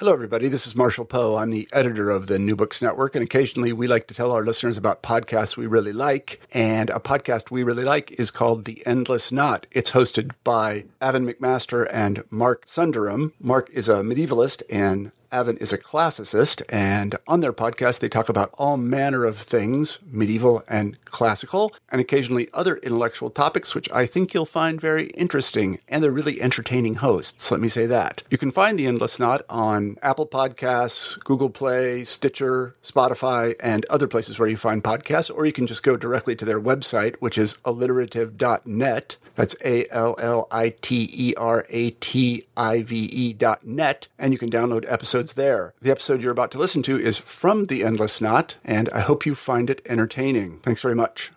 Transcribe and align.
Hello, 0.00 0.14
everybody. 0.14 0.48
This 0.48 0.66
is 0.66 0.74
Marshall 0.74 1.04
Poe. 1.04 1.36
I'm 1.36 1.50
the 1.50 1.68
editor 1.74 2.08
of 2.08 2.26
the 2.26 2.38
New 2.38 2.56
Books 2.56 2.80
Network, 2.80 3.14
and 3.14 3.22
occasionally 3.22 3.70
we 3.70 3.86
like 3.86 4.06
to 4.06 4.14
tell 4.14 4.32
our 4.32 4.42
listeners 4.42 4.78
about 4.78 5.02
podcasts 5.02 5.58
we 5.58 5.66
really 5.66 5.92
like. 5.92 6.40
And 6.52 6.88
a 6.88 6.98
podcast 6.98 7.50
we 7.50 7.62
really 7.62 7.84
like 7.84 8.10
is 8.12 8.30
called 8.30 8.64
The 8.64 8.82
Endless 8.86 9.30
Knot. 9.30 9.66
It's 9.70 9.90
hosted 9.90 10.30
by 10.42 10.86
Aven 11.02 11.26
McMaster 11.26 11.86
and 11.92 12.24
Mark 12.30 12.64
Sundaram. 12.64 13.32
Mark 13.38 13.68
is 13.74 13.90
a 13.90 13.96
medievalist 13.96 14.62
and 14.70 15.12
Aven 15.32 15.56
is 15.58 15.72
a 15.72 15.78
classicist, 15.78 16.60
and 16.68 17.16
on 17.28 17.40
their 17.40 17.52
podcast, 17.52 18.00
they 18.00 18.08
talk 18.08 18.28
about 18.28 18.52
all 18.58 18.76
manner 18.76 19.24
of 19.24 19.38
things, 19.38 20.00
medieval 20.10 20.64
and 20.66 21.02
classical, 21.04 21.72
and 21.88 22.00
occasionally 22.00 22.48
other 22.52 22.76
intellectual 22.78 23.30
topics, 23.30 23.72
which 23.72 23.88
I 23.92 24.06
think 24.06 24.34
you'll 24.34 24.44
find 24.44 24.80
very 24.80 25.06
interesting. 25.10 25.78
And 25.88 26.02
they're 26.02 26.10
really 26.10 26.42
entertaining 26.42 26.96
hosts, 26.96 27.50
let 27.50 27.60
me 27.60 27.68
say 27.68 27.86
that. 27.86 28.22
You 28.28 28.38
can 28.38 28.50
find 28.50 28.76
The 28.76 28.86
Endless 28.86 29.20
Knot 29.20 29.42
on 29.48 29.96
Apple 30.02 30.26
Podcasts, 30.26 31.22
Google 31.22 31.50
Play, 31.50 32.02
Stitcher, 32.04 32.74
Spotify, 32.82 33.54
and 33.60 33.84
other 33.86 34.08
places 34.08 34.38
where 34.38 34.48
you 34.48 34.56
find 34.56 34.82
podcasts, 34.82 35.30
or 35.32 35.46
you 35.46 35.52
can 35.52 35.68
just 35.68 35.84
go 35.84 35.96
directly 35.96 36.34
to 36.34 36.44
their 36.44 36.60
website, 36.60 37.14
which 37.20 37.38
is 37.38 37.54
alliterative.net. 37.64 39.16
That's 39.36 39.54
A 39.64 39.86
L 39.90 40.16
L 40.18 40.48
I 40.50 40.70
T 40.80 41.08
E 41.12 41.34
R 41.36 41.64
A 41.70 41.92
T 41.92 42.44
I 42.56 42.82
V 42.82 42.96
E 42.96 43.32
dot 43.32 43.64
net, 43.64 44.08
and 44.18 44.32
you 44.32 44.38
can 44.38 44.50
download 44.50 44.84
episodes 44.90 45.19
there. 45.28 45.74
The 45.80 45.90
episode 45.90 46.22
you're 46.22 46.32
about 46.32 46.50
to 46.52 46.58
listen 46.58 46.82
to 46.84 46.98
is 46.98 47.18
from 47.18 47.66
The 47.66 47.84
Endless 47.84 48.20
Knot, 48.20 48.56
and 48.64 48.88
I 48.90 49.00
hope 49.00 49.26
you 49.26 49.34
find 49.34 49.68
it 49.68 49.82
entertaining. 49.86 50.58
Thanks 50.60 50.80
very 50.80 50.94
much. 50.94 51.30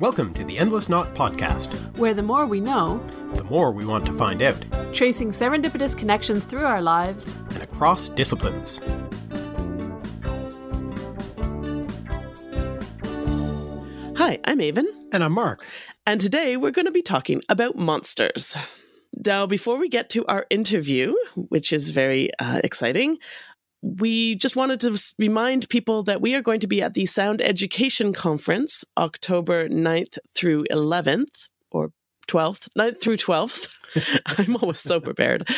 Welcome 0.00 0.32
to 0.34 0.44
the 0.44 0.58
Endless 0.58 0.88
Knot 0.88 1.12
podcast, 1.14 1.74
where 1.98 2.14
the 2.14 2.22
more 2.22 2.46
we 2.46 2.60
know, 2.60 2.98
the 3.34 3.44
more 3.44 3.72
we 3.72 3.84
want 3.84 4.06
to 4.06 4.12
find 4.12 4.40
out, 4.42 4.64
tracing 4.94 5.30
serendipitous 5.30 5.98
connections 5.98 6.44
through 6.44 6.64
our 6.64 6.80
lives 6.80 7.36
and 7.50 7.62
across 7.62 8.08
disciplines. 8.10 8.80
Hi, 14.16 14.38
I'm 14.44 14.60
Aven. 14.60 14.88
And 15.12 15.24
I'm 15.24 15.32
Mark. 15.32 15.64
And 16.06 16.20
today 16.20 16.56
we're 16.56 16.70
going 16.70 16.86
to 16.86 16.92
be 16.92 17.02
talking 17.02 17.42
about 17.48 17.76
monsters. 17.76 18.56
Now, 19.26 19.46
before 19.46 19.78
we 19.78 19.88
get 19.88 20.10
to 20.10 20.24
our 20.26 20.46
interview, 20.50 21.14
which 21.34 21.72
is 21.72 21.90
very 21.90 22.30
uh, 22.38 22.60
exciting, 22.62 23.18
we 23.82 24.34
just 24.36 24.56
wanted 24.56 24.80
to 24.80 25.00
remind 25.18 25.68
people 25.68 26.02
that 26.04 26.20
we 26.20 26.34
are 26.34 26.42
going 26.42 26.60
to 26.60 26.66
be 26.66 26.82
at 26.82 26.94
the 26.94 27.06
Sound 27.06 27.40
Education 27.40 28.12
Conference 28.12 28.84
October 28.96 29.68
9th 29.68 30.18
through 30.34 30.64
11th, 30.70 31.48
or 31.70 31.90
12th, 32.28 32.68
9th 32.78 33.00
through 33.00 33.16
12th. 33.16 34.20
I'm 34.38 34.56
always 34.56 34.80
so 34.80 35.00
prepared, 35.00 35.48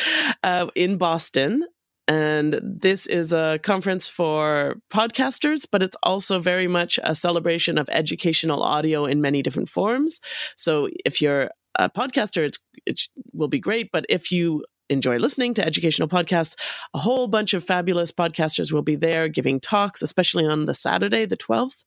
uh, 0.43 0.69
in 0.75 0.97
Boston. 0.97 1.65
And 2.09 2.61
this 2.63 3.07
is 3.07 3.33
a 3.33 3.61
conference 3.63 4.09
for 4.09 4.77
podcasters, 4.93 5.65
but 5.71 5.83
it's 5.83 5.97
also 6.03 6.41
very 6.41 6.67
much 6.67 6.99
a 7.05 7.15
celebration 7.15 7.79
of 7.79 7.89
educational 7.91 8.65
audio 8.65 9.05
in 9.05 9.21
many 9.21 9.43
different 9.43 9.69
forms. 9.69 10.19
So 10.57 10.89
if 11.05 11.23
you're 11.23 11.51
a 11.77 11.89
podcaster, 11.89 12.45
it's, 12.45 12.59
it 12.87 13.01
will 13.33 13.49
be 13.49 13.61
great. 13.61 13.91
But 13.93 14.07
if 14.09 14.31
you 14.31 14.65
enjoy 14.89 15.19
listening 15.19 15.55
to 15.55 15.65
educational 15.65 16.09
podcasts, 16.09 16.57
a 16.95 16.99
whole 16.99 17.29
bunch 17.29 17.55
of 17.55 17.65
fabulous 17.65 18.11
podcasters 18.13 18.73
will 18.73 18.83
be 18.83 18.97
there 18.97 19.29
giving 19.29 19.61
talks, 19.61 20.03
especially 20.03 20.47
on 20.47 20.65
the 20.65 20.75
Saturday, 20.75 21.25
the 21.27 21.37
12th, 21.37 21.85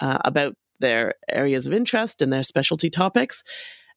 uh, 0.00 0.18
about 0.24 0.54
their 0.80 1.14
areas 1.28 1.66
of 1.66 1.72
interest 1.72 2.22
and 2.22 2.32
their 2.32 2.42
specialty 2.42 2.88
topics. 2.88 3.42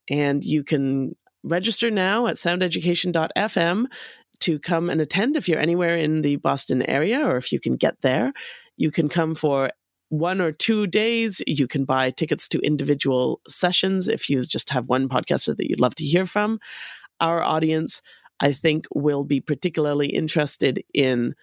And 0.10 0.44
you 0.44 0.64
can 0.64 1.16
register 1.44 1.90
now 1.90 2.28
at 2.28 2.36
soundeducation.fm 2.36 3.86
to 4.42 4.60
come 4.60 4.90
and 4.90 5.00
attend 5.00 5.38
if 5.38 5.48
you're 5.48 5.60
anywhere 5.60 5.98
in 5.98 6.22
the 6.22 6.36
Boston 6.38 6.82
area 6.90 7.26
or 7.26 7.38
if 7.38 7.52
you 7.52 7.60
can 7.60 7.76
get 7.76 8.02
there. 8.02 8.34
You 8.78 8.92
can 8.92 9.10
come 9.10 9.36
for 9.36 9.72
one 10.12 10.42
or 10.42 10.52
two 10.52 10.88
days. 10.88 11.42
You 11.48 11.68
can 11.68 11.86
buy 11.86 12.12
tickets 12.12 12.50
to 12.50 12.60
individual 12.60 13.40
sessions 13.48 14.10
if 14.10 14.30
you 14.30 14.44
just 14.44 14.70
have 14.70 14.90
one 14.90 15.08
podcaster 15.08 15.56
that 15.56 15.70
you'd 15.70 15.80
love 15.80 15.96
to 15.96 16.04
hear 16.04 16.26
from. 16.26 16.60
Our 17.22 17.42
audience, 17.42 18.02
I 18.42 18.52
think, 18.52 18.88
will 18.94 19.24
be 19.24 19.40
particularly 19.40 20.10
interested 20.10 20.84
in 20.94 21.34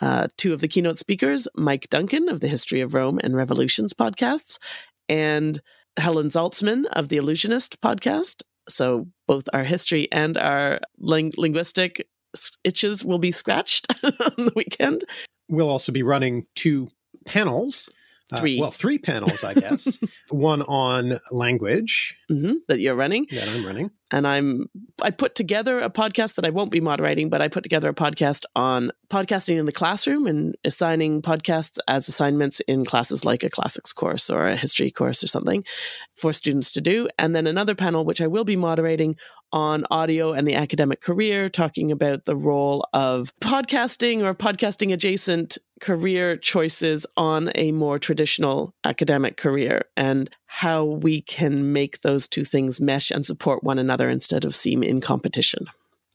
uh, 0.00 0.28
two 0.38 0.54
of 0.54 0.62
the 0.62 0.68
keynote 0.68 0.96
speakers 0.96 1.46
Mike 1.54 1.88
Duncan 1.90 2.30
of 2.30 2.40
the 2.40 2.48
History 2.48 2.80
of 2.80 2.94
Rome 2.94 3.20
and 3.22 3.36
Revolutions 3.36 3.92
podcasts, 3.92 4.58
and 5.08 5.60
Helen 5.98 6.28
Zaltzman 6.28 6.86
of 6.92 7.08
the 7.08 7.18
Allusionist 7.18 7.76
podcast. 7.76 8.42
So 8.70 9.06
both 9.28 9.44
our 9.52 9.64
history 9.64 10.08
and 10.10 10.38
our 10.38 10.80
ling- 10.98 11.34
linguistic 11.36 12.08
itches 12.64 13.04
will 13.04 13.18
be 13.18 13.32
scratched 13.32 13.86
on 14.02 14.12
the 14.38 14.52
weekend. 14.56 15.04
We'll 15.50 15.68
also 15.68 15.92
be 15.92 16.02
running 16.02 16.46
two 16.54 16.88
panels. 17.26 17.90
Uh, 18.32 18.40
three. 18.40 18.58
Uh, 18.58 18.62
well, 18.62 18.70
three 18.70 18.98
panels, 18.98 19.44
I 19.44 19.54
guess. 19.54 19.98
One 20.30 20.62
on 20.62 21.14
language 21.30 22.16
mm-hmm, 22.30 22.54
that 22.68 22.80
you're 22.80 22.94
running. 22.94 23.26
That 23.30 23.48
I'm 23.48 23.66
running 23.66 23.90
and 24.14 24.28
I'm 24.28 24.70
I 25.02 25.10
put 25.10 25.34
together 25.34 25.80
a 25.80 25.90
podcast 25.90 26.36
that 26.36 26.44
I 26.44 26.50
won't 26.50 26.70
be 26.70 26.80
moderating, 26.80 27.28
but 27.28 27.42
I 27.42 27.48
put 27.48 27.64
together 27.64 27.88
a 27.88 27.94
podcast 27.94 28.44
on 28.54 28.92
podcasting 29.10 29.58
in 29.58 29.66
the 29.66 29.72
classroom 29.72 30.28
and 30.28 30.54
assigning 30.64 31.20
podcasts 31.20 31.78
as 31.88 32.08
assignments 32.08 32.60
in 32.60 32.84
classes 32.84 33.24
like 33.24 33.42
a 33.42 33.48
classics 33.48 33.92
course 33.92 34.30
or 34.30 34.46
a 34.46 34.56
history 34.56 34.92
course 34.92 35.24
or 35.24 35.26
something 35.26 35.64
for 36.14 36.32
students 36.32 36.70
to 36.72 36.80
do. 36.80 37.08
And 37.18 37.34
then 37.34 37.48
another 37.48 37.74
panel 37.74 38.04
which 38.04 38.20
I 38.20 38.28
will 38.28 38.44
be 38.44 38.54
moderating 38.54 39.16
on 39.52 39.84
audio 39.90 40.32
and 40.32 40.46
the 40.46 40.54
academic 40.54 41.00
career, 41.00 41.48
talking 41.48 41.90
about 41.90 42.24
the 42.24 42.36
role 42.36 42.86
of 42.94 43.32
podcasting 43.40 44.22
or 44.22 44.32
podcasting 44.32 44.92
adjacent 44.92 45.58
career 45.80 46.36
choices 46.36 47.04
on 47.16 47.50
a 47.56 47.72
more 47.72 47.98
traditional 47.98 48.74
academic 48.84 49.36
career 49.36 49.84
and 49.96 50.30
how 50.56 50.84
we 50.84 51.20
can 51.20 51.72
make 51.72 52.02
those 52.02 52.28
two 52.28 52.44
things 52.44 52.80
mesh 52.80 53.10
and 53.10 53.26
support 53.26 53.64
one 53.64 53.76
another 53.76 54.08
instead 54.08 54.44
of 54.44 54.54
seem 54.54 54.84
in 54.84 55.00
competition. 55.00 55.66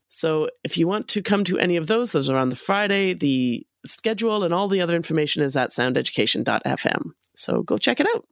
So, 0.07 0.49
if 0.63 0.77
you 0.77 0.87
want 0.87 1.09
to 1.09 1.21
come 1.21 1.43
to 1.43 1.59
any 1.59 1.75
of 1.75 1.87
those, 1.87 2.13
those 2.13 2.29
are 2.29 2.37
on 2.37 2.49
the 2.49 2.55
Friday. 2.55 3.13
The 3.13 3.67
schedule 3.85 4.45
and 4.45 4.53
all 4.53 4.69
the 4.69 4.79
other 4.79 4.95
information 4.95 5.43
is 5.43 5.57
at 5.57 5.71
soundeducation.fm. 5.71 7.11
So, 7.35 7.63
go 7.63 7.77
check 7.77 7.99
it 7.99 8.07
out. 8.15 8.25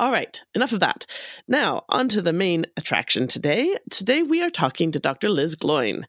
All 0.00 0.10
right, 0.10 0.42
enough 0.52 0.72
of 0.72 0.80
that. 0.80 1.06
Now, 1.46 1.84
on 1.88 2.08
to 2.08 2.20
the 2.20 2.32
main 2.32 2.66
attraction 2.76 3.28
today. 3.28 3.76
Today, 3.88 4.24
we 4.24 4.42
are 4.42 4.50
talking 4.50 4.90
to 4.90 4.98
Dr. 4.98 5.28
Liz 5.28 5.54
Gloyn. 5.54 6.02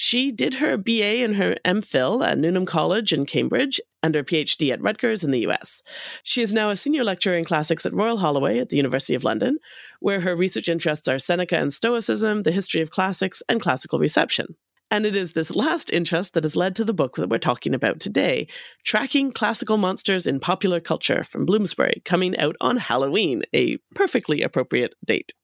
She 0.00 0.30
did 0.30 0.54
her 0.54 0.76
BA 0.76 1.24
and 1.24 1.34
her 1.34 1.56
MPhil 1.64 2.24
at 2.24 2.38
Newnham 2.38 2.66
College 2.66 3.12
in 3.12 3.26
Cambridge 3.26 3.80
and 4.00 4.14
her 4.14 4.22
PhD 4.22 4.72
at 4.72 4.80
Rutgers 4.80 5.24
in 5.24 5.32
the 5.32 5.44
US. 5.48 5.82
She 6.22 6.40
is 6.40 6.52
now 6.52 6.70
a 6.70 6.76
senior 6.76 7.02
lecturer 7.02 7.36
in 7.36 7.44
classics 7.44 7.84
at 7.84 7.92
Royal 7.92 8.18
Holloway 8.18 8.60
at 8.60 8.68
the 8.68 8.76
University 8.76 9.16
of 9.16 9.24
London, 9.24 9.58
where 9.98 10.20
her 10.20 10.36
research 10.36 10.68
interests 10.68 11.08
are 11.08 11.18
Seneca 11.18 11.56
and 11.56 11.72
Stoicism, 11.72 12.44
the 12.44 12.52
history 12.52 12.80
of 12.80 12.92
classics, 12.92 13.42
and 13.48 13.60
classical 13.60 13.98
reception. 13.98 14.54
And 14.88 15.04
it 15.04 15.16
is 15.16 15.32
this 15.32 15.56
last 15.56 15.92
interest 15.92 16.34
that 16.34 16.44
has 16.44 16.54
led 16.54 16.76
to 16.76 16.84
the 16.84 16.94
book 16.94 17.16
that 17.16 17.28
we're 17.28 17.38
talking 17.38 17.74
about 17.74 17.98
today 17.98 18.46
Tracking 18.84 19.32
Classical 19.32 19.78
Monsters 19.78 20.28
in 20.28 20.38
Popular 20.38 20.78
Culture 20.78 21.24
from 21.24 21.44
Bloomsbury, 21.44 22.02
coming 22.04 22.38
out 22.38 22.54
on 22.60 22.76
Halloween, 22.76 23.42
a 23.52 23.78
perfectly 23.96 24.42
appropriate 24.42 24.94
date. 25.04 25.34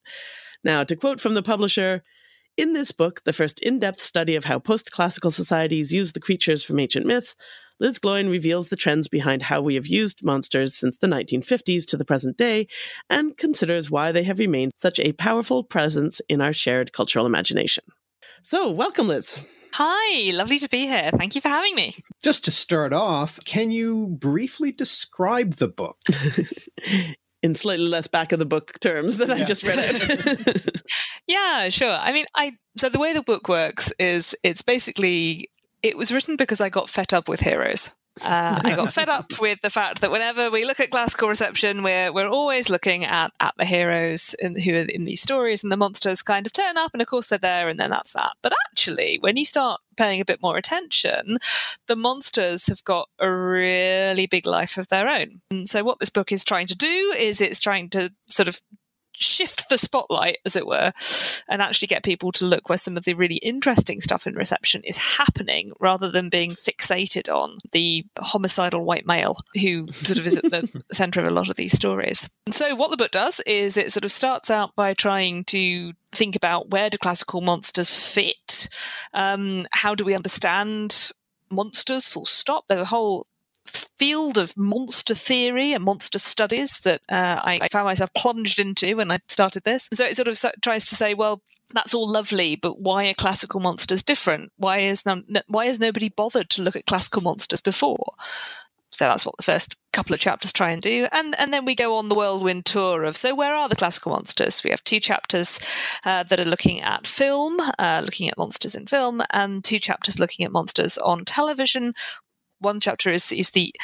Now, 0.62 0.85
to 0.85 0.95
quote 0.95 1.19
from 1.19 1.35
the 1.35 1.43
publisher, 1.43 2.05
in 2.56 2.73
this 2.73 2.93
book, 2.93 3.23
the 3.25 3.33
first 3.33 3.61
in 3.61 3.79
depth 3.79 4.01
study 4.01 4.37
of 4.37 4.45
how 4.45 4.59
post 4.59 4.91
classical 4.93 5.31
societies 5.31 5.93
use 5.93 6.12
the 6.12 6.21
creatures 6.21 6.65
from 6.65 6.79
ancient 6.79 7.06
myths, 7.06 7.35
Liz 7.81 7.99
Gloyn 7.99 8.31
reveals 8.31 8.69
the 8.69 8.77
trends 8.77 9.09
behind 9.09 9.43
how 9.43 9.61
we 9.61 9.75
have 9.75 9.87
used 9.87 10.25
monsters 10.25 10.77
since 10.77 10.97
the 10.97 11.09
1950s 11.09 11.85
to 11.87 11.97
the 11.97 12.05
present 12.05 12.37
day 12.37 12.69
and 13.11 13.37
considers 13.37 13.91
why 13.91 14.12
they 14.12 14.23
have 14.23 14.39
remained 14.39 14.73
such 14.77 15.01
a 15.01 15.12
powerful 15.12 15.65
presence 15.65 16.21
in 16.29 16.41
our 16.41 16.53
shared 16.53 16.93
cultural 16.93 17.27
imagination. 17.27 17.85
So, 18.43 18.71
welcome, 18.71 19.09
Liz. 19.09 19.41
Hi, 19.73 20.31
lovely 20.31 20.59
to 20.59 20.69
be 20.69 20.87
here. 20.87 21.11
Thank 21.11 21.35
you 21.35 21.41
for 21.41 21.49
having 21.49 21.75
me. 21.75 21.97
Just 22.23 22.45
to 22.45 22.53
start 22.53 22.93
off, 22.93 23.41
can 23.45 23.73
you 23.73 24.07
briefly 24.07 24.71
describe 24.71 25.55
the 25.55 25.69
book? 25.69 25.99
in 27.44 27.55
slightly 27.55 27.87
less 27.87 28.06
back 28.06 28.32
of 28.32 28.38
the 28.38 28.46
book 28.46 28.81
terms 28.81 29.19
than 29.19 29.29
yeah. 29.29 29.35
I 29.35 29.44
just 29.44 29.64
read 29.64 29.79
out. 29.79 30.56
yeah, 31.26 31.69
sure. 31.69 31.93
I 32.00 32.11
mean, 32.11 32.25
I 32.35 32.52
so 32.79 32.88
the 32.88 32.99
way 32.99 33.12
the 33.12 33.23
book 33.23 33.50
works 33.50 33.93
is 33.99 34.35
it's 34.43 34.62
basically 34.62 35.50
it 35.82 35.99
was 35.99 36.11
written 36.11 36.37
because 36.37 36.62
I 36.62 36.70
got 36.70 36.88
fed 36.88 37.12
up 37.12 37.29
with 37.29 37.41
heroes. 37.41 37.91
Uh, 38.22 38.61
I 38.62 38.75
got 38.76 38.93
fed 38.93 39.08
up 39.08 39.40
with 39.40 39.61
the 39.62 39.70
fact 39.70 40.00
that 40.00 40.11
whenever 40.11 40.50
we 40.50 40.64
look 40.64 40.81
at 40.81 40.90
classical 40.90 41.28
reception, 41.28 41.82
we're 41.82 42.12
we're 42.12 42.28
always 42.28 42.70
looking 42.70 43.05
at 43.05 43.32
at 43.40 43.55
the 43.58 43.64
heroes 43.64 44.34
in, 44.38 44.58
who 44.58 44.75
are 44.75 44.87
in 44.88 45.05
these 45.05 45.20
stories, 45.20 45.62
and 45.62 45.72
the 45.72 45.76
monsters 45.76 46.22
kind 46.22 46.46
of 46.46 46.52
turn 46.52 46.76
up, 46.78 46.93
and 46.93 47.02
of 47.02 47.08
course 47.08 47.28
they're 47.28 47.38
there, 47.38 47.69
and 47.69 47.78
then 47.81 47.90
that's 47.90 48.12
that. 48.12 48.34
But 48.43 48.52
actually, 48.69 49.19
when 49.20 49.37
you 49.37 49.44
start 49.44 49.81
paying 49.96 50.20
a 50.20 50.25
bit 50.25 50.43
more 50.43 50.56
attention, 50.56 51.38
the 51.87 51.96
monsters 51.96 52.66
have 52.66 52.84
got 52.84 53.08
a 53.19 53.31
really 53.31 54.26
big 54.26 54.46
life 54.46 54.76
of 54.76 54.88
their 54.88 55.08
own. 55.08 55.40
And 55.50 55.69
so, 55.69 55.82
what 55.82 55.99
this 55.99 56.11
book 56.11 56.32
is 56.32 56.44
trying 56.44 56.66
to 56.69 56.76
do 56.76 57.14
is 57.19 57.40
it's 57.40 57.61
trying 57.61 57.90
to 57.90 58.12
sort 58.26 58.49
of 58.49 58.61
shift 59.14 59.69
the 59.69 59.78
spotlight, 59.78 60.38
as 60.44 60.56
it 60.56 60.66
were, 60.66 60.93
and 61.49 61.62
actually 61.62 61.88
get 61.88 62.02
people 62.02 62.32
to 62.32 62.44
look 62.44 62.69
where 62.69 62.78
some 62.78 62.96
of 62.96 63.05
the 63.05 63.14
really 63.14 63.37
interesting 63.37 64.00
stuff 64.00 64.26
in 64.26 64.34
reception 64.34 64.82
is 64.84 64.96
happening 64.96 65.72
rather 65.81 66.11
than 66.11 66.28
being 66.28 66.52
fixated 66.52 67.32
on 67.32 67.58
the 67.72 68.05
homicidal 68.19 68.84
white 68.84 69.06
male 69.06 69.37
who 69.61 69.90
sort 69.93 70.19
of 70.19 70.26
is 70.26 70.37
at 70.37 70.44
the 70.44 70.82
center 70.93 71.20
of 71.20 71.26
a 71.26 71.31
lot 71.31 71.49
of 71.49 71.56
these 71.56 71.72
stories. 71.72 72.28
And 72.46 72.55
so, 72.55 72.75
what 72.75 72.90
the 72.90 72.96
book 72.96 73.11
does 73.11 73.40
is 73.46 73.76
it 73.76 73.93
sort 73.93 74.05
of 74.05 74.12
starts 74.12 74.50
out 74.50 74.75
by 74.76 74.94
trying 74.94 75.44
to 75.44 75.93
think 76.12 76.37
about 76.37 76.70
where 76.70 76.90
do 76.90 76.99
classical 76.99 77.40
monsters 77.40 77.90
fit? 78.14 78.69
Um, 79.12 79.66
how 79.72 79.94
do 79.94 80.05
we 80.05 80.14
understand 80.14 81.12
monsters 81.50 82.08
full 82.08 82.26
stop 82.26 82.66
there's 82.66 82.81
a 82.81 82.87
whole 82.87 83.26
field 83.66 84.38
of 84.38 84.56
monster 84.56 85.14
theory 85.14 85.72
and 85.72 85.84
monster 85.84 86.19
studies 86.19 86.81
that 86.81 87.00
uh, 87.08 87.40
I, 87.43 87.61
I, 87.62 87.69
found 87.69 87.87
myself 87.87 88.12
plunged 88.14 88.58
into 88.58 88.96
when 88.96 89.11
I 89.11 89.19
started 89.28 89.64
this. 89.64 89.88
so 89.93 90.05
it 90.05 90.16
sort 90.16 90.28
of 90.28 90.61
tries 90.62 90.87
to 90.87 90.96
say, 90.96 91.14
well, 91.14 91.43
that's 91.72 91.94
all 91.94 92.11
lovely, 92.11 92.56
but 92.56 92.81
why 92.81 93.08
are 93.08 93.14
classical 93.14 93.61
monsters 93.61 94.02
different? 94.02 94.52
Why 94.56 94.78
is 94.78 95.05
why 95.49 95.66
has 95.66 95.81
nobody 95.81 96.08
bothered 96.08 96.50
to 96.50 96.62
look 96.62 96.76
at 96.76 96.87
classical 96.87 97.22
monsters 97.22 97.61
before? 97.61 98.14
So 98.90 99.06
that's 99.06 99.26
what 99.26 99.37
the 99.37 99.43
first 99.43 99.75
couple 99.93 100.14
of 100.14 100.20
chapters 100.20 100.52
try 100.52 100.70
and 100.70 100.81
do, 100.81 101.08
and 101.11 101.34
and 101.38 101.52
then 101.52 101.64
we 101.64 101.75
go 101.75 101.96
on 101.96 102.08
the 102.08 102.14
whirlwind 102.14 102.64
tour 102.64 103.02
of 103.02 103.16
so 103.16 103.34
where 103.34 103.52
are 103.55 103.69
the 103.69 103.75
classical 103.75 104.12
monsters? 104.12 104.62
We 104.62 104.70
have 104.70 104.84
two 104.84 105.00
chapters 105.00 105.58
uh, 106.05 106.22
that 106.22 106.38
are 106.38 106.44
looking 106.44 106.81
at 106.81 107.08
film, 107.08 107.58
uh, 107.78 108.02
looking 108.05 108.28
at 108.28 108.38
monsters 108.38 108.76
in 108.76 108.87
film, 108.87 109.20
and 109.31 109.64
two 109.64 109.81
chapters 109.81 110.20
looking 110.20 110.44
at 110.44 110.52
monsters 110.52 110.96
on 110.99 111.25
television 111.25 111.94
one 112.64 112.81
chapter 112.81 113.11
is 113.11 113.31
is 113.31 113.50
the 113.50 113.75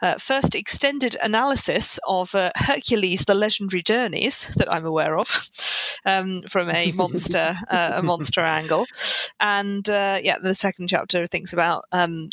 uh, 0.00 0.14
first 0.14 0.54
extended 0.54 1.16
analysis 1.22 2.00
of 2.08 2.34
uh, 2.34 2.50
Hercules: 2.56 3.24
The 3.26 3.34
Legendary 3.34 3.82
Journeys 3.82 4.48
that 4.56 4.72
I'm 4.72 4.86
aware 4.86 5.16
of 5.18 5.48
um, 6.04 6.42
from 6.48 6.70
a 6.70 6.92
monster 6.92 7.54
uh, 7.68 7.92
a 7.94 8.02
monster 8.02 8.40
angle, 8.58 8.86
and 9.38 9.88
uh, 9.88 10.18
yeah, 10.22 10.38
the 10.42 10.54
second 10.54 10.88
chapter 10.88 11.26
thinks 11.26 11.52
about. 11.52 11.84
Um, 11.92 12.30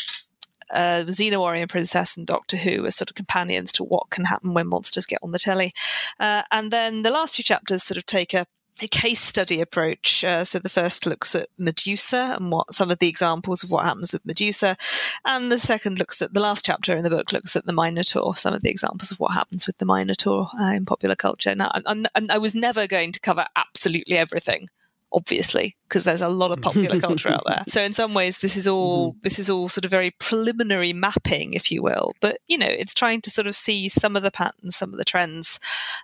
uh, 0.71 1.03
Xena 1.07 1.39
Warrior 1.39 1.65
Princess 1.65 2.15
and 2.15 2.27
Doctor 2.27 2.55
Who 2.55 2.85
as 2.85 2.95
sort 2.95 3.09
of 3.09 3.15
companions 3.15 3.71
to 3.71 3.83
what 3.83 4.11
can 4.11 4.25
happen 4.25 4.53
when 4.53 4.67
monsters 4.67 5.07
get 5.07 5.17
on 5.23 5.31
the 5.31 5.39
telly. 5.39 5.71
Uh, 6.19 6.43
and 6.51 6.69
then 6.69 7.01
the 7.01 7.09
last 7.09 7.33
two 7.33 7.41
chapters 7.41 7.81
sort 7.81 7.97
of 7.97 8.05
take 8.05 8.35
a 8.35 8.45
a 8.81 8.87
case 8.87 9.19
study 9.19 9.61
approach. 9.61 10.23
Uh, 10.23 10.43
so 10.43 10.59
the 10.59 10.69
first 10.69 11.05
looks 11.05 11.35
at 11.35 11.47
Medusa 11.57 12.35
and 12.37 12.51
what 12.51 12.73
some 12.73 12.91
of 12.91 12.99
the 12.99 13.07
examples 13.07 13.63
of 13.63 13.71
what 13.71 13.85
happens 13.85 14.13
with 14.13 14.25
Medusa, 14.25 14.77
and 15.25 15.51
the 15.51 15.57
second 15.57 15.99
looks 15.99 16.21
at 16.21 16.33
the 16.33 16.39
last 16.39 16.65
chapter 16.65 16.95
in 16.95 17.03
the 17.03 17.09
book 17.09 17.31
looks 17.31 17.55
at 17.55 17.65
the 17.65 17.73
Minotaur, 17.73 18.35
some 18.35 18.53
of 18.53 18.61
the 18.61 18.69
examples 18.69 19.11
of 19.11 19.19
what 19.19 19.33
happens 19.33 19.67
with 19.67 19.77
the 19.77 19.85
Minotaur 19.85 20.49
uh, 20.59 20.71
in 20.71 20.85
popular 20.85 21.15
culture. 21.15 21.55
Now, 21.55 21.71
I, 21.73 22.05
I 22.29 22.37
was 22.37 22.55
never 22.55 22.87
going 22.87 23.11
to 23.11 23.19
cover 23.19 23.45
absolutely 23.55 24.17
everything 24.17 24.69
obviously 25.11 25.75
because 25.87 26.03
there's 26.03 26.21
a 26.21 26.29
lot 26.29 26.51
of 26.51 26.61
popular 26.61 26.99
culture 27.07 27.29
out 27.29 27.43
there 27.45 27.63
so 27.67 27.81
in 27.81 27.93
some 27.93 28.13
ways 28.13 28.39
this 28.39 28.55
is 28.55 28.67
all 28.67 29.11
mm-hmm. 29.11 29.19
this 29.23 29.39
is 29.39 29.49
all 29.49 29.67
sort 29.67 29.85
of 29.85 29.91
very 29.91 30.11
preliminary 30.19 30.93
mapping 30.93 31.53
if 31.53 31.71
you 31.71 31.81
will 31.81 32.13
but 32.21 32.37
you 32.47 32.57
know 32.57 32.67
it's 32.67 32.93
trying 32.93 33.21
to 33.21 33.29
sort 33.29 33.47
of 33.47 33.55
see 33.55 33.89
some 33.89 34.15
of 34.15 34.23
the 34.23 34.31
patterns 34.31 34.75
some 34.75 34.91
of 34.91 34.97
the 34.97 35.05
trends 35.05 35.59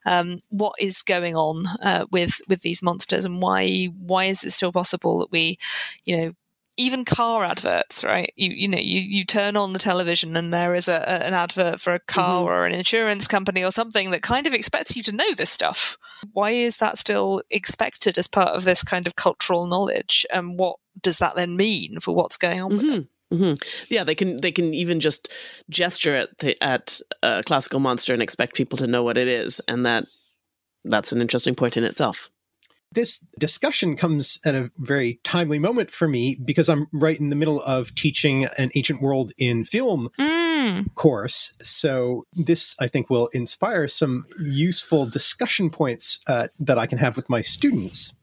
um, 0.05 0.39
what 0.49 0.73
is 0.79 1.01
going 1.01 1.35
on 1.35 1.63
uh, 1.81 2.05
with 2.11 2.41
with 2.47 2.61
these 2.61 2.81
monsters 2.81 3.25
and 3.25 3.41
why 3.41 3.85
why 3.99 4.25
is 4.25 4.43
it 4.43 4.51
still 4.51 4.71
possible 4.71 5.19
that 5.19 5.31
we 5.31 5.57
you 6.05 6.17
know 6.17 6.33
even 6.77 7.05
car 7.05 7.43
adverts, 7.43 8.03
right? 8.03 8.31
You 8.35 8.51
you 8.51 8.67
know 8.67 8.77
you 8.77 8.99
you 8.99 9.25
turn 9.25 9.55
on 9.55 9.73
the 9.73 9.79
television 9.79 10.35
and 10.35 10.53
there 10.53 10.75
is 10.75 10.87
a, 10.87 10.95
a 10.95 11.25
an 11.25 11.33
advert 11.33 11.79
for 11.79 11.93
a 11.93 11.99
car 11.99 12.41
mm-hmm. 12.41 12.47
or 12.47 12.65
an 12.65 12.73
insurance 12.73 13.27
company 13.27 13.63
or 13.63 13.71
something 13.71 14.11
that 14.11 14.21
kind 14.21 14.47
of 14.47 14.53
expects 14.53 14.95
you 14.95 15.03
to 15.03 15.15
know 15.15 15.33
this 15.33 15.49
stuff. 15.49 15.97
Why 16.33 16.51
is 16.51 16.77
that 16.77 16.97
still 16.97 17.41
expected 17.49 18.17
as 18.17 18.27
part 18.27 18.55
of 18.55 18.63
this 18.63 18.83
kind 18.83 19.07
of 19.07 19.15
cultural 19.15 19.67
knowledge? 19.67 20.25
And 20.31 20.57
what 20.57 20.77
does 21.01 21.17
that 21.19 21.35
then 21.35 21.55
mean 21.55 21.99
for 21.99 22.15
what's 22.15 22.37
going 22.37 22.61
on 22.61 22.71
mm-hmm. 22.71 22.87
with 22.87 22.95
it? 22.95 23.07
Mm-hmm. 23.33 23.93
Yeah, 23.93 24.03
they 24.03 24.15
can 24.15 24.37
they 24.41 24.51
can 24.51 24.73
even 24.73 24.99
just 24.99 25.31
gesture 25.69 26.15
at 26.15 26.37
the, 26.39 26.55
at 26.63 26.99
a 27.23 27.43
classical 27.43 27.79
monster 27.79 28.13
and 28.13 28.21
expect 28.21 28.55
people 28.55 28.77
to 28.77 28.87
know 28.87 29.03
what 29.03 29.17
it 29.17 29.27
is, 29.27 29.59
and 29.67 29.85
that 29.85 30.05
that's 30.83 31.11
an 31.11 31.21
interesting 31.21 31.55
point 31.55 31.77
in 31.77 31.83
itself 31.83 32.29
this 32.95 33.23
discussion 33.37 33.95
comes 33.95 34.39
at 34.45 34.55
a 34.55 34.71
very 34.79 35.19
timely 35.23 35.59
moment 35.59 35.91
for 35.91 36.07
me 36.07 36.37
because 36.43 36.69
I'm 36.69 36.87
right 36.91 37.19
in 37.19 37.29
the 37.29 37.35
middle 37.35 37.61
of 37.61 37.93
teaching 37.95 38.47
an 38.57 38.71
ancient 38.75 39.01
world 39.01 39.31
in 39.37 39.65
film 39.65 40.09
mm. 40.17 40.95
course. 40.95 41.53
So 41.61 42.23
this, 42.33 42.75
I 42.79 42.87
think, 42.87 43.09
will 43.09 43.27
inspire 43.33 43.87
some 43.87 44.25
useful 44.39 45.05
discussion 45.05 45.69
points 45.69 46.19
uh, 46.27 46.47
that 46.59 46.77
I 46.77 46.87
can 46.87 46.97
have 46.97 47.15
with 47.15 47.29
my 47.29 47.41
students. 47.41 48.13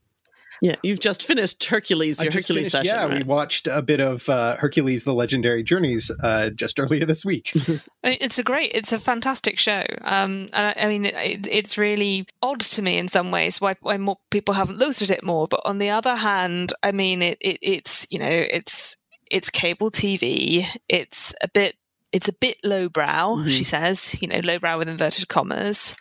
Yeah, 0.62 0.76
you've 0.85 1.00
just 1.00 1.26
finished 1.26 1.64
Hercules, 1.64 2.23
your 2.23 2.32
Hercules 2.32 2.70
finished, 2.70 2.70
session. 2.70 2.94
Yeah, 2.94 3.06
right? 3.06 3.19
we 3.19 3.25
watched 3.25 3.67
a 3.67 3.82
bit 3.82 3.99
of 3.99 4.29
uh, 4.29 4.56
Hercules: 4.59 5.03
The 5.03 5.12
Legendary 5.12 5.64
Journeys 5.64 6.09
uh, 6.23 6.50
just 6.50 6.79
earlier 6.79 7.05
this 7.05 7.25
week. 7.25 7.50
it's 8.05 8.38
a 8.38 8.44
great, 8.44 8.70
it's 8.73 8.93
a 8.93 9.00
fantastic 9.00 9.59
show. 9.59 9.82
Um, 10.03 10.47
I, 10.53 10.73
I 10.79 10.87
mean, 10.87 11.06
it, 11.06 11.49
it's 11.50 11.76
really 11.76 12.26
odd 12.43 12.61
to 12.61 12.81
me 12.81 12.97
in 12.97 13.09
some 13.09 13.32
ways 13.32 13.61
why, 13.61 13.75
why 13.81 13.99
more 13.99 14.19
people 14.31 14.55
haven't 14.55 14.79
looked 14.79 15.03
at 15.03 15.11
it 15.11 15.25
more. 15.25 15.49
But 15.49 15.62
on 15.64 15.79
the 15.79 15.91
other 15.91 16.14
hand, 16.14 16.73
I 16.85 16.93
mean, 16.93 17.23
it, 17.23 17.38
it 17.41 17.58
it's 17.61 18.06
you 18.08 18.20
know, 18.20 18.31
it's 18.31 18.97
it's 19.32 19.50
cable 19.50 19.91
TV. 19.91 20.65
It's 20.88 21.35
a 21.43 21.49
bit 21.49 21.75
it's 22.12 22.29
a 22.29 22.35
bit 22.35 22.58
lowbrow. 22.62 23.06
Mm-hmm. 23.06 23.49
She 23.49 23.65
says, 23.65 24.17
you 24.23 24.29
know, 24.29 24.41
lowbrow 24.44 24.79
with 24.79 24.88
inverted 24.88 25.26
commas. 25.26 25.97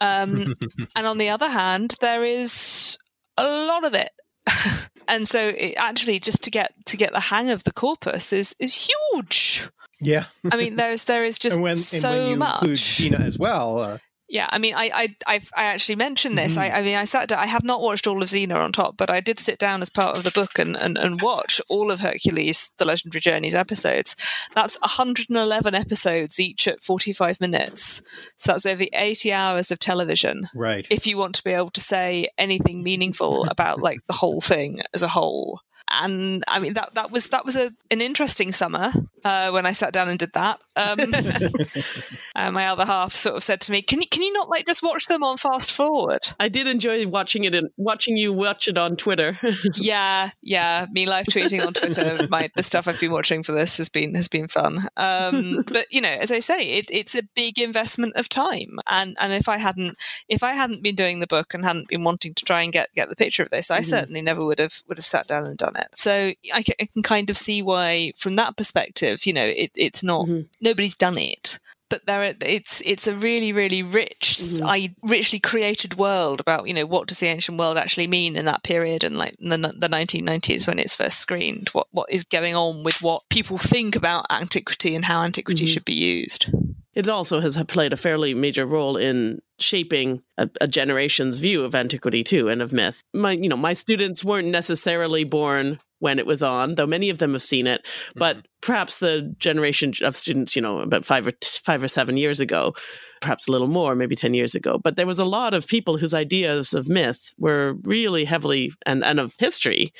Um, 0.00 0.54
and 0.96 1.06
on 1.06 1.18
the 1.18 1.28
other 1.28 1.50
hand, 1.50 1.94
there 2.00 2.24
is 2.24 2.96
a 3.38 3.66
lot 3.66 3.84
of 3.84 3.94
it. 3.94 4.10
and 5.08 5.28
so 5.28 5.48
it 5.48 5.74
actually 5.76 6.18
just 6.20 6.42
to 6.44 6.50
get 6.50 6.72
to 6.86 6.96
get 6.96 7.12
the 7.12 7.20
hang 7.20 7.50
of 7.50 7.64
the 7.64 7.72
corpus 7.72 8.32
is 8.32 8.54
is 8.58 8.88
huge. 9.14 9.68
Yeah. 10.00 10.26
I 10.50 10.56
mean 10.56 10.76
there's 10.76 11.04
there 11.04 11.24
is 11.24 11.38
just 11.44 11.54
and 11.56 11.62
when, 11.62 11.76
so 11.76 12.10
and 12.10 12.18
when 12.18 12.30
you 12.30 12.36
much. 12.36 12.62
include 12.62 12.78
Xena 12.78 13.20
as 13.20 13.38
well. 13.38 13.78
Uh, 13.80 13.98
yeah, 14.28 14.46
I 14.50 14.58
mean, 14.58 14.74
I 14.74 14.90
I 14.94 15.16
I've, 15.26 15.50
i 15.56 15.64
actually 15.64 15.96
mentioned 15.96 16.36
this. 16.36 16.56
Mm-hmm. 16.56 16.74
I, 16.74 16.78
I, 16.78 16.82
mean, 16.82 16.96
I 16.96 17.04
sat. 17.04 17.28
Down, 17.28 17.38
I 17.38 17.46
have 17.46 17.64
not 17.64 17.80
watched 17.80 18.06
all 18.06 18.22
of 18.22 18.28
Xena 18.28 18.56
on 18.56 18.72
top, 18.72 18.96
but 18.96 19.08
I 19.08 19.20
did 19.20 19.40
sit 19.40 19.58
down 19.58 19.80
as 19.80 19.88
part 19.88 20.16
of 20.16 20.24
the 20.24 20.30
book 20.30 20.58
and, 20.58 20.76
and, 20.76 20.98
and 20.98 21.20
watch 21.22 21.60
all 21.68 21.90
of 21.90 22.00
Hercules: 22.00 22.70
The 22.76 22.84
Legendary 22.84 23.20
Journeys 23.20 23.54
episodes. 23.54 24.16
That's 24.54 24.78
111 24.80 25.74
episodes, 25.74 26.38
each 26.38 26.68
at 26.68 26.82
45 26.82 27.40
minutes. 27.40 28.02
So 28.36 28.52
that's 28.52 28.66
over 28.66 28.84
80 28.92 29.32
hours 29.32 29.70
of 29.70 29.78
television. 29.78 30.48
Right. 30.54 30.86
If 30.90 31.06
you 31.06 31.16
want 31.16 31.34
to 31.36 31.44
be 31.44 31.52
able 31.52 31.70
to 31.70 31.80
say 31.80 32.28
anything 32.36 32.82
meaningful 32.82 33.46
about 33.46 33.80
like 33.80 34.04
the 34.06 34.12
whole 34.12 34.42
thing 34.42 34.82
as 34.92 35.02
a 35.02 35.08
whole, 35.08 35.60
and 35.90 36.44
I 36.48 36.58
mean 36.58 36.74
that 36.74 36.94
that 36.94 37.10
was 37.10 37.28
that 37.28 37.44
was 37.44 37.56
a, 37.56 37.72
an 37.90 38.00
interesting 38.00 38.52
summer 38.52 38.92
uh, 39.24 39.50
when 39.50 39.66
I 39.66 39.72
sat 39.72 39.92
down 39.92 40.08
and 40.08 40.18
did 40.18 40.32
that. 40.32 40.60
Um, 40.76 40.98
uh, 42.36 42.50
my 42.50 42.66
other 42.66 42.84
half 42.84 43.14
sort 43.14 43.36
of 43.36 43.42
said 43.42 43.60
to 43.62 43.72
me, 43.72 43.82
"Can 43.82 44.00
you 44.00 44.08
can 44.08 44.22
you 44.22 44.32
not 44.32 44.48
like 44.48 44.66
just 44.66 44.82
watch 44.82 45.06
them 45.06 45.22
on 45.22 45.36
fast 45.36 45.72
forward?" 45.72 46.20
I 46.38 46.48
did 46.48 46.66
enjoy 46.66 47.06
watching 47.06 47.44
it 47.44 47.54
and 47.54 47.70
watching 47.76 48.16
you 48.16 48.32
watch 48.32 48.68
it 48.68 48.78
on 48.78 48.96
Twitter. 48.96 49.38
yeah, 49.74 50.30
yeah, 50.42 50.86
me 50.92 51.06
live 51.06 51.26
tweeting 51.26 51.66
on 51.66 51.74
Twitter. 51.74 52.26
My 52.30 52.50
the 52.54 52.62
stuff 52.62 52.88
I've 52.88 53.00
been 53.00 53.12
watching 53.12 53.42
for 53.42 53.52
this 53.52 53.78
has 53.78 53.88
been 53.88 54.14
has 54.14 54.28
been 54.28 54.48
fun. 54.48 54.88
Um, 54.96 55.64
but 55.66 55.86
you 55.90 56.00
know, 56.00 56.08
as 56.08 56.30
I 56.30 56.38
say, 56.38 56.78
it, 56.78 56.86
it's 56.90 57.14
a 57.14 57.22
big 57.34 57.58
investment 57.58 58.14
of 58.16 58.28
time, 58.28 58.78
and 58.88 59.16
and 59.20 59.32
if 59.32 59.48
I 59.48 59.58
hadn't 59.58 59.96
if 60.28 60.42
I 60.42 60.52
hadn't 60.52 60.82
been 60.82 60.94
doing 60.94 61.20
the 61.20 61.26
book 61.26 61.54
and 61.54 61.64
hadn't 61.64 61.88
been 61.88 62.04
wanting 62.04 62.34
to 62.34 62.44
try 62.44 62.62
and 62.62 62.72
get 62.72 62.94
get 62.94 63.08
the 63.08 63.16
picture 63.16 63.42
of 63.42 63.50
this, 63.50 63.70
I 63.70 63.78
mm-hmm. 63.80 63.84
certainly 63.84 64.22
never 64.22 64.44
would 64.44 64.58
have 64.58 64.82
would 64.88 64.98
have 64.98 65.04
sat 65.04 65.26
down 65.26 65.46
and 65.46 65.56
done 65.56 65.76
it. 65.78 65.88
So 65.94 66.32
I 66.52 66.62
can, 66.62 66.74
I 66.80 66.86
can 66.86 67.02
kind 67.02 67.30
of 67.30 67.36
see 67.36 67.62
why, 67.62 68.12
from 68.16 68.36
that 68.36 68.56
perspective, 68.56 69.26
you 69.26 69.32
know, 69.32 69.44
it, 69.44 69.70
it's 69.74 70.02
not 70.02 70.26
mm-hmm. 70.26 70.42
nobody's 70.60 70.96
done 70.96 71.18
it 71.18 71.58
but 71.88 72.04
there 72.06 72.22
are, 72.22 72.34
it's 72.42 72.82
it's 72.84 73.06
a 73.06 73.14
really 73.14 73.52
really 73.52 73.82
rich 73.82 74.36
mm-hmm. 74.38 74.66
I 74.66 74.94
richly 75.02 75.38
created 75.38 75.96
world 75.96 76.40
about 76.40 76.66
you 76.68 76.74
know 76.74 76.86
what 76.86 77.08
does 77.08 77.20
the 77.20 77.26
ancient 77.26 77.58
world 77.58 77.76
actually 77.76 78.06
mean 78.06 78.36
in 78.36 78.44
that 78.44 78.62
period 78.62 79.04
and 79.04 79.16
like 79.16 79.34
the, 79.38 79.56
the 79.56 79.88
1990s 79.88 80.66
when 80.66 80.78
it's 80.78 80.96
first 80.96 81.18
screened 81.18 81.68
what 81.70 81.86
what 81.90 82.10
is 82.10 82.24
going 82.24 82.54
on 82.54 82.82
with 82.82 83.00
what 83.02 83.22
people 83.30 83.58
think 83.58 83.96
about 83.96 84.26
antiquity 84.30 84.94
and 84.94 85.04
how 85.04 85.22
antiquity 85.22 85.64
mm-hmm. 85.64 85.72
should 85.72 85.84
be 85.84 85.94
used 85.94 86.46
it 86.94 87.08
also 87.08 87.40
has 87.40 87.62
played 87.68 87.92
a 87.92 87.96
fairly 87.96 88.34
major 88.34 88.66
role 88.66 88.96
in 88.96 89.40
shaping 89.58 90.22
a, 90.36 90.48
a, 90.60 90.68
generation's 90.68 91.38
view 91.38 91.64
of 91.64 91.74
antiquity 91.74 92.22
too 92.22 92.48
and 92.48 92.62
of 92.62 92.72
myth. 92.72 93.02
My, 93.12 93.32
you 93.32 93.48
know, 93.48 93.56
my 93.56 93.72
students 93.72 94.24
weren't 94.24 94.48
necessarily 94.48 95.24
born 95.24 95.80
when 96.00 96.18
it 96.18 96.26
was 96.26 96.42
on, 96.42 96.76
though 96.76 96.86
many 96.86 97.10
of 97.10 97.18
them 97.18 97.32
have 97.32 97.42
seen 97.42 97.66
it. 97.66 97.86
But 98.14 98.36
mm-hmm. 98.36 98.46
perhaps 98.62 98.98
the 98.98 99.34
generation 99.38 99.92
of 100.02 100.16
students, 100.16 100.54
you 100.54 100.62
know, 100.62 100.80
about 100.80 101.04
five 101.04 101.26
or 101.26 101.32
five 101.64 101.82
or 101.82 101.88
seven 101.88 102.16
years 102.16 102.40
ago, 102.40 102.74
perhaps 103.20 103.48
a 103.48 103.52
little 103.52 103.66
more, 103.66 103.96
maybe 103.96 104.14
10 104.14 104.34
years 104.34 104.54
ago. 104.54 104.78
But 104.78 104.96
there 104.96 105.06
was 105.06 105.18
a 105.18 105.24
lot 105.24 105.54
of 105.54 105.66
people 105.66 105.96
whose 105.96 106.14
ideas 106.14 106.72
of 106.72 106.88
myth 106.88 107.34
were 107.38 107.74
really 107.82 108.24
heavily 108.24 108.72
and, 108.86 109.04
and 109.04 109.18
of 109.18 109.34
history 109.38 109.92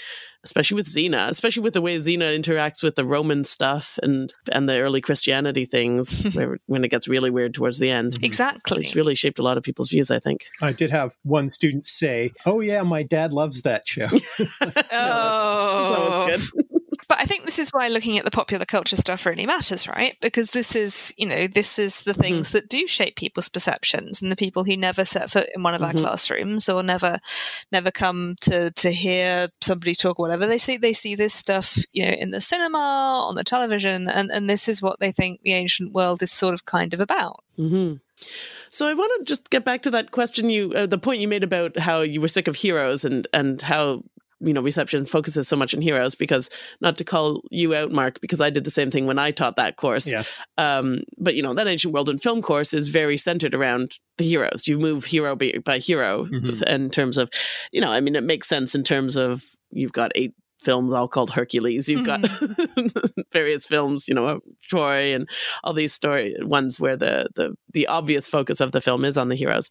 especially 0.45 0.77
with 0.77 0.87
Xena, 0.87 1.29
especially 1.29 1.63
with 1.63 1.75
the 1.75 1.83
way 1.83 1.99
Xena 1.99 2.37
interacts 2.39 2.83
with 2.83 2.95
the 2.95 3.05
Roman 3.05 3.45
stuff 3.45 3.99
and 4.03 4.33
and 4.53 4.69
the 4.69 4.81
early 4.81 5.01
Christianity 5.01 5.65
things, 5.65 6.23
where, 6.33 6.59
when 6.67 6.85
it 6.85 6.89
gets 6.89 7.09
really 7.09 7.31
weird 7.31 7.55
towards 7.55 7.79
the 7.79 7.91
end. 7.91 8.19
Exactly, 8.23 8.85
it's 8.85 8.97
really 8.97 9.15
shaped 9.15 9.39
a 9.39 9.43
lot 9.43 9.48
of 9.57 9.63
people's 9.63 9.91
views. 9.91 10.11
I 10.11 10.19
think. 10.19 10.47
I 10.61 10.73
did 10.73 10.91
have 10.91 11.17
one 11.23 11.51
student 11.53 11.87
say, 11.87 12.33
"Oh 12.47 12.61
yeah, 12.61 12.83
my 12.83 13.03
dad 13.03 13.33
loves 13.33 13.63
that 13.63 13.87
show." 13.87 14.07
oh, 14.93 16.27
no, 16.29 16.63
but 17.09 17.19
I 17.19 17.25
think 17.25 17.47
this 17.47 17.59
is 17.59 17.71
why 17.71 17.89
looking 17.89 18.19
at 18.19 18.27
the 18.27 18.31
popular 18.31 18.67
culture 18.67 18.97
stuff 18.97 19.25
really 19.25 19.47
matters, 19.47 19.89
right? 19.89 20.15
Because 20.21 20.51
this 20.51 20.77
is, 20.77 21.15
you 21.17 21.27
know, 21.27 21.47
this 21.47 21.79
is 21.79 22.03
the 22.03 22.13
things 22.13 22.49
mm-hmm. 22.49 22.57
that 22.59 22.69
do 22.69 22.87
shape 22.87 23.17
people's 23.17 23.49
perceptions 23.49 24.21
and 24.21 24.31
the 24.31 24.37
people 24.37 24.63
who 24.63 24.77
never 24.77 25.07
set 25.07 25.31
foot 25.31 25.49
in 25.55 25.63
one 25.63 25.73
of 25.73 25.81
mm-hmm. 25.81 25.97
our 25.97 26.03
classrooms 26.03 26.69
or 26.69 26.83
never 26.83 27.19
never 27.73 27.91
come 27.91 28.37
to 28.43 28.71
to 28.73 28.91
hear 28.91 29.49
somebody 29.63 29.95
talk 29.95 30.19
or 30.21 30.25
whatever. 30.25 30.47
They 30.47 30.59
see 30.59 30.77
they 30.77 30.93
see 30.93 31.15
this 31.15 31.33
stuff, 31.33 31.79
you 31.93 32.05
know, 32.05 32.13
in 32.13 32.31
the 32.31 32.43
cinema, 32.43 32.79
on 33.27 33.37
the 33.37 33.45
television, 33.45 34.09
and, 34.09 34.31
and 34.31 34.49
this 34.49 34.69
is 34.69 34.83
what 34.83 35.01
they 35.01 35.11
think 35.11 35.41
the 35.41 35.55
ancient 35.55 35.95
world 35.95 36.23
is 36.23 36.31
sort 36.31 36.53
of 36.53 36.67
kind 36.67 36.93
of 36.93 37.01
about. 37.01 37.43
Mm-hmm. 37.59 37.95
So 38.71 38.87
I 38.87 38.95
want 38.95 39.13
to 39.19 39.25
just 39.25 39.51
get 39.51 39.65
back 39.65 39.83
to 39.83 39.91
that 39.93 40.11
question 40.11 40.51
you, 40.51 40.73
uh, 40.75 40.87
the 40.87 40.99
point 40.99 41.21
you 41.21 41.29
made 41.29 41.45
about 41.45 41.79
how 41.79 42.01
you 42.01 42.21
were 42.21 42.29
sick 42.29 42.49
of 42.49 42.57
heroes 42.57 43.05
and 43.05 43.27
and 43.33 43.61
how 43.63 44.03
you 44.41 44.53
know 44.53 44.63
reception 44.63 45.05
focuses 45.05 45.49
so 45.49 45.57
much 45.57 45.75
on 45.75 45.81
heroes 45.81 46.15
because 46.15 46.49
not 46.81 46.97
to 46.97 47.05
call 47.05 47.43
you 47.51 47.75
out 47.75 47.91
mark 47.91 48.21
because 48.21 48.41
i 48.41 48.51
did 48.51 48.65
the 48.65 48.71
same 48.71 48.91
thing 48.91 49.07
when 49.07 49.19
i 49.19 49.31
taught 49.31 49.57
that 49.57 49.77
course 49.77 50.11
yeah. 50.11 50.23
um, 50.59 51.01
but 51.19 51.35
you 51.35 51.43
know 51.43 51.55
that 51.55 51.67
ancient 51.67 51.93
world 51.93 52.09
and 52.09 52.23
film 52.23 52.41
course 52.41 52.73
is 52.73 52.89
very 52.89 53.17
centered 53.17 53.55
around 53.55 53.99
the 54.17 54.25
heroes 54.25 54.69
you 54.69 54.79
move 54.79 55.05
hero 55.05 55.35
by, 55.35 55.53
by 55.65 55.79
hero 55.79 56.25
mm-hmm. 56.27 56.63
in 56.69 56.91
terms 56.91 57.19
of 57.19 57.29
you 57.73 57.81
know 57.81 57.91
i 57.91 58.01
mean 58.01 58.15
it 58.15 58.23
makes 58.23 58.49
sense 58.49 58.75
in 58.75 58.85
terms 58.85 59.17
of 59.17 59.43
you've 59.71 59.93
got 59.93 60.13
eight 60.15 60.35
films 60.61 60.93
all 60.93 61.09
called 61.09 61.31
hercules 61.31 61.89
you've 61.89 62.07
got 62.07 62.21
mm-hmm. 62.21 63.21
various 63.33 63.65
films 63.65 64.09
you 64.09 64.15
know 64.15 64.41
troy 64.63 65.15
and 65.15 65.29
all 65.65 65.73
these 65.73 65.93
story 65.93 66.35
ones 66.41 66.81
where 66.81 66.97
the 66.97 67.29
the 67.35 67.55
the 67.73 67.87
obvious 67.87 68.29
focus 68.29 68.61
of 68.61 68.73
the 68.73 68.81
film 68.81 69.05
is 69.05 69.17
on 69.17 69.29
the 69.29 69.37
heroes 69.37 69.71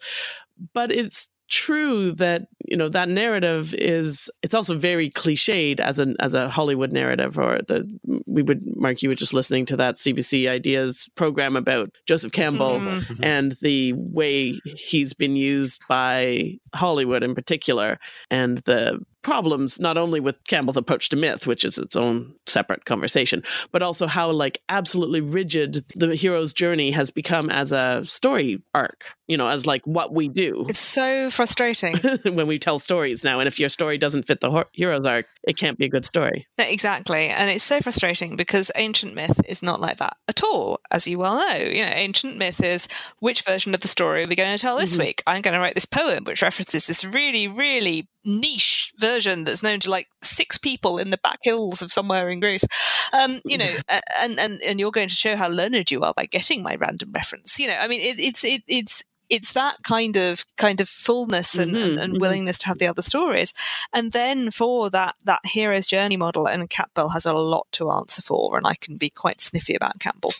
but 0.73 0.91
it's 0.91 1.29
true 1.49 2.11
that 2.11 2.47
you 2.65 2.75
know 2.75 2.89
that 2.89 3.07
narrative 3.07 3.73
is 3.75 4.29
it's 4.43 4.53
also 4.53 4.77
very 4.77 5.09
cliched 5.09 5.79
as 5.79 5.97
an 5.97 6.15
as 6.19 6.33
a 6.33 6.49
Hollywood 6.49 6.91
narrative 6.91 7.37
or 7.37 7.59
the 7.67 7.87
we 8.27 8.41
would 8.41 8.61
Mark 8.75 9.01
you 9.01 9.09
were 9.09 9.15
just 9.15 9.33
listening 9.33 9.65
to 9.67 9.77
that 9.77 9.95
CBC 9.95 10.49
Ideas 10.49 11.09
program 11.15 11.55
about 11.55 11.89
Joseph 12.05 12.33
Campbell 12.33 12.79
mm-hmm. 12.79 13.23
and 13.23 13.53
the 13.61 13.93
way 13.93 14.59
he's 14.65 15.13
been 15.13 15.35
used 15.35 15.81
by 15.87 16.57
Hollywood 16.75 17.23
in 17.23 17.33
particular 17.33 17.97
and 18.29 18.57
the 18.59 18.99
problems 19.21 19.79
not 19.79 19.97
only 19.97 20.19
with 20.19 20.43
Campbell's 20.47 20.77
approach 20.77 21.09
to 21.09 21.15
myth, 21.15 21.47
which 21.47 21.65
is 21.65 21.77
its 21.77 21.95
own 21.95 22.33
separate 22.45 22.85
conversation, 22.85 23.43
but 23.71 23.83
also 23.83 24.07
how 24.07 24.31
like 24.31 24.61
absolutely 24.69 25.21
rigid 25.21 25.85
the 25.95 26.15
hero's 26.15 26.53
journey 26.53 26.91
has 26.91 27.11
become 27.11 27.49
as 27.49 27.71
a 27.71 28.05
story 28.05 28.61
arc, 28.73 29.15
you 29.27 29.37
know, 29.37 29.47
as 29.47 29.65
like 29.65 29.85
what 29.85 30.13
we 30.13 30.27
do. 30.27 30.65
It's 30.69 30.79
so 30.79 31.29
frustrating 31.29 31.97
when 32.23 32.47
we 32.47 32.57
tell 32.57 32.79
stories 32.79 33.23
now. 33.23 33.39
And 33.39 33.47
if 33.47 33.59
your 33.59 33.69
story 33.69 33.97
doesn't 33.97 34.23
fit 34.23 34.39
the 34.39 34.65
hero's 34.73 35.05
arc, 35.05 35.25
it 35.43 35.57
can't 35.57 35.77
be 35.77 35.85
a 35.85 35.89
good 35.89 36.05
story. 36.05 36.47
Exactly. 36.57 37.27
And 37.27 37.49
it's 37.49 37.63
so 37.63 37.81
frustrating 37.81 38.35
because 38.35 38.71
ancient 38.75 39.13
myth 39.13 39.39
is 39.47 39.61
not 39.61 39.81
like 39.81 39.97
that 39.97 40.17
at 40.27 40.43
all, 40.43 40.79
as 40.91 41.07
you 41.07 41.17
well 41.17 41.35
know. 41.35 41.57
You 41.57 41.85
know, 41.85 41.91
ancient 41.91 42.37
myth 42.37 42.61
is 42.61 42.87
which 43.19 43.41
version 43.41 43.73
of 43.73 43.81
the 43.81 43.87
story 43.87 44.23
are 44.23 44.27
we 44.27 44.35
going 44.35 44.55
to 44.55 44.61
tell 44.61 44.77
this 44.77 44.93
mm-hmm. 44.93 45.07
week? 45.07 45.23
I'm 45.27 45.41
going 45.41 45.53
to 45.53 45.59
write 45.59 45.75
this 45.75 45.85
poem 45.85 46.23
which 46.23 46.41
references 46.41 46.87
this 46.87 47.03
really, 47.03 47.47
really 47.47 48.07
niche 48.23 48.91
version 48.97 49.06
that's 49.07 49.63
known 49.63 49.79
to 49.81 49.89
like 49.89 50.07
six 50.21 50.57
people 50.57 50.97
in 50.97 51.09
the 51.09 51.17
back 51.17 51.39
hills 51.41 51.81
of 51.81 51.91
somewhere 51.91 52.29
in 52.29 52.39
Greece. 52.39 52.65
Um, 53.13 53.41
you 53.45 53.57
know, 53.57 53.75
and, 54.19 54.39
and 54.39 54.61
and 54.61 54.79
you're 54.79 54.91
going 54.91 55.09
to 55.09 55.15
show 55.15 55.35
how 55.35 55.49
learned 55.49 55.91
you 55.91 56.01
are 56.03 56.13
by 56.13 56.25
getting 56.25 56.63
my 56.63 56.75
random 56.75 57.11
reference. 57.13 57.59
You 57.59 57.67
know, 57.67 57.77
I 57.79 57.87
mean, 57.87 58.01
it, 58.01 58.19
it's 58.19 58.43
it, 58.43 58.63
it's 58.67 59.03
it's 59.29 59.53
that 59.53 59.77
kind 59.83 60.17
of 60.17 60.45
kind 60.57 60.81
of 60.81 60.89
fullness 60.89 61.55
and, 61.55 61.73
mm-hmm, 61.73 61.83
and, 61.83 61.99
and 61.99 62.13
mm-hmm. 62.13 62.21
willingness 62.21 62.57
to 62.57 62.67
have 62.67 62.79
the 62.79 62.87
other 62.87 63.01
stories 63.01 63.53
and 63.93 64.11
then 64.11 64.51
for 64.51 64.89
that 64.89 65.15
that 65.23 65.41
hero's 65.45 65.85
journey 65.85 66.17
model 66.17 66.47
and 66.47 66.69
campbell 66.69 67.09
has 67.09 67.25
a 67.25 67.33
lot 67.33 67.67
to 67.71 67.91
answer 67.91 68.21
for 68.21 68.57
and 68.57 68.67
i 68.67 68.75
can 68.75 68.97
be 68.97 69.09
quite 69.09 69.41
sniffy 69.41 69.75
about 69.75 69.99
campbell 69.99 70.31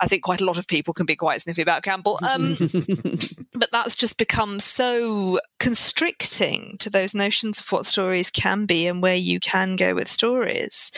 I 0.00 0.08
think 0.08 0.22
quite 0.22 0.40
a 0.40 0.44
lot 0.44 0.58
of 0.58 0.66
people 0.66 0.92
can 0.92 1.06
be 1.06 1.16
quite 1.16 1.40
sniffy 1.40 1.62
about 1.62 1.82
Campbell. 1.82 2.18
Um, 2.28 2.56
but 3.54 3.70
that's 3.70 3.94
just 3.94 4.18
become 4.18 4.58
so 4.60 5.38
constricting 5.60 6.76
to 6.80 6.90
those 6.90 7.14
notions 7.14 7.60
of 7.60 7.70
what 7.70 7.86
stories 7.86 8.30
can 8.30 8.66
be 8.66 8.86
and 8.86 9.02
where 9.02 9.16
you 9.16 9.40
can 9.40 9.76
go 9.76 9.94
with 9.94 10.08
stories. 10.08 10.90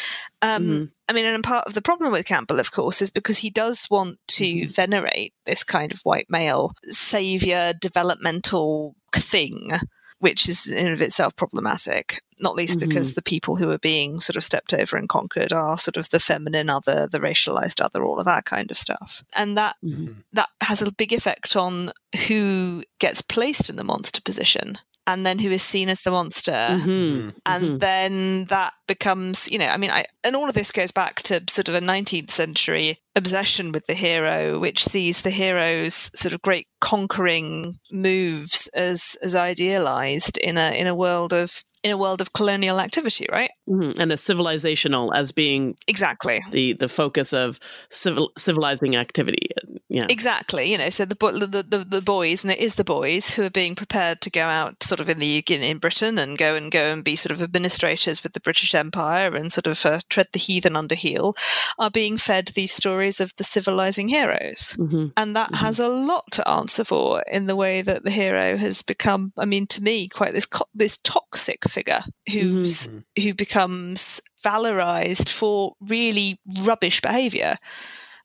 Um, 0.42 0.62
mm-hmm. 0.62 0.84
I 1.08 1.12
mean, 1.12 1.24
and 1.24 1.42
part 1.42 1.66
of 1.66 1.74
the 1.74 1.82
problem 1.82 2.12
with 2.12 2.26
Campbell, 2.26 2.60
of 2.60 2.72
course, 2.72 3.00
is 3.00 3.10
because 3.10 3.38
he 3.38 3.50
does 3.50 3.88
want 3.90 4.18
to 4.28 4.44
mm-hmm. 4.44 4.68
venerate 4.68 5.34
this 5.44 5.64
kind 5.64 5.92
of 5.92 6.00
white 6.02 6.26
male 6.28 6.72
savior 6.90 7.72
developmental 7.80 8.94
thing 9.14 9.72
which 10.18 10.48
is 10.48 10.66
in 10.70 10.92
of 10.92 11.02
itself 11.02 11.34
problematic. 11.36 12.20
Not 12.38 12.54
least 12.54 12.78
mm-hmm. 12.78 12.88
because 12.88 13.14
the 13.14 13.22
people 13.22 13.56
who 13.56 13.70
are 13.70 13.78
being 13.78 14.20
sort 14.20 14.36
of 14.36 14.44
stepped 14.44 14.74
over 14.74 14.96
and 14.96 15.08
conquered 15.08 15.52
are 15.52 15.78
sort 15.78 15.96
of 15.96 16.10
the 16.10 16.20
feminine 16.20 16.68
other, 16.68 17.06
the 17.06 17.20
racialized 17.20 17.80
other, 17.80 18.04
all 18.04 18.18
of 18.18 18.26
that 18.26 18.44
kind 18.44 18.70
of 18.70 18.76
stuff, 18.76 19.24
and 19.34 19.56
that 19.56 19.76
mm-hmm. 19.84 20.12
that 20.32 20.48
has 20.62 20.82
a 20.82 20.92
big 20.92 21.12
effect 21.12 21.56
on 21.56 21.92
who 22.28 22.82
gets 22.98 23.22
placed 23.22 23.70
in 23.70 23.76
the 23.76 23.84
monster 23.84 24.20
position 24.20 24.78
and 25.06 25.24
then 25.24 25.38
who 25.38 25.50
is 25.50 25.62
seen 25.62 25.88
as 25.88 26.02
the 26.02 26.10
monster. 26.10 26.52
Mm-hmm. 26.52 27.30
And 27.46 27.64
mm-hmm. 27.64 27.78
then 27.78 28.44
that 28.46 28.72
becomes, 28.86 29.50
you 29.50 29.58
know, 29.58 29.68
I 29.68 29.76
mean, 29.76 29.90
I, 29.90 30.04
and 30.24 30.34
all 30.34 30.48
of 30.48 30.54
this 30.54 30.72
goes 30.72 30.92
back 30.92 31.22
to 31.24 31.42
sort 31.48 31.68
of 31.68 31.74
a 31.74 31.80
19th 31.80 32.30
century 32.30 32.96
obsession 33.14 33.72
with 33.72 33.86
the 33.86 33.94
hero, 33.94 34.58
which 34.58 34.84
sees 34.84 35.22
the 35.22 35.30
hero's 35.30 36.10
sort 36.14 36.32
of 36.32 36.42
great 36.42 36.66
conquering 36.80 37.78
moves 37.90 38.68
as, 38.74 39.16
as 39.22 39.34
idealized 39.34 40.38
in 40.38 40.58
a, 40.58 40.78
in 40.78 40.86
a 40.86 40.94
world 40.94 41.32
of 41.32 41.62
in 41.86 41.92
a 41.92 41.96
world 41.96 42.20
of 42.20 42.32
colonial 42.32 42.80
activity, 42.80 43.26
right? 43.30 43.50
Mm-hmm. 43.68 44.00
And 44.00 44.10
a 44.10 44.16
civilizational 44.16 45.12
as 45.14 45.30
being 45.30 45.76
exactly 45.86 46.42
the 46.50 46.72
the 46.72 46.88
focus 46.88 47.32
of 47.32 47.60
civil 47.90 48.32
civilizing 48.36 48.96
activity. 48.96 49.50
Yeah, 49.88 50.06
exactly. 50.10 50.70
You 50.70 50.78
know, 50.78 50.90
so 50.90 51.04
the, 51.04 51.14
the 51.14 51.64
the 51.68 51.84
the 51.84 52.02
boys, 52.02 52.42
and 52.42 52.52
it 52.52 52.58
is 52.58 52.74
the 52.74 52.82
boys 52.82 53.30
who 53.30 53.44
are 53.44 53.50
being 53.50 53.76
prepared 53.76 54.20
to 54.22 54.30
go 54.30 54.42
out, 54.42 54.82
sort 54.82 54.98
of 54.98 55.08
in 55.08 55.18
the 55.18 55.38
UK, 55.38 55.52
in 55.52 55.78
Britain, 55.78 56.18
and 56.18 56.36
go 56.36 56.56
and 56.56 56.72
go 56.72 56.92
and 56.92 57.04
be 57.04 57.14
sort 57.14 57.30
of 57.30 57.40
administrators 57.40 58.24
with 58.24 58.32
the 58.32 58.40
British 58.40 58.74
Empire, 58.74 59.36
and 59.36 59.52
sort 59.52 59.68
of 59.68 59.86
uh, 59.86 60.00
tread 60.08 60.26
the 60.32 60.40
heathen 60.40 60.74
under 60.74 60.96
heel, 60.96 61.36
are 61.78 61.90
being 61.90 62.16
fed 62.16 62.48
these 62.48 62.72
stories 62.72 63.20
of 63.20 63.32
the 63.36 63.44
civilizing 63.44 64.08
heroes, 64.08 64.74
mm-hmm. 64.76 65.06
and 65.16 65.36
that 65.36 65.52
mm-hmm. 65.52 65.64
has 65.64 65.78
a 65.78 65.88
lot 65.88 66.24
to 66.32 66.48
answer 66.48 66.82
for 66.82 67.22
in 67.30 67.46
the 67.46 67.56
way 67.56 67.80
that 67.80 68.02
the 68.02 68.10
hero 68.10 68.56
has 68.56 68.82
become. 68.82 69.32
I 69.38 69.44
mean, 69.44 69.68
to 69.68 69.82
me, 69.82 70.08
quite 70.08 70.32
this 70.32 70.48
this 70.74 70.98
toxic 71.04 71.68
figure 71.68 72.00
who's 72.32 72.88
mm-hmm. 72.88 73.22
who 73.22 73.34
becomes 73.34 74.20
valorized 74.44 75.28
for 75.28 75.74
really 75.80 76.40
rubbish 76.62 77.00
behavior. 77.00 77.56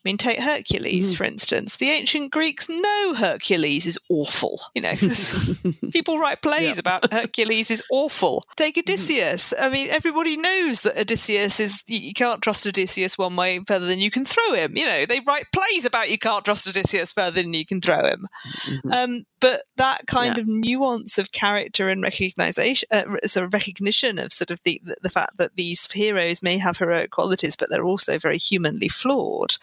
I 0.04 0.10
mean, 0.10 0.18
take 0.18 0.40
Hercules, 0.40 1.14
mm. 1.14 1.18
for 1.18 1.26
instance. 1.26 1.78
The 1.78 1.92
ancient 1.92 2.32
Greeks 2.32 2.68
know 2.68 3.14
Hercules 3.16 3.86
is 3.86 4.00
awful. 4.10 4.60
You 4.74 4.82
know, 4.82 4.94
people 5.92 6.18
write 6.18 6.42
plays 6.42 6.80
about 6.80 7.14
Hercules 7.14 7.70
is 7.70 7.84
awful. 7.92 8.44
Take 8.56 8.76
mm-hmm. 8.76 8.92
Odysseus. 8.92 9.54
I 9.60 9.70
mean, 9.70 9.90
everybody 9.90 10.38
knows 10.38 10.82
that 10.82 10.98
Odysseus 10.98 11.60
is, 11.60 11.84
you 11.86 12.14
can't 12.14 12.42
trust 12.42 12.66
Odysseus 12.66 13.16
one 13.16 13.36
way 13.36 13.60
further 13.68 13.86
than 13.86 14.00
you 14.00 14.10
can 14.10 14.26
throw 14.26 14.54
him. 14.54 14.76
You 14.76 14.88
know, 14.88 15.06
they 15.06 15.20
write 15.20 15.46
plays 15.54 15.86
about 15.86 16.10
you 16.10 16.18
can't 16.18 16.44
trust 16.44 16.68
Odysseus 16.68 17.14
further 17.14 17.40
than 17.40 17.54
you 17.54 17.66
can 17.66 17.80
throw 17.80 18.04
him. 18.04 18.28
Mm-hmm. 18.66 18.92
Um, 18.92 19.26
but 19.42 19.64
that 19.76 20.08
kind 20.08 20.38
yeah. 20.38 20.44
of 20.44 20.48
nuance 20.48 21.18
of 21.18 21.32
character 21.32 21.90
and 21.90 22.02
recognition, 22.02 22.88
uh, 22.92 23.04
sort 23.26 23.46
of 23.46 23.54
recognition 23.54 24.18
of 24.20 24.32
sort 24.32 24.52
of 24.52 24.62
the, 24.64 24.82
the 25.02 25.10
fact 25.10 25.38
that 25.38 25.56
these 25.56 25.92
heroes 25.92 26.42
may 26.42 26.58
have 26.58 26.78
heroic 26.78 27.12
qualities, 27.12 27.56
but 27.56 27.70
they're 27.70 27.84
also 27.84 28.18
very 28.18 28.38
humanly 28.38 28.88
flawed 28.88 29.58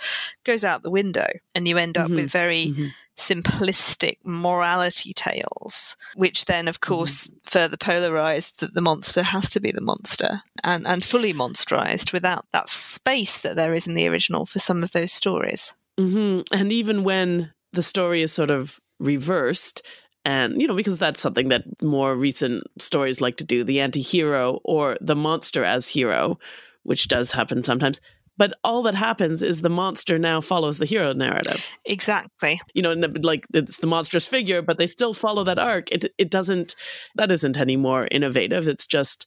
goes 0.45 0.65
out 0.65 0.83
the 0.83 0.91
window 0.91 1.27
and 1.55 1.69
you 1.69 1.77
end 1.77 1.99
up 1.99 2.07
mm-hmm. 2.07 2.17
with 2.17 2.31
very 2.31 2.69
mm-hmm. 2.69 2.87
simplistic 3.17 4.19
morality 4.25 5.13
tales, 5.13 5.97
which 6.15 6.47
then, 6.47 6.69
of 6.69 6.81
mm-hmm. 6.81 6.95
course, 6.95 7.27
mm-hmm. 7.27 7.37
further 7.45 7.77
polarized 7.77 8.61
that 8.61 8.75
the 8.75 8.81
monster 8.81 9.23
has 9.23 9.49
to 9.51 9.61
be 9.61 9.73
the 9.73 9.81
monster 9.81 10.43
and, 10.65 10.87
and 10.87 11.05
fully 11.05 11.35
monsterized 11.35 12.13
without 12.13 12.47
that 12.53 12.69
space 12.69 13.41
that 13.41 13.57
there 13.57 13.75
is 13.75 13.87
in 13.87 13.95
the 13.95 14.09
original 14.09 14.47
for 14.47 14.59
some 14.59 14.83
of 14.83 14.93
those 14.93 15.13
stories. 15.13 15.75
Mm-hmm. 15.99 16.55
And 16.55 16.73
even 16.73 17.05
when 17.05 17.53
the 17.73 17.83
story 17.83 18.23
is 18.23 18.33
sort 18.33 18.51
of 18.51 18.81
reversed. 18.99 19.83
And 20.25 20.61
you 20.61 20.67
know 20.67 20.77
because 20.77 20.99
that's 20.99 21.21
something 21.21 21.49
that 21.49 21.65
more 21.83 22.15
recent 22.15 22.65
stories 22.79 23.21
like 23.21 23.37
to 23.39 23.45
do 23.45 23.65
the 23.65 23.81
anti-hero 23.81 24.61
or 24.65 24.97
the 25.01 25.17
monster 25.17 25.65
as 25.65 25.89
hero 25.89 26.39
which 26.83 27.09
does 27.09 27.33
happen 27.33 27.65
sometimes. 27.65 28.01
But 28.37 28.55
all 28.63 28.83
that 28.83 28.95
happens 28.95 29.43
is 29.43 29.61
the 29.61 29.69
monster 29.69 30.19
now 30.19 30.41
follows 30.41 30.79
the 30.79 30.87
hero 30.87 31.13
narrative. 31.13 31.69
Exactly. 31.85 32.61
You 32.75 32.83
know 32.83 32.93
like 32.93 33.47
it's 33.55 33.79
the 33.79 33.87
monstrous 33.87 34.27
figure 34.27 34.61
but 34.61 34.77
they 34.77 34.87
still 34.87 35.15
follow 35.15 35.45
that 35.45 35.59
arc. 35.59 35.91
It 35.93 36.07
it 36.19 36.31
doesn't 36.31 36.75
that 37.15 37.31
isn't 37.31 37.57
any 37.57 37.77
more 37.77 38.09
innovative. 38.11 38.69
It's 38.69 38.87
just 38.87 39.27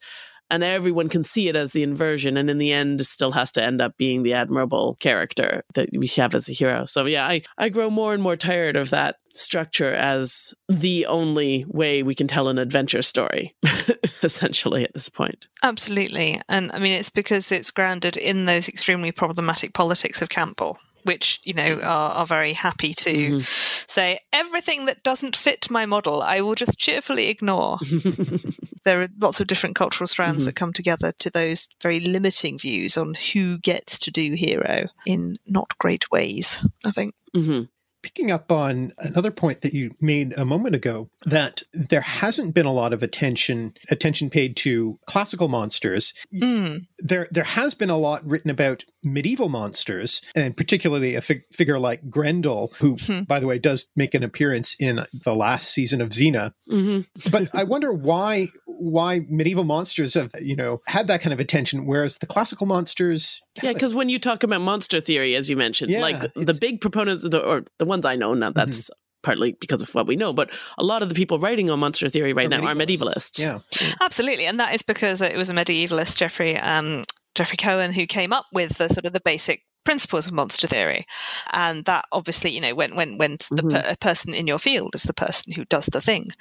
and 0.51 0.63
everyone 0.63 1.09
can 1.09 1.23
see 1.23 1.47
it 1.47 1.55
as 1.55 1.71
the 1.71 1.81
inversion 1.81 2.37
and 2.37 2.49
in 2.49 2.59
the 2.59 2.71
end 2.71 3.03
still 3.05 3.31
has 3.31 3.51
to 3.53 3.63
end 3.63 3.81
up 3.81 3.97
being 3.97 4.21
the 4.21 4.33
admirable 4.33 4.97
character 4.99 5.63
that 5.73 5.89
we 5.97 6.07
have 6.07 6.35
as 6.35 6.49
a 6.49 6.53
hero. 6.53 6.85
So 6.85 7.05
yeah 7.05 7.25
i, 7.25 7.41
I 7.57 7.69
grow 7.69 7.89
more 7.89 8.13
and 8.13 8.21
more 8.21 8.35
tired 8.35 8.75
of 8.75 8.89
that 8.91 9.15
structure 9.33 9.93
as 9.93 10.53
the 10.67 11.05
only 11.05 11.65
way 11.67 12.03
we 12.03 12.13
can 12.13 12.27
tell 12.27 12.49
an 12.49 12.57
adventure 12.57 13.01
story 13.01 13.55
essentially 14.23 14.83
at 14.83 14.93
this 14.93 15.07
point. 15.07 15.47
Absolutely. 15.63 16.41
And 16.49 16.71
i 16.73 16.79
mean 16.79 16.93
it's 16.93 17.09
because 17.09 17.51
it's 17.51 17.71
grounded 17.71 18.17
in 18.17 18.45
those 18.45 18.67
extremely 18.67 19.11
problematic 19.11 19.73
politics 19.73 20.21
of 20.21 20.29
campbell 20.29 20.77
which 21.03 21.39
you 21.43 21.53
know 21.53 21.79
are, 21.83 22.11
are 22.11 22.25
very 22.25 22.53
happy 22.53 22.93
to 22.93 23.11
mm-hmm. 23.11 23.39
say 23.87 24.19
everything 24.33 24.85
that 24.85 25.03
doesn't 25.03 25.35
fit 25.35 25.69
my 25.69 25.85
model 25.85 26.21
i 26.21 26.41
will 26.41 26.55
just 26.55 26.77
cheerfully 26.77 27.29
ignore 27.29 27.77
there 28.83 29.01
are 29.01 29.09
lots 29.19 29.39
of 29.41 29.47
different 29.47 29.75
cultural 29.75 30.07
strands 30.07 30.41
mm-hmm. 30.41 30.47
that 30.47 30.55
come 30.55 30.73
together 30.73 31.11
to 31.19 31.29
those 31.29 31.67
very 31.81 31.99
limiting 31.99 32.57
views 32.57 32.97
on 32.97 33.13
who 33.33 33.57
gets 33.59 33.99
to 33.99 34.11
do 34.11 34.33
hero 34.33 34.87
in 35.05 35.35
not 35.47 35.77
great 35.77 36.09
ways 36.11 36.63
i 36.85 36.91
think 36.91 37.13
mm-hmm 37.35 37.63
picking 38.03 38.31
up 38.31 38.51
on 38.51 38.93
another 38.99 39.31
point 39.31 39.61
that 39.61 39.73
you 39.73 39.91
made 39.99 40.33
a 40.37 40.45
moment 40.45 40.75
ago 40.75 41.09
that 41.25 41.61
there 41.73 42.01
hasn't 42.01 42.55
been 42.55 42.65
a 42.65 42.73
lot 42.73 42.93
of 42.93 43.03
attention 43.03 43.73
attention 43.89 44.29
paid 44.29 44.55
to 44.55 44.99
classical 45.05 45.47
monsters 45.47 46.13
mm. 46.33 46.85
there 46.99 47.27
there 47.31 47.43
has 47.43 47.73
been 47.73 47.89
a 47.89 47.97
lot 47.97 48.25
written 48.25 48.51
about 48.51 48.83
medieval 49.03 49.49
monsters 49.49 50.21
and 50.35 50.55
particularly 50.55 51.15
a 51.15 51.21
fig- 51.21 51.43
figure 51.51 51.79
like 51.79 52.09
Grendel 52.09 52.73
who 52.77 52.95
mm. 52.95 53.27
by 53.27 53.39
the 53.39 53.47
way 53.47 53.59
does 53.59 53.87
make 53.95 54.13
an 54.13 54.23
appearance 54.23 54.75
in 54.79 55.05
the 55.13 55.35
last 55.35 55.69
season 55.69 56.01
of 56.01 56.09
Xena 56.09 56.53
mm-hmm. 56.69 57.01
but 57.31 57.53
I 57.55 57.63
wonder 57.63 57.93
why 57.93 58.47
why 58.65 59.21
medieval 59.29 59.63
monsters 59.63 60.13
have 60.15 60.31
you 60.41 60.55
know 60.55 60.81
had 60.87 61.07
that 61.07 61.21
kind 61.21 61.33
of 61.33 61.39
attention 61.39 61.85
whereas 61.85 62.17
the 62.17 62.27
classical 62.27 62.65
monsters 62.65 63.41
yeah 63.61 63.73
because 63.73 63.93
when 63.93 64.09
you 64.09 64.19
talk 64.19 64.43
about 64.43 64.61
monster 64.61 64.99
theory 64.99 65.35
as 65.35 65.49
you 65.49 65.57
mentioned 65.57 65.91
yeah, 65.91 66.01
like 66.01 66.21
the 66.33 66.57
big 66.59 66.81
proponents 66.81 67.27
the, 67.27 67.39
or 67.39 67.63
the 67.77 67.85
ones 67.85 68.05
I 68.05 68.15
know. 68.15 68.33
Now 68.33 68.51
that's 68.51 68.89
mm-hmm. 68.89 69.23
partly 69.23 69.53
because 69.59 69.81
of 69.81 69.93
what 69.93 70.07
we 70.07 70.15
know, 70.15 70.33
but 70.33 70.49
a 70.77 70.83
lot 70.83 71.03
of 71.03 71.09
the 71.09 71.15
people 71.15 71.39
writing 71.39 71.69
on 71.69 71.79
monster 71.79 72.09
theory 72.09 72.33
right 72.33 72.47
are 72.47 72.49
now 72.49 72.61
medievalists. 72.61 72.67
are 72.67 72.85
medievalists. 72.85 73.39
Yeah, 73.39 73.95
absolutely, 74.01 74.45
and 74.45 74.59
that 74.59 74.73
is 74.73 74.81
because 74.83 75.21
it 75.21 75.35
was 75.35 75.49
a 75.49 75.53
medievalist, 75.53 76.17
Jeffrey 76.17 76.57
um, 76.57 77.03
Jeffrey 77.35 77.57
Cohen, 77.57 77.93
who 77.93 78.05
came 78.05 78.33
up 78.33 78.45
with 78.53 78.77
the 78.77 78.89
sort 78.89 79.05
of 79.05 79.13
the 79.13 79.21
basic 79.21 79.63
principles 79.83 80.27
of 80.27 80.33
monster 80.33 80.67
theory. 80.67 81.05
And 81.51 81.85
that 81.85 82.05
obviously 82.11 82.51
you 82.51 82.61
know 82.61 82.75
when 82.75 82.95
when 82.95 83.17
when 83.17 83.37
mm-hmm. 83.37 83.67
the 83.67 83.81
per- 83.81 83.95
person 83.99 84.33
in 84.33 84.47
your 84.47 84.59
field 84.59 84.95
is 84.95 85.03
the 85.03 85.13
person 85.13 85.53
who 85.53 85.65
does 85.65 85.87
the 85.87 86.01
thing 86.01 86.31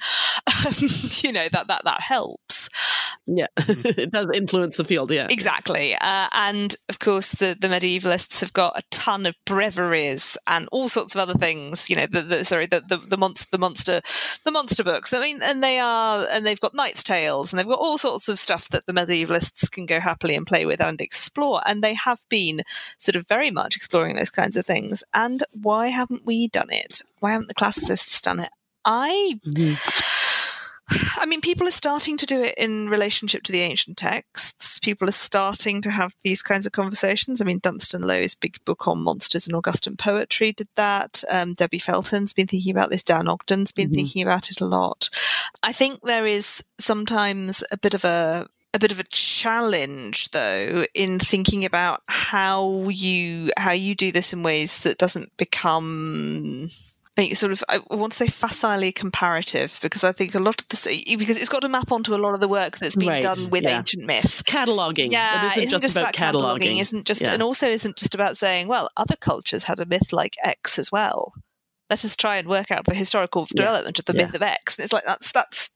you 1.23 1.31
know 1.31 1.47
that 1.51 1.67
that 1.67 1.83
that 1.85 2.01
helps. 2.01 2.69
Yeah. 3.27 3.47
It 4.01 4.11
does 4.11 4.27
influence 4.33 4.77
the 4.77 4.85
field 4.85 5.11
yeah. 5.11 5.27
Exactly. 5.29 5.95
Uh, 5.95 6.27
and 6.31 6.75
of 6.89 6.99
course 6.99 7.31
the 7.31 7.57
the 7.59 7.67
medievalists 7.67 8.41
have 8.41 8.53
got 8.53 8.77
a 8.77 8.83
ton 8.89 9.25
of 9.25 9.35
breviaries 9.45 10.37
and 10.47 10.67
all 10.71 10.89
sorts 10.89 11.15
of 11.15 11.21
other 11.21 11.33
things 11.33 11.89
you 11.89 11.95
know 11.95 12.07
the, 12.09 12.21
the 12.21 12.45
sorry 12.45 12.65
the, 12.65 12.81
the 12.81 12.97
the 12.97 13.17
monster 13.17 13.47
the 13.51 13.57
monster 13.57 14.01
the 14.45 14.51
monster 14.51 14.83
books. 14.83 15.13
I 15.13 15.21
mean 15.21 15.41
and 15.41 15.63
they 15.63 15.79
are 15.79 16.25
and 16.31 16.45
they've 16.45 16.59
got 16.59 16.73
knight's 16.73 17.03
tales 17.03 17.51
and 17.51 17.59
they've 17.59 17.67
got 17.67 17.79
all 17.79 17.97
sorts 17.97 18.29
of 18.29 18.39
stuff 18.39 18.69
that 18.69 18.85
the 18.85 18.93
medievalists 18.93 19.69
can 19.69 19.85
go 19.85 19.99
happily 19.99 20.35
and 20.35 20.45
play 20.45 20.65
with 20.65 20.81
and 20.81 20.99
explore. 21.01 21.61
And 21.65 21.83
they 21.83 21.93
have 21.93 22.21
been 22.29 22.61
sort 22.97 23.15
of 23.15 23.27
very 23.31 23.49
much 23.49 23.77
exploring 23.77 24.17
those 24.17 24.29
kinds 24.29 24.57
of 24.57 24.65
things. 24.65 25.05
And 25.13 25.41
why 25.53 25.87
haven't 25.87 26.25
we 26.25 26.49
done 26.49 26.67
it? 26.69 27.01
Why 27.19 27.31
haven't 27.31 27.47
the 27.47 27.53
classicists 27.53 28.19
done 28.19 28.41
it? 28.41 28.49
I. 28.83 29.39
Mm-hmm. 29.45 31.21
I 31.21 31.25
mean, 31.25 31.39
people 31.39 31.65
are 31.65 31.71
starting 31.71 32.17
to 32.17 32.25
do 32.25 32.41
it 32.41 32.55
in 32.57 32.89
relationship 32.89 33.43
to 33.43 33.53
the 33.53 33.61
ancient 33.61 33.95
texts. 33.95 34.77
People 34.79 35.07
are 35.07 35.13
starting 35.13 35.81
to 35.83 35.89
have 35.89 36.13
these 36.23 36.41
kinds 36.41 36.65
of 36.65 36.73
conversations. 36.73 37.39
I 37.39 37.45
mean, 37.45 37.59
Dunstan 37.59 38.01
Lowe's 38.01 38.35
big 38.35 38.57
book 38.65 38.89
on 38.89 39.01
monsters 39.01 39.47
and 39.47 39.55
Augustan 39.55 39.95
poetry 39.95 40.51
did 40.51 40.67
that. 40.75 41.23
Um, 41.29 41.53
Debbie 41.53 41.79
Felton's 41.79 42.33
been 42.33 42.47
thinking 42.47 42.71
about 42.71 42.89
this. 42.89 43.03
Dan 43.03 43.29
Ogden's 43.29 43.71
been 43.71 43.87
mm-hmm. 43.87 43.95
thinking 43.95 44.23
about 44.23 44.51
it 44.51 44.59
a 44.59 44.65
lot. 44.65 45.09
I 45.63 45.71
think 45.71 46.01
there 46.01 46.27
is 46.27 46.61
sometimes 46.77 47.63
a 47.71 47.77
bit 47.77 47.93
of 47.93 48.03
a 48.03 48.47
a 48.73 48.79
bit 48.79 48.91
of 48.91 48.99
a 48.99 49.03
challenge 49.05 50.29
though 50.31 50.85
in 50.93 51.19
thinking 51.19 51.65
about 51.65 52.03
how 52.07 52.87
you 52.89 53.51
how 53.57 53.71
you 53.71 53.95
do 53.95 54.11
this 54.11 54.33
in 54.33 54.43
ways 54.43 54.79
that 54.79 54.97
doesn't 54.97 55.35
become 55.37 56.69
sort 57.33 57.51
of 57.51 57.63
I 57.69 57.81
want 57.91 58.13
to 58.13 58.17
say 58.17 58.27
facilely 58.27 58.91
comparative 58.91 59.77
because 59.81 60.03
I 60.03 60.11
think 60.11 60.33
a 60.33 60.39
lot 60.39 60.59
of 60.59 60.67
this 60.69 60.87
because 60.87 61.37
it's 61.37 61.49
got 61.49 61.61
to 61.61 61.69
map 61.69 61.91
onto 61.91 62.15
a 62.15 62.17
lot 62.17 62.33
of 62.33 62.39
the 62.39 62.47
work 62.47 62.77
that's 62.77 62.95
been 62.95 63.09
right, 63.09 63.21
done 63.21 63.49
with 63.51 63.63
yeah. 63.63 63.77
ancient 63.77 64.05
myth. 64.05 64.43
Cataloging. 64.47 65.11
Yeah 65.11 65.45
it 65.45 65.51
isn't, 65.51 65.63
isn't 65.63 65.81
just, 65.81 65.95
just, 65.95 65.97
about, 65.97 66.13
cataloging. 66.13 66.79
isn't 66.79 67.05
just 67.05 67.21
yeah. 67.21 67.33
and 67.33 67.43
also 67.43 67.67
isn't 67.67 67.95
just 67.95 68.15
about 68.15 68.37
saying 68.37 68.67
well 68.67 68.89
other 68.97 69.15
cultures 69.15 69.63
had 69.63 69.79
a 69.79 69.85
myth 69.85 70.11
like 70.11 70.35
X 70.43 70.79
as 70.79 70.91
well 70.91 71.33
let 71.91 72.05
us 72.05 72.15
try 72.15 72.37
and 72.37 72.47
work 72.47 72.71
out 72.71 72.85
the 72.85 72.95
historical 72.95 73.45
yeah. 73.51 73.57
development 73.57 73.99
of 73.99 74.05
the 74.05 74.13
yeah. 74.13 74.25
myth 74.25 74.33
of 74.33 74.41
X. 74.41 74.77
And 74.77 74.85
it's 74.85 74.93
like 74.93 75.03
that's 75.05 75.31
that's 75.33 75.69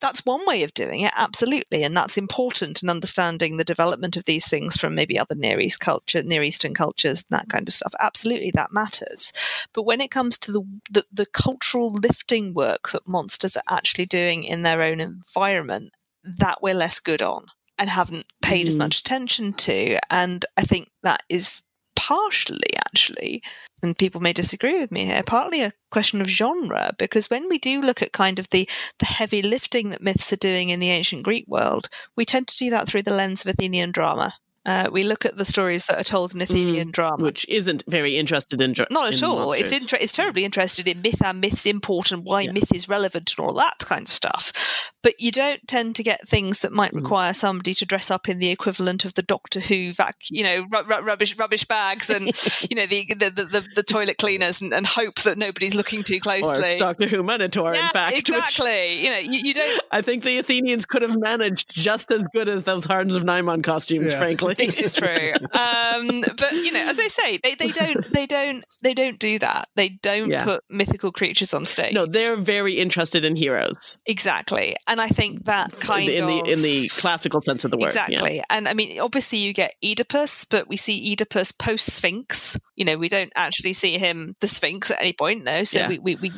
that's 0.00 0.26
one 0.26 0.44
way 0.46 0.62
of 0.62 0.74
doing 0.74 1.00
it, 1.00 1.12
absolutely, 1.16 1.82
and 1.82 1.96
that's 1.96 2.18
important 2.18 2.82
in 2.82 2.90
understanding 2.90 3.56
the 3.56 3.64
development 3.64 4.16
of 4.16 4.24
these 4.24 4.46
things 4.46 4.76
from 4.76 4.94
maybe 4.94 5.18
other 5.18 5.34
Near 5.34 5.58
East 5.58 5.80
culture, 5.80 6.22
Near 6.22 6.42
Eastern 6.42 6.74
cultures, 6.74 7.24
and 7.28 7.38
that 7.38 7.48
kind 7.48 7.66
of 7.66 7.72
stuff. 7.72 7.94
Absolutely, 7.98 8.52
that 8.52 8.72
matters. 8.72 9.32
But 9.72 9.84
when 9.84 10.02
it 10.02 10.10
comes 10.10 10.36
to 10.38 10.52
the 10.52 10.62
the, 10.90 11.04
the 11.10 11.26
cultural 11.26 11.92
lifting 11.94 12.52
work 12.52 12.90
that 12.90 13.08
monsters 13.08 13.56
are 13.56 13.62
actually 13.70 14.06
doing 14.06 14.44
in 14.44 14.62
their 14.62 14.82
own 14.82 15.00
environment, 15.00 15.94
that 16.22 16.58
we're 16.60 16.74
less 16.74 17.00
good 17.00 17.22
on 17.22 17.46
and 17.78 17.88
haven't 17.88 18.26
paid 18.42 18.66
mm. 18.66 18.68
as 18.68 18.76
much 18.76 19.00
attention 19.00 19.54
to. 19.54 19.98
And 20.10 20.44
I 20.58 20.62
think 20.62 20.90
that 21.02 21.22
is 21.30 21.62
partially 21.98 22.76
actually, 22.86 23.42
and 23.82 23.98
people 23.98 24.20
may 24.20 24.32
disagree 24.32 24.78
with 24.78 24.92
me 24.92 25.04
here, 25.04 25.22
partly 25.24 25.62
a 25.62 25.72
question 25.90 26.20
of 26.20 26.28
genre, 26.28 26.92
because 26.96 27.28
when 27.28 27.48
we 27.48 27.58
do 27.58 27.82
look 27.82 28.00
at 28.00 28.12
kind 28.12 28.38
of 28.38 28.48
the, 28.50 28.68
the 29.00 29.04
heavy 29.04 29.42
lifting 29.42 29.90
that 29.90 30.00
myths 30.00 30.32
are 30.32 30.36
doing 30.36 30.70
in 30.70 30.78
the 30.78 30.90
ancient 30.90 31.24
Greek 31.24 31.44
world, 31.48 31.88
we 32.14 32.24
tend 32.24 32.46
to 32.46 32.56
do 32.56 32.70
that 32.70 32.86
through 32.86 33.02
the 33.02 33.12
lens 33.12 33.44
of 33.44 33.48
Athenian 33.48 33.90
drama. 33.90 34.34
Uh, 34.68 34.86
we 34.92 35.02
look 35.02 35.24
at 35.24 35.38
the 35.38 35.46
stories 35.46 35.86
that 35.86 35.98
are 35.98 36.04
told 36.04 36.34
in 36.34 36.42
Athenian 36.42 36.88
mm, 36.88 36.92
drama, 36.92 37.24
which 37.24 37.48
isn't 37.48 37.82
very 37.88 38.18
interested 38.18 38.60
in 38.60 38.74
dra- 38.74 38.86
not 38.90 39.08
at 39.08 39.18
in 39.18 39.24
all. 39.24 39.38
Monsters. 39.46 39.72
It's 39.72 39.82
inter- 39.82 39.96
it's 39.98 40.12
terribly 40.12 40.44
interested 40.44 40.86
in 40.86 41.00
myth 41.00 41.24
and 41.24 41.40
myth's 41.40 41.64
import 41.64 42.12
and 42.12 42.22
why 42.22 42.42
yeah. 42.42 42.52
myth 42.52 42.74
is 42.74 42.86
relevant 42.86 43.34
and 43.38 43.46
all 43.46 43.54
that 43.54 43.78
kind 43.78 44.02
of 44.02 44.08
stuff. 44.08 44.92
But 45.02 45.18
you 45.18 45.30
don't 45.30 45.66
tend 45.66 45.96
to 45.96 46.02
get 46.02 46.28
things 46.28 46.60
that 46.60 46.72
might 46.72 46.92
mm. 46.92 46.96
require 46.96 47.32
mm. 47.32 47.36
somebody 47.36 47.72
to 47.72 47.86
dress 47.86 48.10
up 48.10 48.28
in 48.28 48.40
the 48.40 48.50
equivalent 48.50 49.06
of 49.06 49.14
the 49.14 49.22
Doctor 49.22 49.58
Who, 49.58 49.94
vac- 49.94 50.16
you 50.28 50.42
know, 50.42 50.66
rubbish 50.70 51.38
rubbish 51.38 51.64
bags 51.64 52.10
and 52.10 52.26
you 52.70 52.76
know 52.76 52.84
the 52.84 53.06
the, 53.14 53.30
the, 53.30 53.66
the 53.74 53.82
toilet 53.82 54.18
cleaners 54.18 54.60
and, 54.60 54.74
and, 54.74 54.86
hope 54.86 55.20
that 55.20 55.38
nobody's 55.38 55.74
looking 55.74 56.02
too 56.02 56.20
closely. 56.28 56.74
Or 56.74 56.78
Doctor 56.78 57.06
Who 57.06 57.22
Minotaur, 57.22 57.72
yeah, 57.74 57.86
in 57.86 57.90
fact. 57.92 58.18
Exactly. 58.18 58.66
Which, 58.66 59.00
you 59.00 59.10
know, 59.10 59.18
you, 59.18 59.40
you, 59.40 59.54
don't. 59.54 59.82
I 59.92 60.02
think 60.02 60.24
the 60.24 60.36
Athenians 60.36 60.84
could 60.84 61.00
have 61.00 61.18
managed 61.18 61.74
just 61.74 62.10
as 62.10 62.24
good 62.34 62.50
as 62.50 62.64
those 62.64 62.84
Horns 62.84 63.14
of 63.14 63.22
Nimon 63.22 63.62
costumes. 63.62 64.12
Yeah. 64.12 64.18
Frankly, 64.18 64.57
this 64.58 64.80
is 64.80 64.94
true. 64.94 65.32
um, 65.52 66.22
but 66.36 66.52
you 66.52 66.72
know, 66.72 66.86
as 66.86 66.98
I 66.98 67.08
say, 67.08 67.38
they, 67.42 67.54
they 67.54 67.68
don't 67.68 68.12
they 68.12 68.26
don't 68.26 68.64
they 68.82 68.94
don't 68.94 69.18
do 69.18 69.38
that. 69.38 69.68
They 69.76 69.88
don't 69.88 70.30
yeah. 70.30 70.44
put 70.44 70.64
mythical 70.68 71.12
creatures 71.12 71.54
on 71.54 71.64
stage. 71.64 71.94
No, 71.94 72.06
they're 72.06 72.36
very 72.36 72.74
interested 72.74 73.24
in 73.24 73.36
heroes. 73.36 73.98
Exactly, 74.06 74.76
and 74.86 75.00
I 75.00 75.08
think 75.08 75.44
that 75.44 75.78
kind 75.80 76.08
in, 76.08 76.24
in 76.24 76.26
the 76.26 76.52
in 76.52 76.62
the 76.62 76.88
classical 76.88 77.40
sense 77.40 77.64
of 77.64 77.70
the 77.70 77.78
word. 77.78 77.88
Exactly, 77.88 78.36
yeah. 78.36 78.44
and 78.50 78.68
I 78.68 78.74
mean, 78.74 79.00
obviously, 79.00 79.38
you 79.38 79.52
get 79.52 79.74
Oedipus, 79.82 80.44
but 80.44 80.68
we 80.68 80.76
see 80.76 81.12
Oedipus 81.12 81.52
post 81.52 81.92
Sphinx. 81.92 82.58
You 82.76 82.84
know, 82.84 82.96
we 82.96 83.08
don't 83.08 83.32
actually 83.36 83.72
see 83.72 83.98
him 83.98 84.36
the 84.40 84.48
Sphinx 84.48 84.90
at 84.90 85.00
any 85.00 85.12
point, 85.12 85.44
no. 85.44 85.64
So 85.64 85.80
yeah. 85.80 85.88
we, 85.88 85.98
we 85.98 86.16
we 86.16 86.32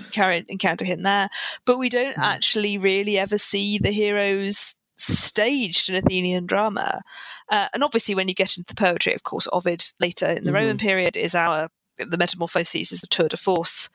encounter 0.48 0.85
him 0.85 1.02
there, 1.02 1.28
but 1.64 1.78
we 1.78 1.88
don't 1.88 2.16
mm. 2.16 2.22
actually 2.22 2.78
really 2.78 3.18
ever 3.18 3.38
see 3.38 3.78
the 3.78 3.90
heroes 3.90 4.76
staged 5.02 5.88
in 5.88 5.94
Athenian 5.94 6.46
drama. 6.46 7.02
Uh, 7.48 7.68
and 7.72 7.82
obviously, 7.82 8.14
when 8.14 8.28
you 8.28 8.34
get 8.34 8.56
into 8.56 8.74
the 8.74 8.80
poetry, 8.80 9.14
of 9.14 9.22
course, 9.22 9.48
Ovid 9.52 9.82
later 9.98 10.26
in 10.26 10.44
the 10.44 10.50
mm-hmm. 10.50 10.54
Roman 10.54 10.78
period 10.78 11.16
is 11.16 11.34
our 11.34 11.68
the 12.08 12.18
Metamorphoses 12.18 12.92
is 12.92 13.00
the 13.00 13.06
tour 13.06 13.28
de 13.28 13.36
force 13.36 13.88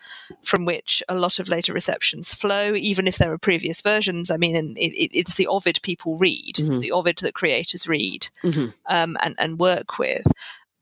from 0.43 0.65
which 0.65 1.01
a 1.09 1.15
lot 1.15 1.39
of 1.39 1.49
later 1.49 1.73
receptions 1.73 2.33
flow, 2.33 2.75
even 2.75 3.07
if 3.07 3.17
there 3.17 3.31
are 3.31 3.37
previous 3.37 3.81
versions. 3.81 4.29
I 4.29 4.37
mean, 4.37 4.75
it, 4.77 4.93
it, 4.93 5.09
it's 5.11 5.35
the 5.35 5.47
Ovid 5.47 5.79
people 5.81 6.17
read, 6.17 6.55
mm-hmm. 6.55 6.67
it's 6.67 6.77
the 6.77 6.91
Ovid 6.91 7.17
that 7.23 7.33
creators 7.33 7.87
read 7.87 8.27
mm-hmm. 8.43 8.67
um, 8.87 9.17
and, 9.21 9.35
and 9.37 9.59
work 9.59 9.97
with. 9.97 10.27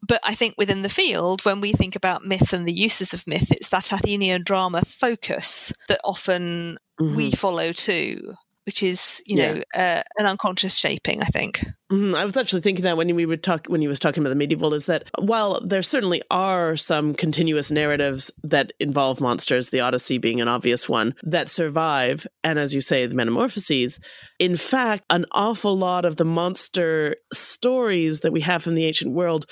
But 0.06 0.20
I 0.26 0.36
think 0.36 0.56
within 0.58 0.82
the 0.82 0.90
field, 0.90 1.46
when 1.46 1.62
we 1.62 1.72
think 1.72 1.96
about 1.96 2.26
myth 2.26 2.52
and 2.52 2.68
the 2.68 2.74
uses 2.74 3.14
of 3.14 3.26
myth, 3.26 3.52
it's 3.52 3.70
that 3.70 3.94
Athenian 3.94 4.44
drama 4.44 4.82
focus 4.86 5.72
that 5.88 6.02
often 6.04 6.78
we 7.00 7.32
follow 7.32 7.72
too, 7.72 8.36
which 8.66 8.82
is 8.84 9.22
you 9.26 9.38
Yeah. 9.38 9.54
know 9.54 9.64
uh, 9.76 10.02
an 10.18 10.26
unconscious 10.26 10.76
shaping. 10.78 11.22
I 11.22 11.26
think. 11.26 11.66
Mhm. 11.92 12.16
I 12.16 12.26
was 12.26 12.36
actually 12.38 12.62
thinking 12.62 12.84
that 12.86 12.98
when 12.98 13.14
we 13.16 13.26
would 13.26 13.44
talk 13.44 13.68
when 13.68 13.82
he 13.82 13.88
was 13.88 14.00
talking 14.00 14.24
about 14.24 14.30
the 14.30 14.36
medieval 14.36 14.74
is 14.74 14.86
that 14.88 15.04
while 15.20 15.62
there 15.64 15.82
certainly 15.84 16.22
are 16.32 16.76
some 16.76 17.14
continuous 17.14 17.70
narratives 17.72 18.32
that 18.44 18.74
involve 18.80 19.22
monsters, 19.22 19.70
the 19.70 19.82
Odyssey 19.82 20.18
being 20.18 20.42
an 20.42 20.48
obvious 20.48 20.90
one, 20.90 21.14
that 21.24 21.50
survive, 21.50 22.26
and 22.44 22.58
as 22.58 22.74
you 22.74 22.82
say, 22.82 23.06
the 23.06 23.14
Metamorphoses, 23.16 24.00
in 24.40 24.58
fact, 24.58 25.04
an 25.12 25.26
awful 25.34 25.78
lot 25.78 26.04
of 26.06 26.16
the 26.16 26.26
monster 26.26 27.16
stories 27.32 28.22
that 28.22 28.32
we 28.34 28.42
have 28.42 28.64
from 28.64 28.76
the 28.76 28.86
ancient 28.86 29.14
world 29.14 29.46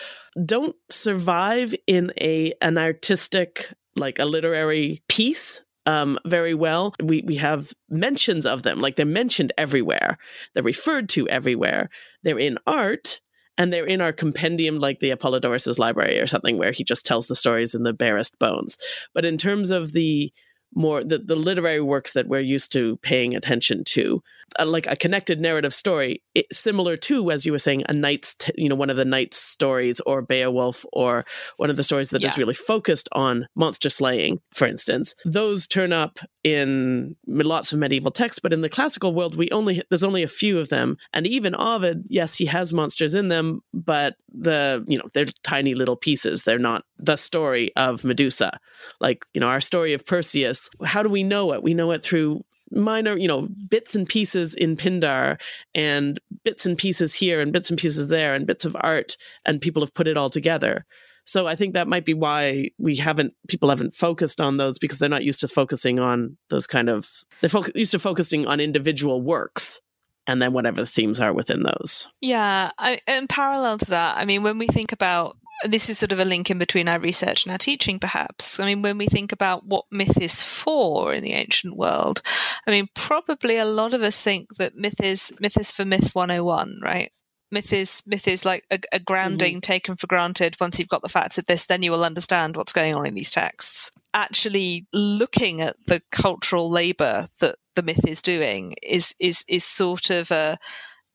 don't 0.46 0.76
survive 0.90 1.76
in 1.88 2.12
a 2.20 2.54
an 2.62 2.78
artistic 2.78 3.72
like 3.96 4.18
a 4.20 4.26
literary 4.26 5.04
piece 5.10 5.62
um, 5.86 6.20
very 6.26 6.54
well. 6.54 6.94
We 7.02 7.24
we 7.26 7.36
have 7.38 7.74
mentions 7.90 8.46
of 8.46 8.64
them, 8.64 8.80
like 8.82 8.96
they're 8.96 9.06
mentioned 9.06 9.54
everywhere. 9.58 10.18
They're 10.54 10.64
referred 10.64 11.10
to 11.10 11.28
everywhere. 11.30 11.90
They're 12.24 12.40
in 12.40 12.58
art 12.68 13.20
and 13.58 13.72
they're 13.72 13.86
in 13.86 14.02
our 14.02 14.14
compendium 14.14 14.80
like 14.80 15.00
the 15.00 15.12
Apollodorus's 15.12 15.80
library 15.80 16.20
or 16.20 16.28
something 16.28 16.58
where 16.58 16.72
he 16.72 16.84
just 16.84 17.06
tells 17.06 17.28
the 17.28 17.36
stories 17.36 17.76
in 17.76 17.84
the 17.84 17.94
barest 17.94 18.40
bones. 18.40 18.78
But 19.14 19.26
in 19.26 19.38
terms 19.38 19.72
of 19.72 19.92
the 19.94 20.32
more 20.74 21.04
the, 21.04 21.18
the 21.18 21.36
literary 21.36 21.82
works 21.82 22.14
that 22.14 22.28
we're 22.28 22.40
used 22.40 22.72
to 22.74 22.98
paying 22.98 23.36
attention 23.36 23.84
to 23.84 24.22
uh, 24.60 24.66
like 24.66 24.88
a 24.88 24.96
connected 24.96 25.40
narrative 25.40 25.74
story 25.74 26.22
it, 26.36 26.46
similar 26.52 26.98
to 26.98 27.32
as 27.32 27.46
you 27.46 27.52
were 27.52 27.60
saying 27.60 27.84
a 27.90 27.94
knight's 27.94 28.34
t- 28.36 28.52
you 28.56 28.70
know 28.70 28.76
one 28.76 28.90
of 28.90 28.98
the 28.98 29.06
knight's 29.06 29.38
stories 29.38 30.00
or 30.02 30.22
beowulf 30.22 30.86
or 30.94 31.26
one 31.58 31.70
of 31.70 31.76
the 31.76 31.84
stories 31.84 32.10
that 32.10 32.24
is 32.24 32.36
Yeah. 32.36 32.42
really 32.42 32.54
focused 32.54 33.10
on 33.12 33.48
monster 33.56 33.90
slaying 33.90 34.40
for 34.54 34.68
instance 34.68 35.14
those 35.26 35.68
turn 35.68 35.92
up 35.94 36.20
in 36.44 37.16
lots 37.28 37.72
of 37.72 37.80
medieval 37.80 38.12
texts 38.12 38.40
but 38.40 38.54
in 38.54 38.62
the 38.62 38.70
classical 38.70 39.14
world 39.14 39.36
we 39.36 39.50
only 39.52 39.82
there's 39.90 40.04
only 40.04 40.24
a 40.24 40.28
few 40.28 40.60
of 40.60 40.70
them. 40.70 40.98
And 41.14 41.28
even 41.28 41.56
ovid 41.56 42.06
yes 42.10 42.36
he 42.36 42.46
has 42.46 42.74
monsters 42.74 43.16
in 43.16 43.30
them 43.30 43.62
but 43.74 44.16
the 44.34 44.84
you 44.88 44.98
know 44.98 45.06
they're 45.14 45.26
tiny 45.44 45.76
little 45.76 45.96
pieces. 45.96 46.44
They're 46.44 46.60
not 46.60 46.86
the 46.98 47.16
story 47.16 47.72
of 47.76 48.04
medusa. 48.04 48.60
Like 49.00 49.26
you 49.34 49.42
know 49.42 49.48
our 49.48 49.62
story 49.62 49.94
of 49.94 50.06
perseus 50.06 50.70
how 50.84 51.04
do 51.04 51.10
we 51.10 51.24
know 51.24 51.54
it? 51.54 51.64
We 51.64 51.74
know 51.74 51.92
it 51.92 52.04
through 52.04 52.44
minor 52.72 53.18
you 53.18 53.28
know 53.28 53.48
bits 53.70 53.96
and 53.96 54.08
pieces 54.08 54.56
in 54.56 54.78
pindar 54.78 55.40
and 55.76 56.20
bits 56.44 56.66
and 56.66 56.78
pieces 56.78 57.14
here 57.14 57.42
and 57.42 57.52
bits 57.52 57.70
and 57.70 57.78
pieces 57.78 58.08
there 58.08 58.34
and 58.34 58.48
bits 58.48 58.66
of 58.66 58.76
art 58.80 59.18
and 59.46 59.62
people 59.62 59.82
have 59.82 59.94
put 59.94 60.08
it 60.08 60.18
all 60.18 60.30
together 60.30 60.86
so 61.32 61.48
i 61.48 61.56
think 61.56 61.74
that 61.74 61.88
might 61.88 62.06
be 62.06 62.14
why 62.14 62.70
we 62.78 62.96
haven't 62.96 63.34
people 63.48 63.70
haven't 63.70 63.94
focused 63.94 64.42
on 64.42 64.58
those 64.58 64.78
because 64.78 65.00
they're 65.00 65.10
not 65.10 65.24
used 65.24 65.40
to 65.40 65.48
focusing 65.48 66.00
on 66.00 66.38
those 66.50 66.68
kind 66.68 66.90
of 66.90 67.10
they're 67.42 67.50
fo- 67.50 67.64
used 67.76 67.92
to 67.92 68.00
focusing 68.00 68.48
on 68.48 68.60
individual 68.60 69.22
works 69.22 69.80
and 70.28 70.42
then 70.42 70.54
whatever 70.54 70.82
the 70.82 70.88
themes 70.88 71.20
are 71.20 71.34
within 71.34 71.64
those 71.64 72.08
Yeah, 72.22 72.72
I, 72.78 73.00
and 73.08 73.28
parallel 73.28 73.80
to 73.80 73.90
that, 73.90 74.18
I 74.18 74.26
mean, 74.26 74.44
when 74.44 74.58
we 74.60 74.68
think 74.68 74.92
about 74.92 75.36
this 75.64 75.90
is 75.90 76.00
sort 76.00 76.12
of 76.12 76.20
a 76.20 76.26
link 76.26 76.50
in 76.50 76.58
between 76.58 76.88
our 76.88 77.00
research 77.00 77.46
and 77.46 77.52
our 77.52 77.58
teaching, 77.58 78.00
perhaps. 78.00 78.60
I 78.60 78.66
mean, 78.66 78.82
when 78.82 78.98
we 78.98 79.08
think 79.08 79.32
about 79.32 79.66
what 79.66 79.86
myth 79.92 80.20
is 80.20 80.42
for 80.42 81.14
in 81.14 81.24
the 81.24 81.34
ancient 81.34 81.78
world, 81.78 82.22
I 82.66 82.72
mean, 82.72 82.88
probably 82.96 83.58
a 83.58 83.66
lot 83.66 83.94
of 83.94 84.02
us 84.02 84.22
think 84.22 84.56
that 84.56 84.76
myth 84.76 85.00
is 85.02 85.34
myth 85.40 85.58
is 85.58 85.72
for 85.72 85.86
myth 85.86 86.16
101, 86.16 86.80
right? 86.82 87.12
Myth 87.52 87.74
is 87.74 88.02
myth 88.06 88.28
is 88.28 88.46
like 88.46 88.66
a, 88.72 88.80
a 88.94 89.00
grounding 89.00 89.60
taken 89.62 89.96
for 89.98 90.08
granted. 90.08 90.56
Once 90.60 90.80
you've 90.80 90.88
got 90.88 91.02
the 91.02 91.10
facts 91.10 91.38
of 91.38 91.46
this, 91.48 91.66
then 91.66 91.84
you 91.84 91.92
will 91.92 92.04
understand 92.06 92.56
what's 92.56 92.74
going 92.74 92.96
on 92.96 93.06
in 93.06 93.14
these 93.14 93.30
texts. 93.32 93.92
Actually, 94.14 94.86
looking 94.94 95.62
at 95.62 95.76
the 95.88 96.02
cultural 96.12 96.70
labour 96.70 97.28
that 97.40 97.56
the 97.76 97.84
myth 97.84 98.08
is 98.08 98.22
doing 98.22 98.74
is 98.84 99.14
is 99.20 99.44
is 99.48 99.64
sort 99.64 100.10
of 100.10 100.32
a 100.32 100.58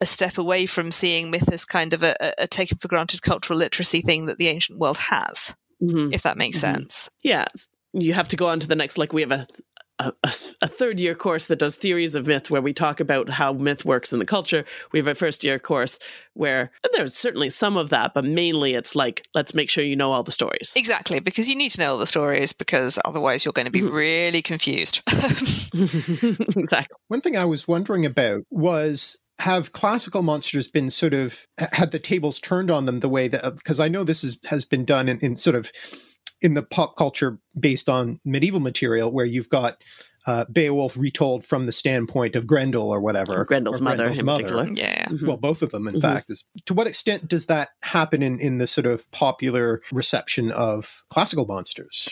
a 0.01 0.07
step 0.07 0.37
away 0.37 0.67
from 0.67 0.93
seeing 0.93 1.31
myth 1.31 1.51
as 1.51 1.65
kind 1.65 1.95
of 1.95 2.03
a, 2.03 2.15
a- 2.39 2.47
taken 2.47 2.77
for 2.77 2.89
granted 2.89 3.23
cultural 3.23 3.59
literacy 3.59 4.03
thing 4.03 4.27
that 4.27 4.37
the 4.37 4.49
ancient 4.49 4.79
world 4.79 4.99
has, 4.99 5.55
Mhm. 5.83 6.13
if 6.13 6.21
that 6.23 6.37
makes 6.37 6.59
Mhm. 6.59 6.61
sense. 6.61 7.11
yeah 7.23 7.47
you 7.95 8.13
have 8.13 8.29
to 8.29 8.37
go 8.37 8.47
on 8.49 8.61
to 8.61 8.67
the 8.67 8.77
next 8.77 8.99
like 8.99 9.15
we 9.15 9.23
have 9.23 9.33
a 9.33 9.47
a, 9.99 10.13
a 10.25 10.27
s- 10.27 10.55
a 10.63 10.69
third 10.69 11.01
year 11.01 11.15
course 11.15 11.47
that 11.47 11.59
does 11.59 11.77
theories 11.77 12.15
of 12.15 12.27
myth 12.27 12.51
where 12.51 12.63
we 12.63 12.73
talk 12.73 13.01
about 13.01 13.29
how 13.29 13.53
myth 13.53 13.85
works 13.85 14.13
in 14.13 14.19
the 14.19 14.25
culture. 14.25 14.65
We 14.93 14.99
have 14.99 15.07
a 15.07 15.15
first 15.15 15.45
year 15.45 15.59
course 15.59 15.99
where 16.35 16.71
there's 16.93 17.15
certainly 17.15 17.49
some 17.51 17.77
of 17.77 17.89
that 17.91 18.13
but 18.15 18.25
mainly 18.25 18.75
it's 18.75 18.95
like 18.95 19.27
let's 19.35 19.55
make 19.55 19.71
sure 19.71 19.85
you 19.85 19.97
know 19.97 20.13
all 20.13 20.23
the 20.23 20.33
stories. 20.33 20.73
Exactly, 20.77 21.21
because 21.21 21.49
you 21.49 21.57
need 21.57 21.71
to 21.71 21.81
know 21.81 21.93
all 21.93 21.99
the 21.99 22.07
stories 22.07 22.53
because 22.53 22.99
otherwise 23.05 23.45
you're 23.45 23.53
going 23.53 23.67
to 23.67 23.73
be 23.73 23.81
mm-hmm. 23.81 23.95
really 23.95 24.43
confused. 24.43 25.03
exactly. 26.57 26.97
One 27.09 27.21
thing 27.21 27.37
I 27.37 27.45
was 27.45 27.67
wondering 27.67 28.07
about 28.07 28.43
was 28.51 29.17
have 29.39 29.73
classical 29.73 30.23
monsters 30.23 30.69
been 30.69 30.91
sort 30.91 31.13
of 31.13 31.47
had 31.73 31.91
the 31.91 31.99
tables 31.99 32.39
turned 32.41 32.71
on 32.71 32.87
them 32.87 33.01
the 33.01 33.09
way 33.09 33.29
that 33.29 33.57
because 33.57 33.81
I 33.81 33.89
know 33.89 34.05
this 34.05 34.25
is, 34.25 34.39
has 34.47 34.65
been 34.65 34.85
done 34.85 35.09
in, 35.09 35.19
in 35.21 35.37
sort 35.37 35.57
of 35.57 35.71
in 36.47 36.55
the 36.55 36.63
pop 36.63 36.97
culture 36.97 37.39
based 37.61 37.89
on 37.89 38.21
medieval 38.25 38.61
material 38.61 39.11
where 39.13 39.27
you've 39.27 39.49
got 39.51 39.83
uh, 40.29 40.45
Beowulf 40.51 40.97
retold 40.97 41.45
from 41.45 41.67
the 41.67 41.73
standpoint 41.73 42.35
of 42.35 42.47
Grendel 42.47 42.89
or 42.91 43.01
whatever. 43.01 43.41
Or 43.41 43.45
Grendel's 43.45 43.81
or 43.81 43.85
mother 43.85 44.07
in 44.07 44.27
particular. 44.27 44.69
yeah. 44.73 45.07
Mhm. 45.07 45.23
Well, 45.25 45.37
both 45.37 45.63
of 45.63 45.71
them, 45.71 45.87
in 45.87 45.95
Mhm. 45.97 46.03
fact. 46.03 46.31
Is, 46.31 46.45
to 46.65 46.75
what 46.75 46.87
extent 46.89 47.29
does 47.29 47.47
that 47.47 47.69
happen 47.83 48.23
in, 48.25 48.41
in 48.41 48.59
the 48.59 48.67
sort 48.67 48.87
of 48.87 49.09
popular 49.13 49.83
reception 49.93 50.51
of 50.53 51.05
classical 51.11 51.47
monsters? 51.47 52.09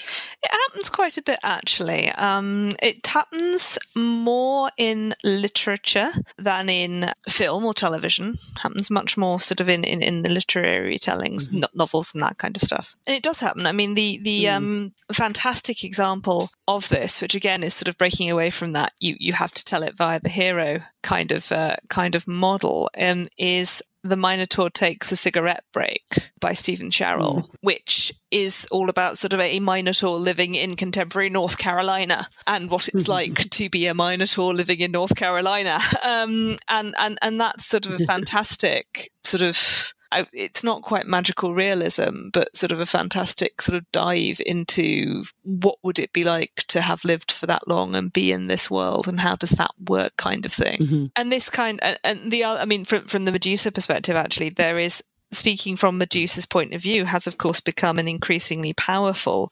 It 0.74 0.78
happens 0.78 0.90
quite 0.90 1.16
a 1.18 1.22
bit, 1.22 1.38
actually. 1.44 2.10
Um, 2.10 2.72
it 2.82 3.06
happens 3.06 3.78
more 3.94 4.72
in 4.76 5.14
literature 5.22 6.10
than 6.36 6.68
in 6.68 7.12
film 7.28 7.64
or 7.64 7.72
television. 7.74 8.40
Happens 8.60 8.90
much 8.90 9.16
more 9.16 9.40
sort 9.40 9.60
of 9.60 9.68
in, 9.68 9.84
in, 9.84 10.02
in 10.02 10.22
the 10.22 10.30
literary 10.30 10.98
tellings, 10.98 11.52
no- 11.52 11.68
novels 11.74 12.12
and 12.12 12.24
that 12.24 12.38
kind 12.38 12.56
of 12.56 12.62
stuff. 12.62 12.96
And 13.06 13.14
it 13.14 13.22
does 13.22 13.38
happen. 13.38 13.66
I 13.68 13.72
mean, 13.72 13.94
the 13.94 14.18
the 14.24 14.44
Mm. 14.46 14.56
um, 14.56 14.92
fantastic 15.12 15.84
example 15.84 16.50
of 16.66 16.88
this, 16.88 17.22
which 17.22 17.36
again 17.36 17.62
is 17.62 17.72
sort 17.74 17.86
of 17.88 17.96
breaking 17.96 18.28
away 18.28 18.50
from 18.50 18.72
that, 18.72 18.94
you 18.98 19.14
you 19.20 19.32
have 19.32 19.52
to 19.52 19.64
tell 19.64 19.84
it 19.84 19.96
via 19.96 20.18
the 20.18 20.28
hero 20.28 20.80
kind 21.04 21.30
of 21.30 21.52
uh, 21.52 21.76
kind 21.88 22.16
of 22.16 22.26
model, 22.26 22.90
um, 22.98 23.28
is 23.38 23.80
the 24.04 24.16
Minotaur 24.16 24.68
takes 24.68 25.10
a 25.10 25.16
cigarette 25.16 25.64
break 25.72 26.04
by 26.38 26.52
Steven 26.52 26.90
Sherrill, 26.90 27.50
which 27.62 28.12
is 28.30 28.68
all 28.70 28.90
about 28.90 29.16
sort 29.16 29.32
of 29.32 29.40
a 29.40 29.58
Minotaur 29.60 30.18
living 30.18 30.54
in 30.54 30.76
contemporary 30.76 31.30
North 31.30 31.56
Carolina 31.56 32.28
and 32.46 32.70
what 32.70 32.88
it's 32.88 33.08
like 33.08 33.48
to 33.50 33.70
be 33.70 33.86
a 33.86 33.94
Minotaur 33.94 34.54
living 34.54 34.80
in 34.80 34.92
North 34.92 35.16
Carolina. 35.16 35.80
Um, 36.04 36.58
and, 36.68 36.94
and, 36.98 37.18
and 37.22 37.40
that's 37.40 37.66
sort 37.66 37.86
of 37.86 37.92
a 37.92 37.98
fantastic 38.04 39.10
sort 39.24 39.40
of. 39.40 39.94
I- 40.20 40.26
It's 40.32 40.62
not 40.64 40.82
quite 40.82 41.06
magical 41.06 41.54
realism, 41.54 42.28
but 42.32 42.56
sort 42.56 42.72
of 42.72 42.80
a 42.80 42.86
fantastic 42.86 43.60
sort 43.60 43.76
of 43.76 43.90
dive 43.92 44.40
into 44.46 45.24
what 45.42 45.78
would 45.82 45.98
it 45.98 46.12
be 46.12 46.24
like 46.24 46.64
to 46.68 46.80
have 46.80 47.04
lived 47.04 47.32
for 47.32 47.46
that 47.46 47.66
long 47.68 47.94
and 47.94 48.12
be 48.12 48.30
in 48.32 48.46
this 48.46 48.70
world, 48.70 49.08
and 49.08 49.20
how 49.20 49.36
does 49.36 49.50
that 49.50 49.72
work, 49.88 50.16
kind 50.16 50.46
of 50.46 50.52
thing 50.52 50.78
Mhm. 50.78 51.10
and 51.16 51.32
this 51.32 51.50
kind 51.50 51.78
and, 51.82 51.98
and 52.04 52.30
the 52.30 52.44
other- 52.44 52.60
i 52.60 52.64
mean 52.64 52.84
from, 52.84 53.06
from 53.06 53.24
the 53.24 53.32
medusa 53.32 53.70
perspective 53.72 54.16
actually 54.16 54.48
there 54.50 54.78
is 54.78 55.02
speaking 55.32 55.74
from 55.76 55.98
medusa's 55.98 56.46
point 56.46 56.72
of 56.74 56.80
view 56.80 57.04
has 57.04 57.26
of 57.26 57.38
course 57.38 57.60
become 57.60 57.98
an 57.98 58.06
increasingly 58.08 58.72
powerful 58.74 59.50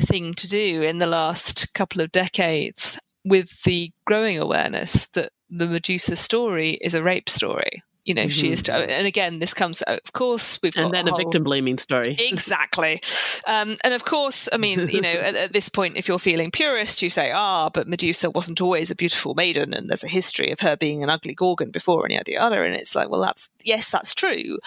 thing 0.00 0.32
to 0.34 0.46
do 0.48 0.82
in 0.82 0.98
the 0.98 1.06
last 1.06 1.72
couple 1.74 2.00
of 2.00 2.12
decades 2.12 2.98
with 3.24 3.62
the 3.64 3.90
growing 4.06 4.38
awareness 4.38 5.06
that 5.14 5.30
the 5.50 5.66
medusa 5.66 6.14
story 6.16 6.70
is 6.80 6.94
a 6.94 7.02
rape 7.02 7.28
story 7.28 7.82
you 8.04 8.14
know 8.14 8.28
she 8.28 8.50
is 8.50 8.62
and 8.68 9.06
again 9.06 9.38
this 9.38 9.54
comes 9.54 9.80
of 9.82 10.12
course 10.12 10.58
we've 10.62 10.74
got 10.74 10.86
and 10.86 10.94
then 10.94 11.06
a 11.06 11.10
whole- 11.10 11.18
victim 11.18 11.44
blaming 11.44 11.78
story 11.78 12.16
Exactly. 12.32 13.00
Um, 13.46 13.76
and 13.84 13.92
of 13.94 14.04
course, 14.04 14.48
I 14.52 14.56
mean, 14.56 14.88
you 14.88 15.00
know, 15.00 15.10
at, 15.10 15.34
at 15.34 15.52
this 15.52 15.68
point, 15.68 15.96
if 15.96 16.06
you're 16.06 16.18
feeling 16.18 16.50
purist, 16.50 17.02
you 17.02 17.10
say, 17.10 17.32
ah, 17.32 17.68
but 17.70 17.88
Medusa 17.88 18.30
wasn't 18.30 18.60
always 18.60 18.90
a 18.90 18.94
beautiful 18.94 19.34
maiden, 19.34 19.74
and 19.74 19.88
there's 19.90 20.04
a 20.04 20.08
history 20.08 20.50
of 20.50 20.60
her 20.60 20.76
being 20.76 21.02
an 21.02 21.10
ugly 21.10 21.34
gorgon 21.34 21.70
before, 21.70 22.04
and 22.04 22.12
yada 22.12 22.32
yada. 22.32 22.62
And 22.62 22.74
it's 22.74 22.94
like, 22.94 23.08
well, 23.10 23.20
that's, 23.20 23.48
yes, 23.64 23.90
that's 23.90 24.14
true. 24.14 24.58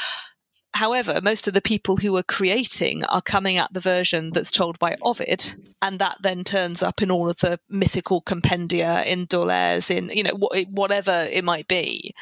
However, 0.74 1.22
most 1.24 1.48
of 1.48 1.54
the 1.54 1.62
people 1.62 1.98
who 1.98 2.18
are 2.18 2.24
creating 2.24 3.06
are 3.06 3.22
coming 3.22 3.58
at 3.58 3.72
the 3.72 3.80
version 3.80 4.32
that's 4.34 4.52
told 4.52 4.78
by 4.78 4.98
Ovid, 5.02 5.56
and 5.82 6.00
that 6.00 6.18
then 6.22 6.44
turns 6.44 6.84
up 6.84 7.02
in 7.02 7.10
all 7.10 7.30
of 7.30 7.38
the 7.38 7.60
mythical 7.70 8.22
compendia, 8.22 9.06
in 9.06 9.26
D'Aulaires, 9.26 9.90
in 9.90 10.10
you 10.10 10.24
know 10.24 10.34
wh- 10.38 10.70
whatever 10.70 11.26
it 11.32 11.44
might 11.46 11.68
be. 11.70 12.14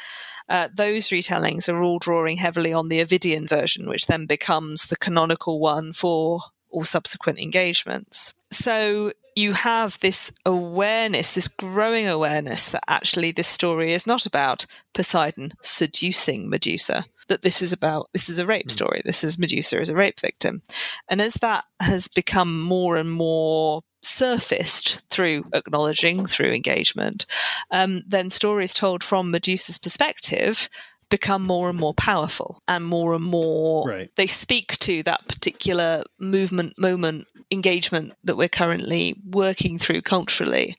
Uh, 0.48 0.68
those 0.74 1.08
retellings 1.08 1.68
are 1.68 1.82
all 1.82 1.98
drawing 1.98 2.36
heavily 2.36 2.72
on 2.72 2.88
the 2.88 3.00
Ovidian 3.00 3.48
version, 3.48 3.88
which 3.88 4.06
then 4.06 4.26
becomes 4.26 4.86
the 4.86 4.96
canonical 4.96 5.60
one 5.60 5.92
for 5.92 6.40
all 6.70 6.84
subsequent 6.84 7.38
engagements. 7.38 8.34
So 8.50 9.12
you 9.36 9.52
have 9.52 9.98
this 10.00 10.32
awareness, 10.44 11.34
this 11.34 11.48
growing 11.48 12.06
awareness 12.06 12.70
that 12.70 12.84
actually 12.88 13.32
this 13.32 13.48
story 13.48 13.92
is 13.92 14.06
not 14.06 14.26
about 14.26 14.66
Poseidon 14.92 15.52
seducing 15.62 16.48
Medusa, 16.48 17.04
that 17.28 17.42
this 17.42 17.62
is 17.62 17.72
about 17.72 18.10
this 18.12 18.28
is 18.28 18.38
a 18.38 18.46
rape 18.46 18.70
story. 18.70 19.00
This 19.04 19.24
is 19.24 19.38
Medusa 19.38 19.80
as 19.80 19.88
a 19.88 19.96
rape 19.96 20.20
victim. 20.20 20.62
And 21.08 21.20
as 21.20 21.34
that 21.34 21.64
has 21.80 22.06
become 22.06 22.60
more 22.60 22.96
and 22.96 23.10
more 23.10 23.82
surfaced 24.04 25.00
through 25.10 25.44
acknowledging, 25.52 26.26
through 26.26 26.52
engagement, 26.52 27.26
um, 27.70 28.02
then 28.06 28.30
stories 28.30 28.74
told 28.74 29.02
from 29.02 29.30
Medusa's 29.30 29.78
perspective 29.78 30.68
become 31.10 31.42
more 31.42 31.68
and 31.68 31.78
more 31.78 31.94
powerful 31.94 32.62
and 32.66 32.84
more 32.84 33.14
and 33.14 33.24
more 33.24 33.86
Right. 33.88 34.10
they 34.16 34.26
speak 34.26 34.78
to 34.78 35.02
that 35.04 35.28
particular 35.28 36.02
movement 36.18 36.78
moment 36.78 37.26
engagement 37.50 38.14
that 38.24 38.36
we're 38.36 38.48
currently 38.48 39.14
working 39.30 39.78
through 39.78 40.00
culturally 40.00 40.76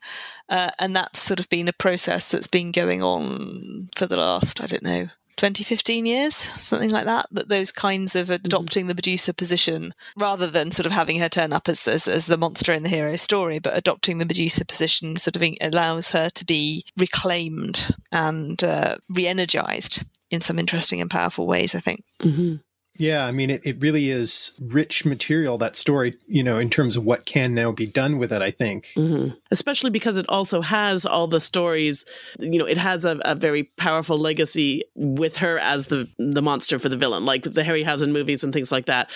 uh, 0.48 0.70
and 0.78 0.94
that's 0.94 1.20
sort 1.20 1.40
of 1.40 1.48
been 1.48 1.68
a 1.68 1.72
process 1.72 2.28
that's 2.28 2.48
been 2.48 2.72
going 2.72 3.02
on 3.02 3.88
for 3.96 4.06
the 4.06 4.16
last 4.16 4.60
i 4.60 4.66
don't 4.66 4.82
know 4.82 5.06
20 5.36 5.64
15 5.64 6.06
years 6.06 6.34
something 6.34 6.90
like 6.90 7.04
that 7.04 7.26
that 7.30 7.48
those 7.48 7.70
kinds 7.70 8.16
of 8.16 8.30
adopting 8.30 8.86
the 8.86 8.94
medusa 8.94 9.34
position 9.34 9.92
rather 10.16 10.46
than 10.46 10.70
sort 10.70 10.86
of 10.86 10.92
having 10.92 11.18
her 11.18 11.28
turn 11.28 11.52
up 11.52 11.68
as, 11.68 11.86
as, 11.86 12.08
as 12.08 12.26
the 12.26 12.38
monster 12.38 12.72
in 12.72 12.82
the 12.82 12.88
hero 12.88 13.16
story 13.16 13.58
but 13.58 13.76
adopting 13.76 14.18
the 14.18 14.24
medusa 14.24 14.64
position 14.64 15.16
sort 15.16 15.36
of 15.36 15.42
allows 15.60 16.10
her 16.10 16.28
to 16.30 16.44
be 16.44 16.84
reclaimed 16.96 17.94
and 18.12 18.64
uh, 18.64 18.96
re-energized 19.14 20.04
in 20.30 20.40
some 20.40 20.58
interesting 20.58 21.00
and 21.00 21.10
powerful 21.10 21.46
ways 21.46 21.74
i 21.74 21.80
think. 21.80 22.02
Hmm 22.20 22.56
Yeah, 22.98 23.26
I 23.26 23.32
mean, 23.32 23.50
it, 23.50 23.66
it 23.66 23.80
really 23.80 24.10
is 24.10 24.52
rich 24.60 25.04
material, 25.04 25.58
that 25.58 25.76
story, 25.76 26.16
you 26.26 26.42
know, 26.42 26.58
in 26.58 26.70
terms 26.70 26.96
of 26.96 27.04
what 27.04 27.26
can 27.26 27.54
now 27.54 27.72
be 27.72 27.86
done 27.86 28.18
with 28.18 28.32
it, 28.32 28.42
I 28.42 28.50
think. 28.50 28.88
hmm 28.94 29.28
Especially 29.50 29.90
because 29.90 30.16
it 30.16 30.26
also 30.28 30.60
has 30.60 31.06
all 31.06 31.26
the 31.26 31.40
stories. 31.40 32.04
You 32.38 32.58
know, 32.58 32.66
it 32.66 32.78
has 32.78 33.04
a, 33.04 33.18
a 33.24 33.34
very 33.34 33.64
powerful 33.64 34.18
legacy 34.18 34.82
with 34.94 35.38
her 35.38 35.58
as 35.58 35.86
the 35.86 36.12
the 36.18 36.42
monster 36.42 36.78
for 36.78 36.88
the 36.88 36.96
villain, 36.96 37.24
like 37.24 37.42
the 37.44 37.62
Harryhausen 37.62 38.12
movies 38.12 38.44
and 38.44 38.52
things 38.52 38.72
like 38.72 38.86
that, 38.86 39.10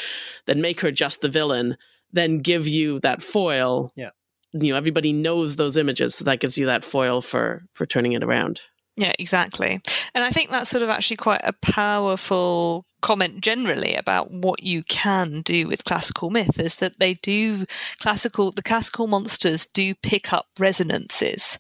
that 0.47 0.57
make 0.57 0.81
her 0.81 0.91
just 0.91 1.21
the 1.21 1.29
villain, 1.29 1.77
then 2.13 2.39
give 2.39 2.67
you 2.67 3.01
that 3.01 3.23
foil. 3.23 3.91
Yeah. 3.97 4.11
You 4.53 4.73
know, 4.73 4.77
everybody 4.77 5.13
knows 5.13 5.57
those 5.57 5.77
images, 5.77 6.17
so 6.17 6.25
that 6.25 6.41
gives 6.41 6.59
you 6.59 6.67
that 6.67 6.85
foil 6.85 7.21
for 7.21 7.65
for 7.73 7.87
turning 7.87 8.13
it 8.13 8.25
around. 8.25 8.63
Yeah, 8.97 9.13
exactly. 9.19 9.81
And 10.15 10.25
I 10.25 10.31
think 10.31 10.51
that's 10.51 10.71
sort 10.71 10.83
of 10.83 10.91
actually 10.91 11.17
quite 11.17 11.41
a 11.45 11.53
powerful 11.53 12.85
comment 13.01 13.41
generally 13.41 13.95
about 13.95 14.31
what 14.31 14.63
you 14.63 14.83
can 14.83 15.41
do 15.43 15.67
with 15.67 15.85
classical 15.85 16.29
myth 16.29 16.61
is 16.61 16.77
that 16.77 16.99
they 16.99 17.15
do 17.15 17.65
classical 17.99 18.51
the 18.51 18.63
classical 18.63 19.07
monsters 19.07 19.67
do 19.73 19.95
pick 19.95 20.35
up 20.35 20.49
resonances 20.59 21.59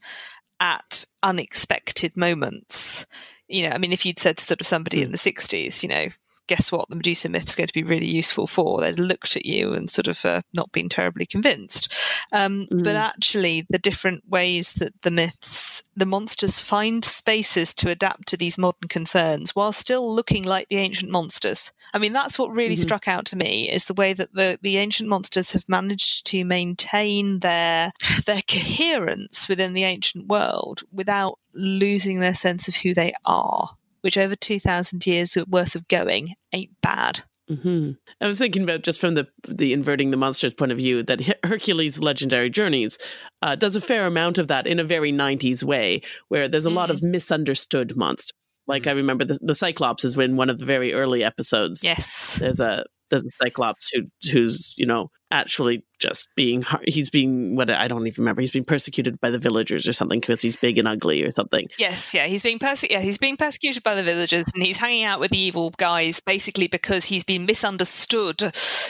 at 0.60 1.04
unexpected 1.22 2.16
moments. 2.16 3.06
You 3.48 3.68
know, 3.68 3.74
I 3.74 3.78
mean 3.78 3.92
if 3.92 4.04
you'd 4.04 4.18
said 4.18 4.36
to 4.36 4.44
sort 4.44 4.60
of 4.60 4.66
somebody 4.66 5.00
in 5.00 5.08
hmm. 5.08 5.12
the 5.12 5.18
60s, 5.18 5.82
you 5.82 5.88
know, 5.88 6.08
guess 6.46 6.72
what 6.72 6.88
the 6.88 6.96
Medusa 6.96 7.28
myth 7.28 7.48
is 7.48 7.54
going 7.54 7.66
to 7.68 7.72
be 7.72 7.82
really 7.82 8.06
useful 8.06 8.46
for. 8.46 8.80
They'd 8.80 8.98
looked 8.98 9.36
at 9.36 9.46
you 9.46 9.72
and 9.72 9.90
sort 9.90 10.08
of 10.08 10.24
uh, 10.24 10.42
not 10.52 10.72
been 10.72 10.88
terribly 10.88 11.26
convinced. 11.26 11.92
Um, 12.32 12.66
But 12.70 12.96
Mm. 12.96 13.00
actually, 13.00 13.66
the 13.70 13.78
different 13.78 14.28
ways 14.28 14.72
that 14.74 14.92
the 15.02 15.10
myths, 15.10 15.82
the 15.96 16.06
monsters 16.06 16.60
find 16.60 17.04
spaces 17.04 17.74
to 17.74 17.90
adapt 17.90 18.26
to 18.28 18.36
these 18.36 18.58
modern 18.58 18.88
concerns 18.88 19.54
while 19.54 19.72
still 19.72 20.12
looking 20.14 20.44
like 20.44 20.68
the 20.68 20.76
ancient 20.78 21.10
monsters. 21.10 21.72
I 21.94 21.98
mean, 21.98 22.12
that's 22.12 22.38
what 22.38 22.52
really 22.52 22.76
Mhm. 22.76 22.82
struck 22.82 23.08
out 23.08 23.24
to 23.26 23.36
me 23.36 23.70
is 23.70 23.86
the 23.86 23.94
way 23.94 24.12
that 24.12 24.34
the, 24.34 24.58
the 24.62 24.76
ancient 24.78 25.08
monsters 25.08 25.52
have 25.52 25.64
managed 25.68 26.26
to 26.26 26.44
maintain 26.44 27.40
their 27.40 27.92
their 28.26 28.42
coherence 28.42 29.48
within 29.48 29.72
the 29.74 29.84
ancient 29.84 30.26
world 30.28 30.82
without 30.92 31.38
losing 31.52 32.20
their 32.20 32.34
sense 32.34 32.68
of 32.68 32.76
who 32.76 32.94
they 32.94 33.12
are 33.24 33.70
which 34.02 34.18
over 34.18 34.34
2000 34.36 35.06
years 35.06 35.36
worth 35.48 35.74
of 35.74 35.88
going 35.88 36.34
ain't 36.52 36.70
bad. 36.82 37.22
hmm 37.48 37.92
I 38.20 38.26
was 38.26 38.38
thinking 38.38 38.62
about 38.62 38.82
just 38.82 39.00
from 39.00 39.14
the 39.14 39.26
the 39.48 39.72
inverting 39.72 40.10
the 40.10 40.16
monsters 40.16 40.54
point 40.54 40.72
of 40.72 40.78
view 40.78 41.02
that 41.04 41.20
Hercules' 41.44 42.00
Legendary 42.00 42.50
Journeys 42.50 42.98
uh, 43.42 43.56
does 43.56 43.76
a 43.76 43.80
fair 43.80 44.06
amount 44.06 44.38
of 44.38 44.48
that 44.48 44.66
in 44.66 44.78
a 44.78 44.84
very 44.84 45.12
'90s 45.12 45.62
way, 45.64 46.02
where 46.28 46.48
there's 46.48 46.66
a 46.66 46.70
lot 46.70 46.90
of 46.90 47.02
misunderstood 47.02 47.96
monsters. 47.96 48.32
Like 48.66 48.86
I 48.86 48.92
remember 48.92 49.24
the, 49.24 49.38
the 49.42 49.54
Cyclops 49.54 50.04
is 50.04 50.16
in 50.16 50.36
one 50.36 50.48
of 50.50 50.58
the 50.58 50.64
very 50.64 50.92
early 50.92 51.24
episodes. 51.24 51.82
Yes. 51.82 52.36
there's 52.38 52.60
a 52.60 52.84
there's 53.10 53.24
a 53.24 53.30
Cyclops 53.42 53.90
who 53.92 54.02
who's 54.30 54.74
you 54.78 54.86
know 54.86 55.10
actually 55.30 55.84
just 55.98 56.28
being 56.34 56.64
he's 56.86 57.10
being 57.10 57.54
what 57.56 57.70
I 57.70 57.86
don't 57.86 58.06
even 58.06 58.22
remember 58.22 58.40
he's 58.40 58.50
being 58.50 58.64
persecuted 58.64 59.20
by 59.20 59.30
the 59.30 59.38
villagers 59.38 59.86
or 59.86 59.92
something 59.92 60.18
because 60.18 60.42
he's 60.42 60.56
big 60.56 60.78
and 60.78 60.88
ugly 60.88 61.22
or 61.22 61.30
something. 61.30 61.68
Yes, 61.78 62.14
yeah, 62.14 62.26
he's 62.26 62.42
being 62.42 62.58
perse- 62.58 62.88
yeah, 62.90 63.00
he's 63.00 63.18
being 63.18 63.36
persecuted 63.36 63.82
by 63.82 63.94
the 63.94 64.02
villagers 64.02 64.46
and 64.54 64.62
he's 64.62 64.78
hanging 64.78 65.04
out 65.04 65.20
with 65.20 65.30
the 65.30 65.38
evil 65.38 65.70
guys 65.70 66.20
basically 66.20 66.66
because 66.66 67.04
he's 67.04 67.22
been 67.22 67.44
misunderstood 67.44 68.42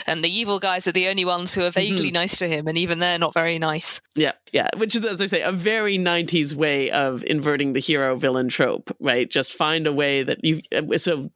and 0.07 0.23
the 0.23 0.29
evil 0.29 0.57
guys 0.57 0.87
are 0.87 0.93
the 0.93 1.07
only 1.09 1.25
ones 1.25 1.53
who 1.53 1.61
are 1.61 1.65
mm-hmm. 1.65 1.79
vaguely 1.79 2.11
nice 2.11 2.39
to 2.39 2.47
him 2.47 2.67
and 2.67 2.77
even 2.77 2.99
they're 2.99 3.19
not 3.19 3.33
very 3.33 3.59
nice. 3.59 4.01
Yeah, 4.15 4.33
yeah, 4.53 4.69
which 4.77 4.95
is 4.95 5.05
as 5.05 5.21
I 5.21 5.25
say 5.25 5.41
a 5.41 5.51
very 5.51 5.97
'90s 5.97 6.55
way 6.55 6.89
of 6.91 7.23
inverting 7.25 7.73
the 7.73 7.79
hero 7.79 8.15
villain 8.15 8.49
trope, 8.49 8.95
right? 8.99 9.29
Just 9.29 9.53
find 9.53 9.85
a 9.85 9.93
way 9.93 10.23
that 10.23 10.43
you 10.43 10.61
uh, 10.73 10.97
so 10.97 11.31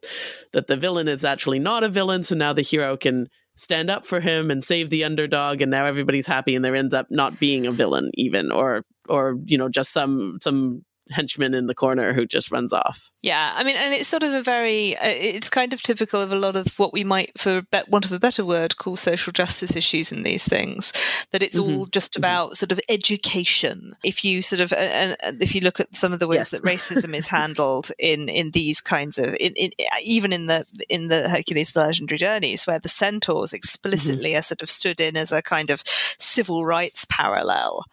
that 0.54 0.68
the 0.68 0.78
villain 0.78 1.08
is 1.08 1.26
actually 1.26 1.60
not 1.60 1.84
a 1.84 1.90
villain, 1.90 2.24
so 2.24 2.36
now 2.36 2.54
the 2.54 2.62
hero 2.62 2.96
can 2.98 3.28
stand 3.56 3.90
up 3.90 4.06
for 4.06 4.20
him 4.20 4.52
and 4.52 4.64
save 4.64 4.90
the 4.90 5.04
underdog, 5.04 5.62
and 5.62 5.72
now 5.72 5.86
everybody's 5.86 6.28
happy, 6.28 6.56
and 6.56 6.64
there 6.64 6.76
ends 6.76 6.94
up 6.94 7.08
not 7.10 7.40
being 7.40 7.66
a 7.66 7.72
villain 7.72 8.12
even, 8.14 8.52
or 8.52 8.84
or 9.10 9.38
you 9.46 9.58
know 9.58 9.70
just 9.70 9.92
some 9.92 10.38
some 10.42 10.85
henchman 11.12 11.54
in 11.54 11.68
the 11.68 11.76
corner 11.76 12.14
who 12.14 12.26
just 12.26 12.52
runs 12.52 12.74
off. 12.74 13.12
Yeah, 13.22 13.54
I 13.56 13.64
mean, 13.64 13.76
and 13.76 13.94
it's 13.94 14.10
sort 14.10 14.24
of 14.24 14.34
a 14.34 14.42
very, 14.42 14.96
uh, 14.98 15.08
it's 15.08 15.50
kind 15.50 15.74
of 15.74 15.82
typical 15.82 16.22
of 16.22 16.32
a 16.32 16.36
lot 16.36 16.56
of 16.56 16.78
what 16.78 16.94
we 16.94 17.04
might, 17.04 17.40
for 17.40 17.62
be- 17.64 17.82
want 17.88 18.06
of 18.06 18.12
a 18.12 18.20
better 18.20 18.46
word, 18.46 18.78
call 18.78 18.96
social 18.96 19.32
justice 19.34 19.76
issues 19.76 20.12
in 20.12 20.24
these 20.24 20.46
things. 20.46 20.94
That 21.32 21.42
it's 21.42 21.58
all 21.58 21.86
just 21.88 22.16
about 22.16 22.58
sort 22.58 22.72
of 22.72 22.80
education. 22.90 23.96
If 24.04 24.24
you 24.24 24.42
sort 24.42 24.62
of, 24.62 24.74
uh, 24.74 24.76
uh, 24.76 25.16
uh, 25.24 25.32
if 25.40 25.56
you 25.56 25.62
look 25.62 25.80
at 25.80 25.96
some 25.96 26.14
of 26.14 26.20
the 26.20 26.28
ways 26.28 26.36
Yes. 26.36 26.50
that 26.52 26.64
racism 26.64 27.16
is 27.16 27.28
handled 27.28 27.92
in 28.00 28.30
in 28.30 28.52
these 28.52 28.82
kinds 28.82 29.18
of, 29.18 29.36
in, 29.40 29.54
in 29.54 29.72
even 30.04 30.32
in 30.34 30.46
the 30.48 30.66
in 30.90 31.08
the 31.08 31.30
Hercules: 31.30 31.72
The 31.72 31.82
Legendary 31.82 32.18
Journeys, 32.20 32.68
where 32.68 32.80
the 32.80 32.90
centaurs 32.90 33.54
explicitly 33.54 34.36
are 34.36 34.42
sort 34.42 34.62
of 34.62 34.70
stood 34.70 35.00
in 35.00 35.18
as 35.18 35.32
a 35.32 35.42
kind 35.42 35.70
of 35.70 35.82
civil 36.20 36.66
rights 36.66 37.06
parallel. 37.10 37.86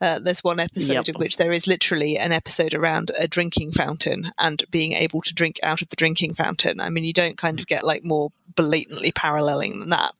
Uh, 0.00 0.18
there's 0.18 0.42
one 0.42 0.58
episode 0.60 0.94
Yep. 0.94 1.08
in 1.10 1.14
which 1.16 1.36
there 1.36 1.52
is 1.52 1.66
literally 1.66 2.16
an 2.18 2.32
episode 2.32 2.74
around 2.74 3.10
a 3.18 3.28
drinking 3.28 3.72
fountain 3.72 4.32
and 4.38 4.62
being 4.70 4.94
able 4.94 5.20
to 5.22 5.34
drink 5.34 5.60
out 5.62 5.82
of 5.82 5.88
the 5.90 5.96
drinking 5.96 6.34
fountain. 6.34 6.80
I 6.80 6.88
mean, 6.88 7.04
you 7.04 7.12
don't 7.12 7.36
kind 7.36 7.58
of 7.58 7.66
get 7.66 7.84
like 7.84 8.02
more 8.02 8.30
blatantly 8.56 9.12
paralleling 9.12 9.78
than 9.80 9.90
that. 9.90 10.12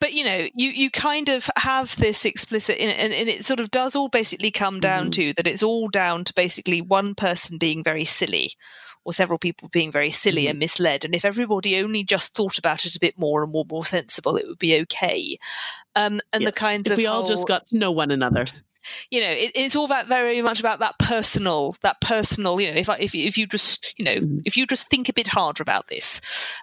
But 0.00 0.12
you 0.12 0.24
know, 0.24 0.48
you 0.54 0.70
you 0.70 0.90
kind 0.90 1.28
of 1.30 1.48
have 1.56 1.96
this 1.96 2.24
explicit, 2.26 2.78
and, 2.78 3.12
and, 3.12 3.28
it 3.28 3.44
sort 3.44 3.60
of 3.60 3.70
does 3.70 3.96
all 3.96 4.08
basically 4.08 4.50
come 4.50 4.78
down 4.80 5.10
to 5.12 5.32
that. 5.34 5.46
It's 5.46 5.62
all 5.62 5.88
down 5.88 6.24
to 6.24 6.34
basically 6.34 6.82
one 6.82 7.14
person 7.14 7.56
being 7.56 7.82
very 7.82 8.04
silly, 8.04 8.52
or 9.04 9.14
several 9.14 9.38
people 9.38 9.68
being 9.68 9.90
very 9.90 10.10
silly 10.10 10.46
and 10.46 10.58
misled. 10.58 11.06
And 11.06 11.14
if 11.14 11.24
everybody 11.24 11.78
only 11.80 12.04
just 12.04 12.34
thought 12.34 12.58
about 12.58 12.84
it 12.84 12.96
a 12.96 13.00
bit 13.00 13.18
more 13.18 13.42
and 13.44 13.52
were 13.54 13.64
more 13.64 13.86
sensible, 13.86 14.36
it 14.36 14.46
would 14.46 14.58
be 14.58 14.78
okay. 14.80 15.38
Um, 15.94 16.20
and 16.34 16.42
Yes. 16.42 16.52
the 16.52 16.60
kinds 16.60 16.86
if 16.88 16.92
of 16.94 16.98
we 16.98 17.06
all 17.06 17.24
just 17.24 17.48
got 17.48 17.66
to 17.68 17.78
know 17.78 17.92
one 17.92 18.10
another. 18.10 18.44
You 19.10 19.20
know, 19.20 19.30
it, 19.30 19.52
it's 19.54 19.76
all 19.76 19.84
about 19.84 20.06
very 20.06 20.40
much 20.42 20.60
about 20.60 20.78
that 20.80 20.98
personal, 20.98 21.72
that 21.82 22.00
personal. 22.00 22.60
You 22.60 22.72
know, 22.72 22.78
if 22.78 22.88
I, 22.88 22.96
if 22.96 23.14
you- 23.14 23.26
if 23.26 23.38
you 23.38 23.46
just 23.46 23.94
you 23.96 24.04
know 24.04 24.16
mm-hmm. 24.16 24.38
if 24.44 24.56
you 24.56 24.66
just 24.66 24.88
think 24.88 25.08
a 25.08 25.12
bit 25.12 25.28
harder 25.28 25.62
about 25.62 25.88
this, 25.88 26.20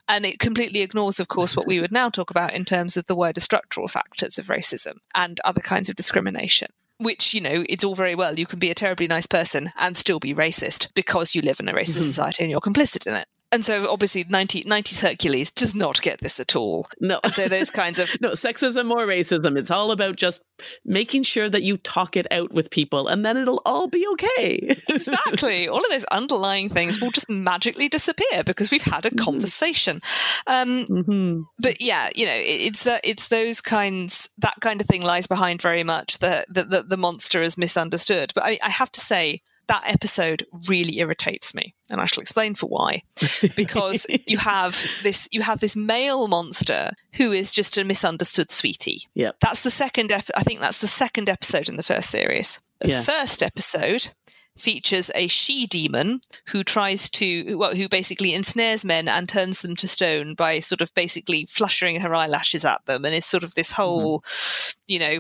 and 0.08 0.26
it 0.26 0.40
completely 0.40 0.82
ignores, 0.82 1.20
of 1.20 1.28
course, 1.28 1.56
what 1.56 1.68
we 1.68 1.80
would 1.80 1.92
now 1.92 2.10
talk 2.10 2.30
about 2.30 2.54
in 2.54 2.66
terms 2.66 2.98
of 2.98 3.06
the 3.08 3.16
wider 3.16 3.42
structural 3.42 3.88
factors 3.88 4.38
of 4.38 4.48
racism 4.48 4.94
and 5.16 5.40
other 5.44 5.62
kinds 5.62 5.90
of 5.90 5.96
discrimination. 5.96 6.70
Which 6.98 7.34
you 7.34 7.42
know, 7.42 7.66
it's 7.68 7.84
all 7.84 7.96
very 7.96 8.14
well. 8.14 8.38
You 8.38 8.46
can 8.46 8.60
be 8.60 8.70
a 8.70 8.76
terribly 8.76 9.08
nice 9.08 9.26
person 9.26 9.72
and 9.78 9.98
still 9.98 10.20
be 10.20 10.36
racist 10.36 10.94
because 10.94 11.34
you 11.34 11.42
live 11.42 11.60
in 11.60 11.68
a 11.68 11.74
racist 11.74 11.98
mm-hmm. 11.98 12.02
society 12.02 12.44
and 12.44 12.52
you're 12.52 12.62
complicit 12.62 13.08
in 13.08 13.16
it. 13.16 13.28
And 13.52 13.66
so, 13.66 13.92
obviously, 13.92 14.26
90, 14.28 14.64
90s 14.64 15.00
Hercules 15.00 15.52
does 15.52 15.76
not 15.76 16.02
get 16.02 16.22
this 16.22 16.40
at 16.40 16.56
all. 16.56 16.88
No. 17.00 17.20
And 17.24 17.34
so, 17.34 17.48
those 17.48 17.70
kinds 17.70 18.00
of 18.00 18.10
no 18.22 18.32
sexism 18.32 18.92
or 18.92 19.06
racism. 19.06 19.58
It's 19.58 19.72
all 19.72 19.92
about 19.92 20.16
just 20.16 20.42
making 20.86 21.24
sure 21.24 21.50
that 21.50 21.64
you 21.64 21.78
talk 21.78 22.16
it 22.16 22.28
out 22.32 22.54
with 22.54 22.72
people, 22.72 23.08
and 23.08 23.26
then 23.26 23.38
it'll 23.38 23.62
all 23.66 23.88
be 23.88 24.06
okay. 24.14 24.76
exactly 24.90 25.68
all 25.68 25.80
of 25.80 25.90
those 25.90 26.06
underlying 26.06 26.70
things 26.70 27.02
will 27.02 27.12
just 27.12 27.30
magically 27.30 27.88
disappear 27.88 28.44
because 28.46 28.72
we've 28.72 28.82
had 28.82 29.06
a 29.06 29.12
conversation 29.12 30.00
um, 30.48 30.86
hmm 30.86 31.42
but 31.60 31.82
yeah 31.82 32.10
you 32.16 32.26
know 32.26 32.34
it, 32.34 32.62
it's 32.62 32.84
that 32.84 33.02
it's 33.04 33.28
those 33.30 33.62
kinds 33.62 34.30
that 34.38 34.56
kind 34.62 34.82
of 34.82 34.88
thing 34.88 35.02
lies 35.02 35.28
behind 35.28 35.62
very 35.62 35.84
much 35.84 36.20
the 36.20 36.46
the, 36.50 36.64
the, 36.64 36.84
the 36.84 36.98
monster 36.98 37.42
is 37.42 37.58
misunderstood 37.58 38.32
but 38.36 38.44
I, 38.44 38.60
I 38.64 38.70
have 38.70 38.92
to 38.94 39.02
say 39.02 39.42
that 39.72 39.84
episode 39.86 40.46
really 40.68 41.00
irritates 41.00 41.54
me 41.56 41.74
and 41.90 42.02
i 42.02 42.06
shall 42.06 42.22
explain 42.22 42.54
for 42.56 42.68
why 42.68 43.02
because 43.56 44.06
you 44.28 44.38
have 44.38 44.86
this 45.04 45.28
you 45.32 45.42
have 45.42 45.60
this 45.62 45.76
male 45.76 46.28
monster 46.28 46.92
who 47.14 47.32
is 47.32 47.52
just 47.52 47.78
a 47.78 47.84
misunderstood 47.84 48.52
sweetie 48.52 49.02
Yep. 49.16 49.38
that's 49.40 49.62
the 49.64 49.72
second 49.72 50.12
ep- 50.12 50.30
i 50.36 50.44
think 50.44 50.60
that's 50.60 50.82
the 50.82 50.88
second 50.88 51.30
episode 51.30 51.70
in 51.70 51.78
the 51.78 51.84
first 51.84 52.10
series 52.10 52.60
the 52.80 52.90
Yeah. 52.90 53.04
first 53.04 53.42
episode 53.44 54.10
features 54.58 55.10
a 55.16 55.28
she 55.28 55.66
demon 55.66 56.20
who 56.48 56.64
tries 56.64 57.10
to, 57.10 57.56
well, 57.58 57.74
who 57.74 57.88
basically 57.88 58.34
ensnares 58.34 58.84
men 58.84 59.08
and 59.08 59.30
turns 59.30 59.62
them 59.62 59.76
to 59.78 59.88
stone 59.88 60.36
by 60.36 60.60
sort 60.60 60.82
of 60.82 60.94
basically 60.94 61.46
flushing 61.46 62.00
her 62.02 62.14
eyelashes 62.14 62.66
at 62.66 62.86
them, 62.86 63.06
and 63.06 63.16
is 63.16 63.26
sort 63.26 63.44
of 63.44 63.54
this 63.56 63.72
whole, 63.72 64.20
mm-hmm. 64.20 64.80
you 64.94 65.00
know, 65.00 65.20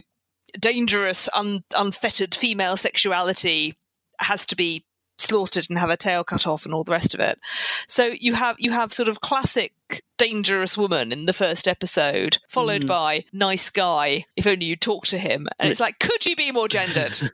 dangerous, 0.59 1.29
un- 1.33 1.63
unfettered 1.77 2.35
female 2.35 2.75
sexuality 2.77 3.73
has 4.21 4.45
to 4.47 4.55
be 4.55 4.85
slaughtered 5.21 5.67
and 5.69 5.77
have 5.77 5.89
a 5.89 5.97
tail 5.97 6.23
cut 6.23 6.47
off 6.47 6.65
and 6.65 6.73
all 6.73 6.83
the 6.83 6.91
rest 6.91 7.13
of 7.13 7.19
it. 7.19 7.39
So 7.87 8.13
you 8.19 8.33
have 8.33 8.55
you 8.59 8.71
have 8.71 8.91
sort 8.91 9.07
of 9.09 9.21
classic 9.21 9.73
dangerous 10.17 10.77
woman 10.77 11.11
in 11.11 11.25
the 11.25 11.33
first 11.33 11.67
episode, 11.67 12.37
followed 12.49 12.83
mm. 12.83 12.87
by 12.87 13.23
nice 13.33 13.69
guy. 13.69 14.25
If 14.35 14.47
only 14.47 14.65
you 14.65 14.75
talk 14.75 15.05
to 15.07 15.17
him, 15.17 15.47
and 15.59 15.69
it's 15.69 15.79
like, 15.79 15.99
could 15.99 16.25
you 16.25 16.35
be 16.35 16.51
more 16.51 16.67
gendered? 16.67 17.17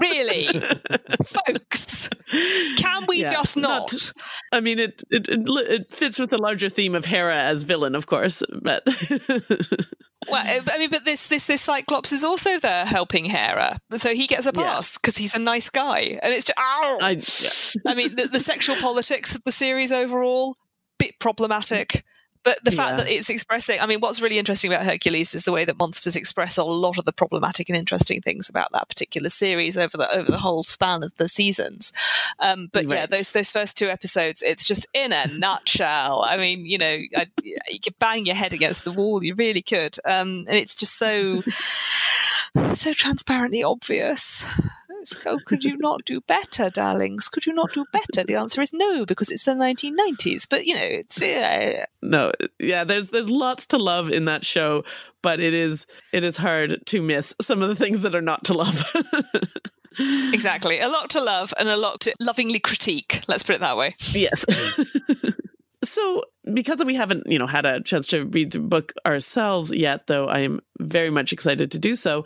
really, 0.00 0.46
folks? 1.24 2.08
Can 2.76 3.06
we 3.06 3.22
yeah, 3.22 3.30
just 3.30 3.56
not? 3.56 3.92
not? 3.92 4.12
I 4.52 4.60
mean, 4.60 4.78
it, 4.78 5.02
it 5.10 5.28
it 5.28 5.92
fits 5.92 6.18
with 6.18 6.30
the 6.30 6.38
larger 6.38 6.68
theme 6.68 6.94
of 6.94 7.04
Hera 7.04 7.36
as 7.36 7.62
villain, 7.62 7.94
of 7.94 8.06
course, 8.06 8.42
but. 8.62 8.82
well, 10.28 10.46
uh, 10.46 10.62
I 10.72 10.78
mean, 10.78 10.90
but 10.90 11.04
this 11.04 11.26
this 11.26 11.46
this 11.46 11.62
Cyclops 11.62 12.12
is 12.12 12.24
also 12.24 12.58
there 12.58 12.86
helping 12.86 13.24
Hera, 13.24 13.78
so 13.96 14.14
he 14.14 14.26
gets 14.26 14.46
a 14.46 14.52
pass 14.52 14.98
because 14.98 15.18
yeah. 15.18 15.22
he's 15.22 15.34
a 15.34 15.38
nice 15.38 15.70
guy, 15.70 16.18
and 16.22 16.32
it's 16.32 16.44
just, 16.44 16.58
ow! 16.58 16.98
I, 17.00 17.10
yeah. 17.10 17.92
I 17.92 17.94
mean, 17.94 18.16
the, 18.16 18.28
the 18.28 18.40
sexual 18.40 18.76
politics 18.76 19.34
of 19.34 19.42
the 19.44 19.52
series 19.52 19.92
overall 19.92 20.56
bit 20.98 21.18
problematic. 21.20 22.04
But 22.44 22.62
the 22.62 22.70
fact 22.70 22.92
yeah. 22.92 22.96
that 23.04 23.10
it's 23.10 23.30
expressing, 23.30 23.80
I 23.80 23.86
mean, 23.86 24.00
what's 24.00 24.20
really 24.20 24.38
interesting 24.38 24.72
about 24.72 24.84
Hercules 24.84 25.34
is 25.34 25.44
the 25.44 25.52
way 25.52 25.64
that 25.64 25.78
monsters 25.78 26.14
express 26.14 26.58
a 26.58 26.64
lot 26.64 26.98
of 26.98 27.06
the 27.06 27.12
problematic 27.12 27.68
and 27.68 27.76
interesting 27.76 28.20
things 28.20 28.48
about 28.48 28.70
that 28.72 28.88
particular 28.88 29.30
series 29.30 29.76
over 29.78 29.96
the 29.96 30.10
over 30.14 30.30
the 30.30 30.38
whole 30.38 30.62
span 30.62 31.02
of 31.02 31.14
the 31.16 31.28
seasons. 31.28 31.92
Um, 32.38 32.68
but 32.72 32.84
right. 32.86 32.98
yeah, 32.98 33.06
those 33.06 33.32
those 33.32 33.50
first 33.50 33.76
two 33.76 33.88
episodes, 33.88 34.42
it's 34.42 34.64
just 34.64 34.86
in 34.92 35.12
a 35.12 35.26
nutshell. 35.32 36.22
I 36.22 36.36
mean, 36.36 36.66
you 36.66 36.78
know, 36.78 36.98
I, 37.16 37.26
you 37.42 37.80
could 37.82 37.98
bang 37.98 38.26
your 38.26 38.36
head 38.36 38.52
against 38.52 38.84
the 38.84 38.92
wall, 38.92 39.24
you 39.24 39.34
really 39.34 39.62
could, 39.62 39.96
um, 40.04 40.44
and 40.46 40.56
it's 40.56 40.76
just 40.76 40.98
so 40.98 41.42
so 42.74 42.92
transparently 42.92 43.62
obvious. 43.62 44.44
Oh, 45.26 45.38
could 45.44 45.64
you 45.64 45.76
not 45.76 46.04
do 46.04 46.20
better, 46.20 46.70
darlings? 46.70 47.28
Could 47.28 47.46
you 47.46 47.52
not 47.52 47.72
do 47.72 47.84
better? 47.92 48.24
The 48.24 48.36
answer 48.36 48.60
is 48.60 48.72
no, 48.72 49.04
because 49.04 49.30
it's 49.30 49.44
the 49.44 49.54
1990s. 49.54 50.48
But 50.48 50.66
you 50.66 50.74
know, 50.74 50.80
it's 50.82 51.20
uh... 51.20 51.84
no, 52.02 52.32
yeah. 52.58 52.84
There's 52.84 53.08
there's 53.08 53.30
lots 53.30 53.66
to 53.66 53.78
love 53.78 54.10
in 54.10 54.24
that 54.26 54.44
show, 54.44 54.84
but 55.22 55.40
it 55.40 55.54
is 55.54 55.86
it 56.12 56.24
is 56.24 56.36
hard 56.36 56.84
to 56.86 57.02
miss 57.02 57.34
some 57.40 57.62
of 57.62 57.68
the 57.68 57.76
things 57.76 58.00
that 58.02 58.14
are 58.14 58.22
not 58.22 58.44
to 58.44 58.54
love. 58.54 58.84
exactly, 60.32 60.80
a 60.80 60.88
lot 60.88 61.10
to 61.10 61.22
love 61.22 61.52
and 61.58 61.68
a 61.68 61.76
lot 61.76 62.00
to 62.00 62.14
lovingly 62.20 62.58
critique. 62.58 63.20
Let's 63.28 63.42
put 63.42 63.56
it 63.56 63.60
that 63.60 63.76
way. 63.76 63.94
Yes. 64.12 64.44
So, 65.84 66.24
because 66.52 66.84
we 66.84 66.94
haven't, 66.94 67.26
you 67.26 67.38
know, 67.38 67.46
had 67.46 67.66
a 67.66 67.80
chance 67.80 68.06
to 68.08 68.24
read 68.26 68.52
the 68.52 68.58
book 68.58 68.92
ourselves 69.06 69.72
yet, 69.72 70.06
though 70.06 70.26
I 70.26 70.40
am 70.40 70.60
very 70.80 71.10
much 71.10 71.32
excited 71.32 71.70
to 71.72 71.78
do 71.78 71.94
so. 71.96 72.24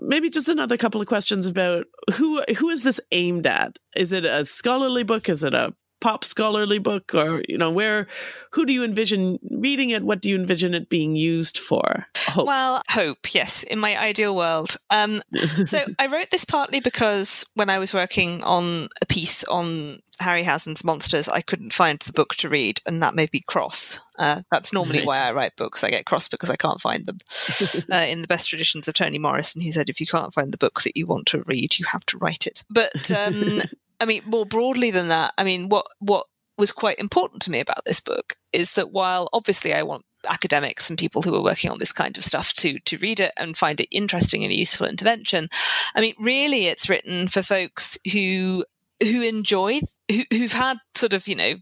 Maybe 0.00 0.30
just 0.30 0.48
another 0.48 0.76
couple 0.76 1.00
of 1.00 1.06
questions 1.06 1.46
about 1.46 1.86
who 2.14 2.42
who 2.56 2.70
is 2.70 2.82
this 2.82 3.00
aimed 3.12 3.46
at? 3.46 3.78
Is 3.96 4.12
it 4.12 4.24
a 4.24 4.44
scholarly 4.44 5.02
book? 5.02 5.28
Is 5.28 5.44
it 5.44 5.54
a 5.54 5.74
pop 6.04 6.22
scholarly 6.22 6.78
book 6.78 7.14
or 7.14 7.42
you 7.48 7.56
know 7.56 7.70
where 7.70 8.06
who 8.50 8.66
do 8.66 8.74
you 8.74 8.84
envision 8.84 9.38
reading 9.50 9.88
it 9.88 10.02
what 10.02 10.20
do 10.20 10.28
you 10.28 10.36
envision 10.36 10.74
it 10.74 10.90
being 10.90 11.16
used 11.16 11.56
for 11.56 12.06
hope. 12.14 12.46
well 12.46 12.82
hope 12.90 13.32
yes 13.34 13.62
in 13.62 13.78
my 13.78 13.98
ideal 13.98 14.36
world 14.36 14.76
um, 14.90 15.22
so 15.64 15.82
i 15.98 16.06
wrote 16.06 16.28
this 16.30 16.44
partly 16.44 16.78
because 16.78 17.42
when 17.54 17.70
i 17.70 17.78
was 17.78 17.94
working 17.94 18.44
on 18.44 18.86
a 19.00 19.06
piece 19.06 19.44
on 19.44 19.98
Harryhausen's 20.20 20.84
monsters, 20.84 21.28
I 21.28 21.40
couldn't 21.40 21.72
find 21.72 21.98
the 21.98 22.12
book 22.12 22.36
to 22.36 22.48
read, 22.48 22.80
and 22.86 23.02
that 23.02 23.16
made 23.16 23.32
me 23.32 23.42
cross. 23.48 23.98
Uh, 24.16 24.42
that's 24.48 24.72
normally 24.72 25.00
right. 25.00 25.06
why 25.08 25.18
I 25.18 25.32
write 25.32 25.56
books. 25.56 25.82
I 25.82 25.90
get 25.90 26.06
cross 26.06 26.28
because 26.28 26.50
I 26.50 26.54
can't 26.54 26.80
find 26.80 27.04
them. 27.06 27.18
uh, 27.92 28.06
in 28.06 28.22
the 28.22 28.28
best 28.28 28.48
traditions 28.48 28.86
of 28.86 28.94
Toni 28.94 29.18
Morrison, 29.18 29.60
he 29.60 29.72
said, 29.72 29.88
if 29.88 30.00
you 30.00 30.06
can't 30.06 30.32
find 30.32 30.52
the 30.52 30.58
book 30.58 30.82
that 30.82 30.96
you 30.96 31.06
want 31.08 31.26
to 31.28 31.42
read, 31.46 31.78
you 31.80 31.86
have 31.86 32.06
to 32.06 32.18
write 32.18 32.46
it. 32.46 32.62
But 32.70 33.10
um, 33.10 33.62
I 34.00 34.04
mean, 34.04 34.22
more 34.26 34.46
broadly 34.46 34.90
than 34.90 35.08
that, 35.08 35.32
I 35.38 35.44
mean, 35.44 35.68
what 35.68 35.86
what 35.98 36.26
was 36.56 36.72
quite 36.72 36.98
important 36.98 37.42
to 37.42 37.50
me 37.50 37.60
about 37.60 37.84
this 37.84 38.00
book 38.00 38.36
is 38.52 38.72
that 38.72 38.92
while 38.92 39.28
obviously 39.32 39.74
I 39.74 39.82
want 39.82 40.04
academics 40.28 40.88
and 40.88 40.98
people 40.98 41.20
who 41.20 41.34
are 41.34 41.42
working 41.42 41.70
on 41.70 41.78
this 41.78 41.92
kind 41.92 42.16
of 42.16 42.24
stuff 42.24 42.52
to 42.54 42.78
to 42.80 42.98
read 42.98 43.20
it 43.20 43.32
and 43.36 43.56
find 43.56 43.80
it 43.80 43.88
interesting 43.90 44.44
and 44.44 44.52
a 44.52 44.56
useful 44.56 44.86
intervention, 44.86 45.48
I 45.94 46.00
mean, 46.00 46.14
really, 46.18 46.66
it's 46.66 46.88
written 46.88 47.28
for 47.28 47.42
folks 47.42 47.98
who 48.12 48.64
who 49.02 49.22
enjoy 49.22 49.80
who, 50.10 50.22
who've 50.30 50.52
had 50.52 50.78
sort 50.94 51.12
of 51.12 51.26
you 51.28 51.34
know 51.34 51.54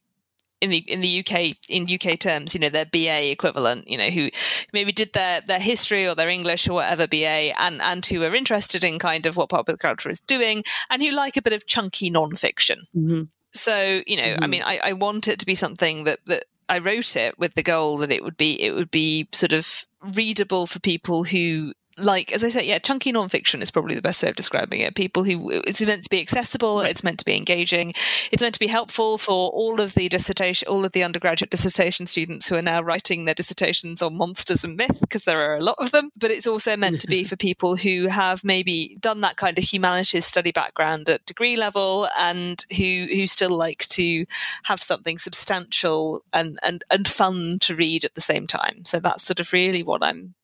in 0.62 0.70
the 0.70 0.78
in 0.78 1.00
the 1.00 1.18
UK 1.18 1.56
in 1.68 1.88
UK 1.92 2.18
terms, 2.18 2.54
you 2.54 2.60
know, 2.60 2.68
their 2.68 2.86
BA 2.86 3.32
equivalent, 3.32 3.88
you 3.88 3.98
know, 3.98 4.10
who 4.10 4.30
maybe 4.72 4.92
did 4.92 5.12
their 5.12 5.40
their 5.40 5.58
history 5.58 6.06
or 6.06 6.14
their 6.14 6.28
English 6.28 6.68
or 6.68 6.74
whatever 6.74 7.08
BA, 7.08 7.52
and 7.60 7.82
and 7.82 8.06
who 8.06 8.22
are 8.22 8.34
interested 8.34 8.84
in 8.84 9.00
kind 9.00 9.26
of 9.26 9.36
what 9.36 9.48
popular 9.48 9.76
culture 9.76 10.08
is 10.08 10.20
doing, 10.20 10.62
and 10.88 11.02
who 11.02 11.10
like 11.10 11.36
a 11.36 11.42
bit 11.42 11.52
of 11.52 11.66
chunky 11.66 12.10
nonfiction. 12.10 12.78
Mm-hmm. 12.96 13.22
So 13.52 14.02
you 14.06 14.16
know, 14.16 14.22
mm-hmm. 14.22 14.44
I 14.44 14.46
mean, 14.46 14.62
I, 14.64 14.80
I 14.84 14.92
want 14.92 15.26
it 15.26 15.40
to 15.40 15.46
be 15.46 15.56
something 15.56 16.04
that 16.04 16.20
that 16.26 16.44
I 16.68 16.78
wrote 16.78 17.16
it 17.16 17.36
with 17.40 17.54
the 17.54 17.64
goal 17.64 17.98
that 17.98 18.12
it 18.12 18.22
would 18.22 18.36
be 18.36 18.62
it 18.62 18.72
would 18.72 18.90
be 18.90 19.28
sort 19.32 19.52
of 19.52 19.84
readable 20.14 20.68
for 20.68 20.78
people 20.78 21.24
who 21.24 21.72
like 21.98 22.32
as 22.32 22.42
I 22.44 22.48
said, 22.48 22.64
yeah, 22.64 22.78
chunky 22.78 23.12
nonfiction 23.12 23.62
is 23.62 23.70
probably 23.70 23.94
the 23.94 24.02
best 24.02 24.22
way 24.22 24.28
of 24.28 24.36
describing 24.36 24.80
it. 24.80 24.94
People 24.94 25.24
who 25.24 25.60
it's 25.66 25.80
meant 25.82 26.04
to 26.04 26.10
be 26.10 26.20
accessible, 26.20 26.78
right. 26.78 26.90
it's 26.90 27.04
meant 27.04 27.18
to 27.18 27.24
be 27.24 27.36
engaging, 27.36 27.92
it's 28.30 28.40
meant 28.40 28.54
to 28.54 28.60
be 28.60 28.66
helpful 28.66 29.18
for 29.18 29.50
all 29.50 29.80
of 29.80 29.94
the 29.94 30.08
dissertation, 30.08 30.68
all 30.68 30.84
of 30.84 30.92
the 30.92 31.04
undergraduate 31.04 31.50
dissertation 31.50 32.06
students 32.06 32.48
who 32.48 32.56
are 32.56 32.62
now 32.62 32.82
writing 32.82 33.24
their 33.24 33.34
dissertations 33.34 34.02
on 34.02 34.16
monsters 34.16 34.64
and 34.64 34.76
myth, 34.76 34.98
because 35.00 35.24
there 35.24 35.40
are 35.40 35.56
a 35.56 35.62
lot 35.62 35.76
of 35.78 35.90
them. 35.90 36.10
But 36.18 36.30
it's 36.30 36.46
also 36.46 36.76
meant 36.76 37.00
to 37.02 37.06
be 37.06 37.24
for 37.32 37.36
people 37.36 37.76
who 37.76 38.06
have 38.06 38.44
maybe 38.44 38.96
done 39.00 39.20
that 39.22 39.36
kind 39.36 39.58
of 39.58 39.64
humanities 39.64 40.26
study 40.26 40.52
background 40.52 41.08
at 41.08 41.26
degree 41.26 41.56
level 41.56 42.08
and 42.18 42.64
who 42.76 43.06
who 43.12 43.26
still 43.26 43.56
like 43.56 43.86
to 43.88 44.24
have 44.64 44.82
something 44.82 45.18
substantial 45.18 46.22
and 46.32 46.58
and 46.62 46.84
and 46.90 47.08
fun 47.08 47.58
to 47.60 47.74
read 47.74 48.04
at 48.04 48.14
the 48.14 48.20
same 48.20 48.46
time. 48.46 48.84
So 48.84 49.00
that's 49.00 49.24
sort 49.24 49.40
of 49.40 49.52
really 49.52 49.82
what 49.82 50.02
I'm 50.02 50.34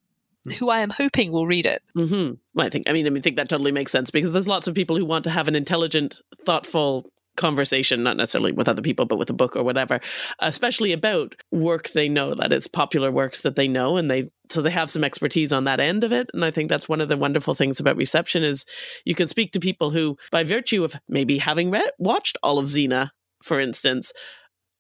who 0.53 0.71
I 0.71 0.81
am 0.81 0.91
hoping 0.91 1.33
will 1.33 1.47
read 1.47 1.67
it. 1.67 1.83
Mm-hmm. 1.97 2.35
Well, 2.55 2.67
I 2.67 2.71
think 2.71 2.89
I 2.89 2.93
mean 2.93 3.07
I 3.07 3.11
mean, 3.11 3.23
think 3.23 3.37
that 3.37 3.49
totally 3.49 3.73
makes 3.73 3.93
sense 3.93 4.11
because 4.11 4.33
there's 4.33 4.49
lots 4.49 4.69
of 4.69 4.75
people 4.75 4.97
who 4.97 5.05
want 5.05 5.25
to 5.25 5.31
have 5.31 5.49
an 5.49 5.57
intelligent, 5.57 6.21
thoughtful 6.45 7.11
conversation, 7.39 8.03
not 8.03 8.19
necessarily 8.19 8.53
with 8.53 8.69
other 8.69 8.83
people, 8.83 9.07
but 9.07 9.19
with 9.19 9.31
a 9.31 9.35
book 9.35 9.57
or 9.57 9.63
whatever, 9.63 10.01
especially 10.41 10.93
about 10.93 11.35
work 11.51 11.89
they 11.91 12.09
know 12.09 12.35
that 12.35 12.53
it's 12.53 12.67
popular 12.67 13.11
works 13.11 13.41
that 13.41 13.57
they 13.57 13.69
know 13.69 13.97
and 13.97 14.11
they 14.11 14.29
so 14.51 14.61
they 14.61 14.71
have 14.71 14.91
some 14.91 15.05
expertise 15.05 15.53
on 15.53 15.65
that 15.65 15.81
end 15.81 16.05
of 16.05 16.13
it. 16.13 16.29
And 16.35 16.45
I 16.45 16.51
think 16.51 16.69
that's 16.69 16.89
one 16.89 17.01
of 17.01 17.09
the 17.09 17.17
wonderful 17.17 17.55
things 17.55 17.81
about 17.81 17.97
reception 17.97 18.43
is 18.43 18.65
you 19.05 19.15
can 19.15 19.29
speak 19.29 19.53
to 19.53 19.61
people 19.61 19.91
who, 19.91 20.17
by 20.31 20.43
virtue 20.43 20.85
of 20.85 20.97
maybe 21.09 21.39
having 21.39 21.71
read 21.71 21.91
watched 21.99 22.37
all 22.43 22.59
of 22.59 22.67
Xena, 22.67 23.11
for 23.43 23.61
instance, 23.61 24.13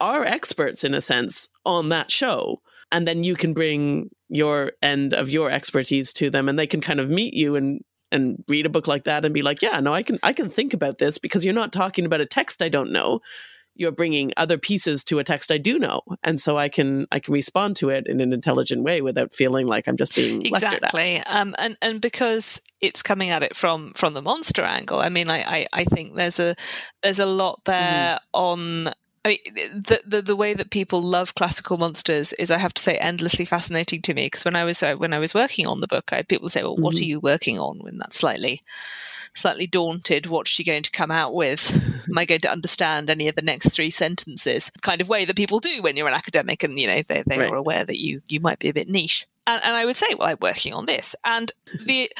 are 0.00 0.24
experts 0.24 0.84
in 0.84 0.94
a 0.94 1.00
sense 1.00 1.48
on 1.64 1.88
that 1.90 2.10
show 2.10 2.60
and 2.90 3.06
then 3.06 3.24
you 3.24 3.36
can 3.36 3.52
bring 3.52 4.10
your 4.28 4.72
end 4.82 5.14
of 5.14 5.30
your 5.30 5.50
expertise 5.50 6.12
to 6.12 6.30
them 6.30 6.48
and 6.48 6.58
they 6.58 6.66
can 6.66 6.80
kind 6.80 7.00
of 7.00 7.10
meet 7.10 7.34
you 7.34 7.56
and 7.56 7.80
and 8.10 8.42
read 8.48 8.64
a 8.64 8.70
book 8.70 8.86
like 8.86 9.04
that 9.04 9.24
and 9.24 9.34
be 9.34 9.42
like 9.42 9.62
yeah 9.62 9.80
no 9.80 9.92
i 9.92 10.02
can 10.02 10.18
i 10.22 10.32
can 10.32 10.48
think 10.48 10.72
about 10.72 10.98
this 10.98 11.18
because 11.18 11.44
you're 11.44 11.54
not 11.54 11.72
talking 11.72 12.04
about 12.04 12.20
a 12.20 12.26
text 12.26 12.62
i 12.62 12.68
don't 12.68 12.90
know 12.90 13.20
you're 13.78 13.92
bringing 13.92 14.32
other 14.36 14.58
pieces 14.58 15.04
to 15.04 15.20
a 15.20 15.24
text 15.24 15.50
I 15.52 15.56
do 15.56 15.78
know, 15.78 16.02
and 16.24 16.38
so 16.38 16.58
I 16.58 16.68
can 16.68 17.06
I 17.12 17.20
can 17.20 17.32
respond 17.32 17.76
to 17.76 17.90
it 17.90 18.06
in 18.06 18.20
an 18.20 18.32
intelligent 18.32 18.82
way 18.82 19.00
without 19.00 19.32
feeling 19.32 19.66
like 19.66 19.86
I'm 19.86 19.96
just 19.96 20.14
being 20.14 20.44
exactly. 20.44 21.18
Um, 21.22 21.54
and 21.58 21.78
and 21.80 22.00
because 22.00 22.60
it's 22.80 23.02
coming 23.02 23.30
at 23.30 23.42
it 23.42 23.56
from 23.56 23.92
from 23.94 24.14
the 24.14 24.22
monster 24.22 24.62
angle. 24.62 24.98
I 24.98 25.08
mean, 25.08 25.30
I 25.30 25.38
I, 25.42 25.66
I 25.72 25.84
think 25.84 26.16
there's 26.16 26.40
a 26.40 26.56
there's 27.02 27.20
a 27.20 27.26
lot 27.26 27.64
there 27.64 28.16
mm. 28.16 28.18
on 28.32 28.92
I 29.28 29.38
mean, 29.44 29.82
the, 29.82 30.00
the, 30.06 30.22
the 30.22 30.36
way 30.36 30.54
that 30.54 30.70
people 30.70 31.02
love 31.02 31.34
classical 31.34 31.76
monsters 31.76 32.32
is, 32.34 32.50
I 32.50 32.58
have 32.58 32.74
to 32.74 32.82
say, 32.82 32.96
endlessly 32.96 33.44
fascinating 33.44 34.00
to 34.02 34.14
me. 34.14 34.26
Because 34.26 34.44
when 34.44 34.56
I 34.56 34.64
was 34.64 34.82
uh, 34.82 34.94
when 34.94 35.12
I 35.12 35.18
was 35.18 35.34
working 35.34 35.66
on 35.66 35.80
the 35.80 35.88
book, 35.88 36.10
I 36.12 36.16
had 36.16 36.28
people 36.28 36.48
say, 36.48 36.62
"Well, 36.62 36.74
mm-hmm. 36.74 36.82
what 36.82 36.94
are 36.94 36.98
mm-hmm. 36.98 37.04
you 37.04 37.20
working 37.20 37.58
on?" 37.58 37.78
When 37.78 37.98
that's 37.98 38.18
slightly 38.18 38.62
slightly 39.34 39.66
daunted, 39.66 40.26
what's 40.26 40.50
she 40.50 40.64
going 40.64 40.82
to 40.82 40.90
come 40.90 41.10
out 41.10 41.34
with? 41.34 41.74
Am 42.08 42.18
I 42.18 42.24
going 42.24 42.40
to 42.40 42.50
understand 42.50 43.10
any 43.10 43.28
of 43.28 43.34
the 43.34 43.42
next 43.42 43.68
three 43.70 43.90
sentences? 43.90 44.70
Kind 44.82 45.00
of 45.00 45.08
way 45.08 45.24
that 45.24 45.36
people 45.36 45.60
do 45.60 45.82
when 45.82 45.96
you're 45.96 46.08
an 46.08 46.14
academic, 46.14 46.62
and 46.62 46.78
you 46.78 46.86
know 46.86 47.02
they 47.02 47.22
they 47.26 47.38
right. 47.38 47.50
are 47.50 47.56
aware 47.56 47.84
that 47.84 47.98
you 47.98 48.22
you 48.28 48.40
might 48.40 48.58
be 48.58 48.68
a 48.68 48.74
bit 48.74 48.88
niche. 48.88 49.26
And, 49.46 49.62
and 49.64 49.76
I 49.76 49.84
would 49.84 49.96
say, 49.96 50.14
well, 50.14 50.28
I'm 50.28 50.38
working 50.40 50.74
on 50.74 50.86
this, 50.86 51.14
and 51.24 51.52
the 51.84 52.10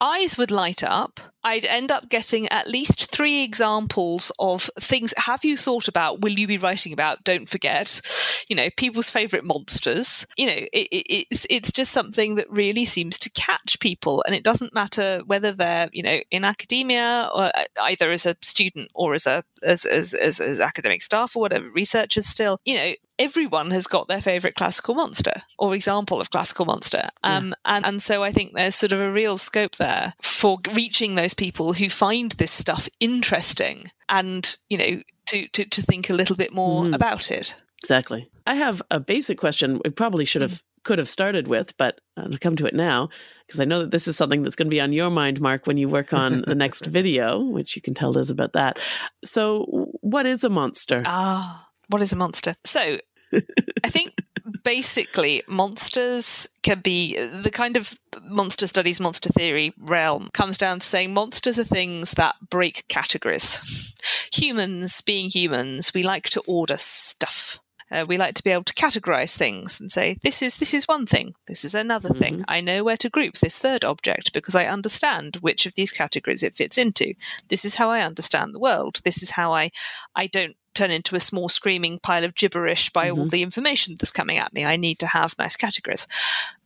eyes 0.00 0.38
would 0.38 0.50
light 0.50 0.82
up 0.82 1.20
I'd 1.42 1.64
end 1.64 1.90
up 1.90 2.08
getting 2.08 2.48
at 2.48 2.68
least 2.68 3.10
three 3.10 3.42
examples 3.42 4.30
of 4.38 4.70
things. 4.78 5.14
Have 5.16 5.44
you 5.44 5.56
thought 5.56 5.88
about? 5.88 6.20
Will 6.20 6.38
you 6.38 6.46
be 6.46 6.58
writing 6.58 6.92
about? 6.92 7.24
Don't 7.24 7.48
forget, 7.48 8.00
you 8.48 8.56
know, 8.56 8.68
people's 8.76 9.10
favorite 9.10 9.44
monsters. 9.44 10.26
You 10.36 10.46
know, 10.46 10.66
it, 10.72 10.88
it, 10.90 11.26
it's 11.30 11.46
it's 11.48 11.72
just 11.72 11.92
something 11.92 12.34
that 12.34 12.50
really 12.50 12.84
seems 12.84 13.18
to 13.20 13.30
catch 13.30 13.80
people, 13.80 14.22
and 14.26 14.34
it 14.34 14.44
doesn't 14.44 14.74
matter 14.74 15.22
whether 15.26 15.52
they're 15.52 15.88
you 15.92 16.02
know 16.02 16.20
in 16.30 16.44
academia 16.44 17.28
or 17.34 17.44
uh, 17.44 17.64
either 17.82 18.10
as 18.10 18.26
a 18.26 18.36
student 18.42 18.90
or 18.94 19.14
as 19.14 19.26
a 19.26 19.42
as 19.62 19.84
as, 19.84 20.14
as, 20.14 20.40
as 20.40 20.60
academic 20.60 21.02
staff 21.02 21.36
or 21.36 21.40
whatever 21.40 21.70
researchers. 21.70 22.26
Still, 22.26 22.58
you 22.64 22.74
know, 22.74 22.92
everyone 23.20 23.70
has 23.70 23.86
got 23.86 24.08
their 24.08 24.22
favorite 24.22 24.54
classical 24.54 24.94
monster 24.94 25.42
or 25.58 25.74
example 25.74 26.20
of 26.20 26.30
classical 26.30 26.64
monster. 26.64 27.10
Um, 27.22 27.48
yeah. 27.48 27.54
and, 27.76 27.86
and 27.86 28.02
so 28.02 28.24
I 28.24 28.32
think 28.32 28.54
there's 28.54 28.74
sort 28.74 28.92
of 28.92 29.00
a 29.00 29.12
real 29.12 29.36
scope 29.36 29.76
there 29.76 30.14
for 30.22 30.58
reaching 30.72 31.14
those 31.14 31.29
people 31.34 31.72
who 31.72 31.88
find 31.88 32.32
this 32.32 32.50
stuff 32.50 32.88
interesting 33.00 33.90
and, 34.08 34.56
you 34.68 34.78
know, 34.78 35.02
to, 35.26 35.46
to, 35.48 35.64
to 35.64 35.82
think 35.82 36.10
a 36.10 36.14
little 36.14 36.36
bit 36.36 36.52
more 36.52 36.84
mm-hmm. 36.84 36.94
about 36.94 37.30
it. 37.30 37.54
Exactly. 37.82 38.30
I 38.46 38.54
have 38.54 38.82
a 38.90 39.00
basic 39.00 39.38
question 39.38 39.80
we 39.84 39.90
probably 39.90 40.24
should 40.24 40.42
have 40.42 40.62
could 40.82 40.98
have 40.98 41.08
started 41.08 41.46
with, 41.46 41.76
but 41.76 42.00
I'll 42.16 42.30
come 42.40 42.56
to 42.56 42.66
it 42.66 42.74
now 42.74 43.10
because 43.46 43.60
I 43.60 43.64
know 43.64 43.80
that 43.80 43.90
this 43.90 44.08
is 44.08 44.16
something 44.16 44.42
that's 44.42 44.56
going 44.56 44.68
to 44.68 44.74
be 44.74 44.80
on 44.80 44.92
your 44.92 45.10
mind, 45.10 45.40
Mark, 45.40 45.66
when 45.66 45.76
you 45.76 45.88
work 45.88 46.12
on 46.12 46.42
the 46.46 46.54
next 46.54 46.86
video, 46.98 47.38
which 47.40 47.76
you 47.76 47.82
can 47.82 47.94
tell 47.94 48.16
us 48.16 48.30
about 48.30 48.54
that. 48.54 48.80
So, 49.24 49.64
what 50.00 50.26
is 50.26 50.44
a 50.44 50.48
monster? 50.48 50.98
Ah, 51.04 51.68
what 51.88 52.00
is 52.00 52.12
a 52.12 52.16
monster? 52.16 52.54
So, 52.64 52.98
I 53.32 53.90
think 53.90 54.14
basically 54.62 55.42
monsters 55.46 56.48
can 56.62 56.80
be 56.80 57.18
the 57.18 57.50
kind 57.50 57.76
of 57.76 57.98
monster 58.22 58.66
studies, 58.66 59.00
monster 59.00 59.30
theory 59.30 59.72
realm 59.78 60.28
comes 60.32 60.58
down 60.58 60.80
to 60.80 60.86
saying 60.86 61.14
monsters 61.14 61.58
are 61.58 61.64
things 61.64 62.12
that 62.12 62.36
break 62.50 62.84
categories. 62.88 63.96
Humans, 64.32 65.00
being 65.02 65.30
humans, 65.30 65.92
we 65.94 66.02
like 66.02 66.28
to 66.30 66.42
order 66.46 66.76
stuff. 66.78 67.58
Uh, 67.92 68.04
we 68.06 68.16
like 68.16 68.34
to 68.34 68.44
be 68.44 68.50
able 68.50 68.64
to 68.64 68.74
categorize 68.74 69.36
things 69.36 69.80
and 69.80 69.90
say 69.90 70.16
this 70.22 70.42
is 70.42 70.58
this 70.58 70.72
is 70.72 70.86
one 70.86 71.06
thing 71.06 71.34
this 71.48 71.64
is 71.64 71.74
another 71.74 72.10
mm-hmm. 72.10 72.18
thing 72.20 72.44
i 72.46 72.60
know 72.60 72.84
where 72.84 72.96
to 72.96 73.10
group 73.10 73.34
this 73.38 73.58
third 73.58 73.84
object 73.84 74.32
because 74.32 74.54
i 74.54 74.64
understand 74.64 75.36
which 75.40 75.66
of 75.66 75.74
these 75.74 75.90
categories 75.90 76.44
it 76.44 76.54
fits 76.54 76.78
into 76.78 77.12
this 77.48 77.64
is 77.64 77.74
how 77.74 77.90
i 77.90 78.00
understand 78.00 78.54
the 78.54 78.60
world 78.60 79.00
this 79.02 79.24
is 79.24 79.30
how 79.30 79.52
i 79.52 79.70
i 80.14 80.28
don't 80.28 80.54
turn 80.74 80.90
into 80.90 81.16
a 81.16 81.20
small 81.20 81.48
screaming 81.48 81.98
pile 81.98 82.24
of 82.24 82.34
gibberish 82.34 82.90
by 82.90 83.08
mm-hmm. 83.08 83.18
all 83.18 83.26
the 83.26 83.42
information 83.42 83.96
that's 83.98 84.10
coming 84.10 84.38
at 84.38 84.52
me. 84.52 84.64
I 84.64 84.76
need 84.76 84.98
to 85.00 85.06
have 85.06 85.34
nice 85.38 85.56
categories. 85.56 86.06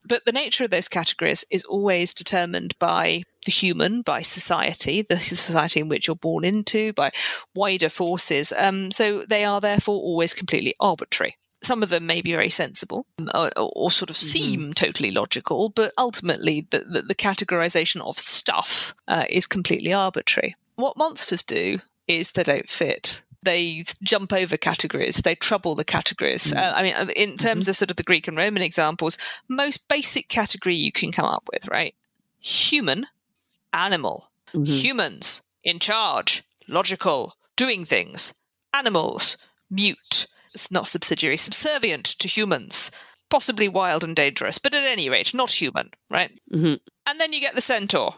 But 0.07 0.25
the 0.27 0.33
nature 0.33 0.65
of 0.65 0.71
those 0.71 0.89
categories 0.89 1.45
is 1.51 1.65
always 1.65 2.13
determined 2.13 2.79
by 2.79 3.23
the 3.47 3.53
human, 3.53 4.03
by 4.03 4.23
society, 4.23 5.03
the 5.03 5.19
society 5.19 5.81
in 5.81 5.89
which 5.89 6.07
you're 6.07 6.17
born 6.17 6.45
into, 6.45 6.93
by 6.93 7.11
wider 7.55 7.89
forces. 7.89 8.53
Um, 8.57 8.91
so 8.91 9.23
they 9.23 9.45
are 9.45 9.61
therefore 9.61 9.97
always 9.97 10.35
completely 10.35 10.75
arbitrary. 10.81 11.37
Some 11.63 11.83
of 11.83 11.89
them 11.89 12.05
may 12.05 12.21
be 12.21 12.33
very 12.33 12.51
sensible 12.51 13.07
um, 13.19 13.31
or, 13.35 13.51
or 13.57 13.91
sort 13.91 14.11
of 14.11 14.17
mm-hmm. 14.17 14.27
seem 14.27 14.73
totally 14.75 15.11
logical, 15.11 15.71
but 15.71 15.93
ultimately 15.97 16.67
the, 16.71 16.81
the, 16.81 17.03
the 17.03 17.15
categorization 17.15 18.03
of 18.03 18.19
stuff 18.19 18.95
uh, 19.09 19.25
is 19.31 19.47
completely 19.47 19.95
arbitrary. 19.95 20.55
What 20.77 20.99
monsters 20.99 21.43
do 21.43 21.79
is 22.07 22.33
they 22.33 22.43
don't 22.43 22.69
fit 22.69 23.23
they 23.45 23.85
jump 24.03 24.33
over 24.33 24.57
categories, 24.57 25.17
they 25.17 25.35
trouble 25.35 25.75
the 25.75 25.85
categories. 25.85 26.53
Mm. 26.53 26.57
Uh, 26.57 26.73
I 26.75 26.83
mean, 26.83 26.95
in 27.17 27.31
mm-hmm. 27.31 27.37
terms 27.37 27.65
mm-hmm. 27.65 27.71
of 27.71 27.77
sort 27.77 27.91
of 27.91 27.97
the 27.97 28.03
Greek 28.03 28.29
and 28.29 28.37
Roman 28.37 28.63
examples, 28.63 29.19
most 29.49 29.89
basic 29.89 30.29
category 30.29 30.75
you 30.75 30.93
can 30.93 31.13
come 31.13 31.27
up 31.27 31.49
with, 31.53 31.69
right? 31.69 31.95
Human, 32.41 33.07
animal, 33.73 34.31
mm-hmm. 34.53 34.65
humans, 34.65 35.43
in 35.63 35.79
charge, 35.79 36.43
logical, 36.69 37.37
doing 37.57 37.85
things, 37.85 38.35
animals, 38.73 39.37
mute, 39.71 40.27
it's 40.53 40.71
not 40.71 40.87
subsidiary, 40.87 41.37
subservient 41.37 42.05
to 42.05 42.29
humans, 42.29 42.91
possibly 43.29 43.69
wild 43.69 44.05
and 44.05 44.15
dangerous, 44.15 44.59
but 44.59 44.75
at 44.75 44.85
any 44.85 45.11
rate, 45.11 45.35
not 45.35 45.51
human, 45.51 45.91
right? 46.11 46.31
Mm-hmm. 46.53 46.75
And 47.07 47.21
then 47.21 47.33
you 47.33 47.41
get 47.41 47.55
the 47.55 47.61
centaur. 47.61 48.15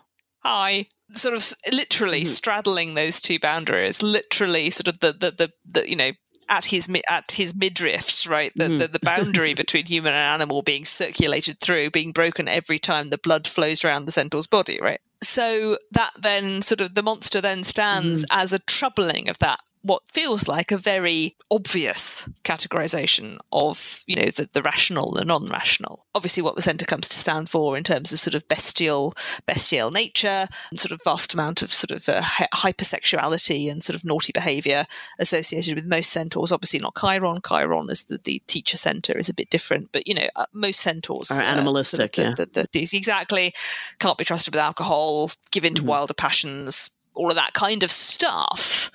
Hi, 0.49 0.87
sort 1.17 1.35
of 1.35 1.53
literally 1.73 2.21
mm-hmm. 2.21 2.27
straddling 2.27 2.95
those 2.95 3.21
two 3.21 3.41
boundaries, 3.41 4.01
literally 4.01 4.71
sort 4.71 4.87
of 4.87 5.01
the, 5.01 5.13
the, 5.13 5.33
the, 5.33 5.51
the 5.65 5.91
you 5.91 5.97
know, 5.97 6.13
at 6.49 6.67
his 6.67 6.89
at 7.09 7.33
his 7.33 7.53
midriffs, 7.53 8.29
right? 8.29 8.53
The, 8.55 8.65
mm. 8.67 8.79
the, 8.79 8.87
the 8.87 9.01
boundary 9.01 9.55
between 9.63 9.87
human 9.87 10.13
and 10.13 10.23
animal 10.23 10.63
being 10.63 10.85
circulated 10.85 11.59
through, 11.61 11.91
being 11.91 12.13
broken 12.13 12.47
every 12.47 12.79
time 12.79 13.11
the 13.11 13.19
blood 13.19 13.49
flows 13.49 13.85
around 13.85 14.05
the 14.05 14.13
centaur's 14.13 14.47
body, 14.47 14.79
right? 14.81 15.01
So 15.21 15.79
that 15.91 16.13
then 16.17 16.63
sort 16.63 16.81
of 16.81 16.95
the 16.95 17.03
monster 17.03 17.41
then 17.41 17.65
stands 17.65 18.23
mm. 18.23 18.29
as 18.31 18.53
a 18.53 18.61
troubling 18.61 19.29
of 19.29 19.41
that 19.41 19.59
what 19.87 20.03
feels 20.11 20.49
like 20.49 20.73
a 20.73 20.77
very 20.77 21.37
obvious 21.51 22.29
categorization 22.43 23.39
of 23.53 24.03
you 24.07 24.17
know 24.17 24.27
the, 24.27 24.49
the 24.53 24.63
rational 24.63 25.13
the 25.13 25.25
non-rational. 25.25 26.05
Obviously 26.15 26.43
what 26.43 26.57
the 26.57 26.63
centaur 26.63 26.87
comes 26.87 27.09
to 27.09 27.19
stand 27.19 27.49
for 27.49 27.77
in 27.77 27.85
terms 27.85 28.13
of 28.13 28.19
sort 28.19 28.35
of 28.35 28.47
bestial 28.49 29.13
bestial 29.47 29.93
nature 29.93 30.49
sort 30.75 30.91
of 30.91 31.01
vast 31.05 31.35
amount 31.35 31.63
of 31.63 31.73
sort 31.73 31.93
of 31.93 32.09
uh, 32.09 32.21
hypersexuality 32.23 33.71
and 33.71 33.83
sort 33.83 33.95
of 33.95 34.05
naughty 34.05 34.33
behavior 34.33 34.87
associated 35.21 35.77
with 35.77 35.87
most 35.87 36.11
centaurs. 36.11 36.51
Obviously 36.51 36.81
not 36.81 36.97
chiron. 36.99 37.41
Chiron 37.47 37.89
is 37.89 38.05
the, 38.05 38.19
the 38.25 38.43
teacher 38.49 38.77
centaur 38.77 39.17
is 39.17 39.29
a 39.29 39.35
bit 39.35 39.51
different 39.51 39.91
but 39.93 40.07
you 40.09 40.15
know 40.15 40.27
uh, 40.35 40.47
most 40.53 40.81
centaurs 40.81 41.31
are 41.31 41.45
animalistic 41.45 42.19
uh, 42.19 42.35
sort 42.35 42.39
of 42.41 42.53
the, 42.53 42.69
yeah. 42.73 42.87
exactly. 42.93 43.55
Can't 44.01 44.19
be 44.19 44.25
trusted 44.25 44.53
with 44.53 44.61
alcohol 44.63 45.31
give 45.53 45.65
in 45.65 45.75
to 45.75 45.83
mm-hmm. 45.83 45.91
wilder 45.91 46.15
passions 46.15 46.91
all 47.15 47.31
of 47.31 47.37
that 47.37 47.55
kind 47.55 47.83
of 47.83 47.91
stuff 47.91 48.91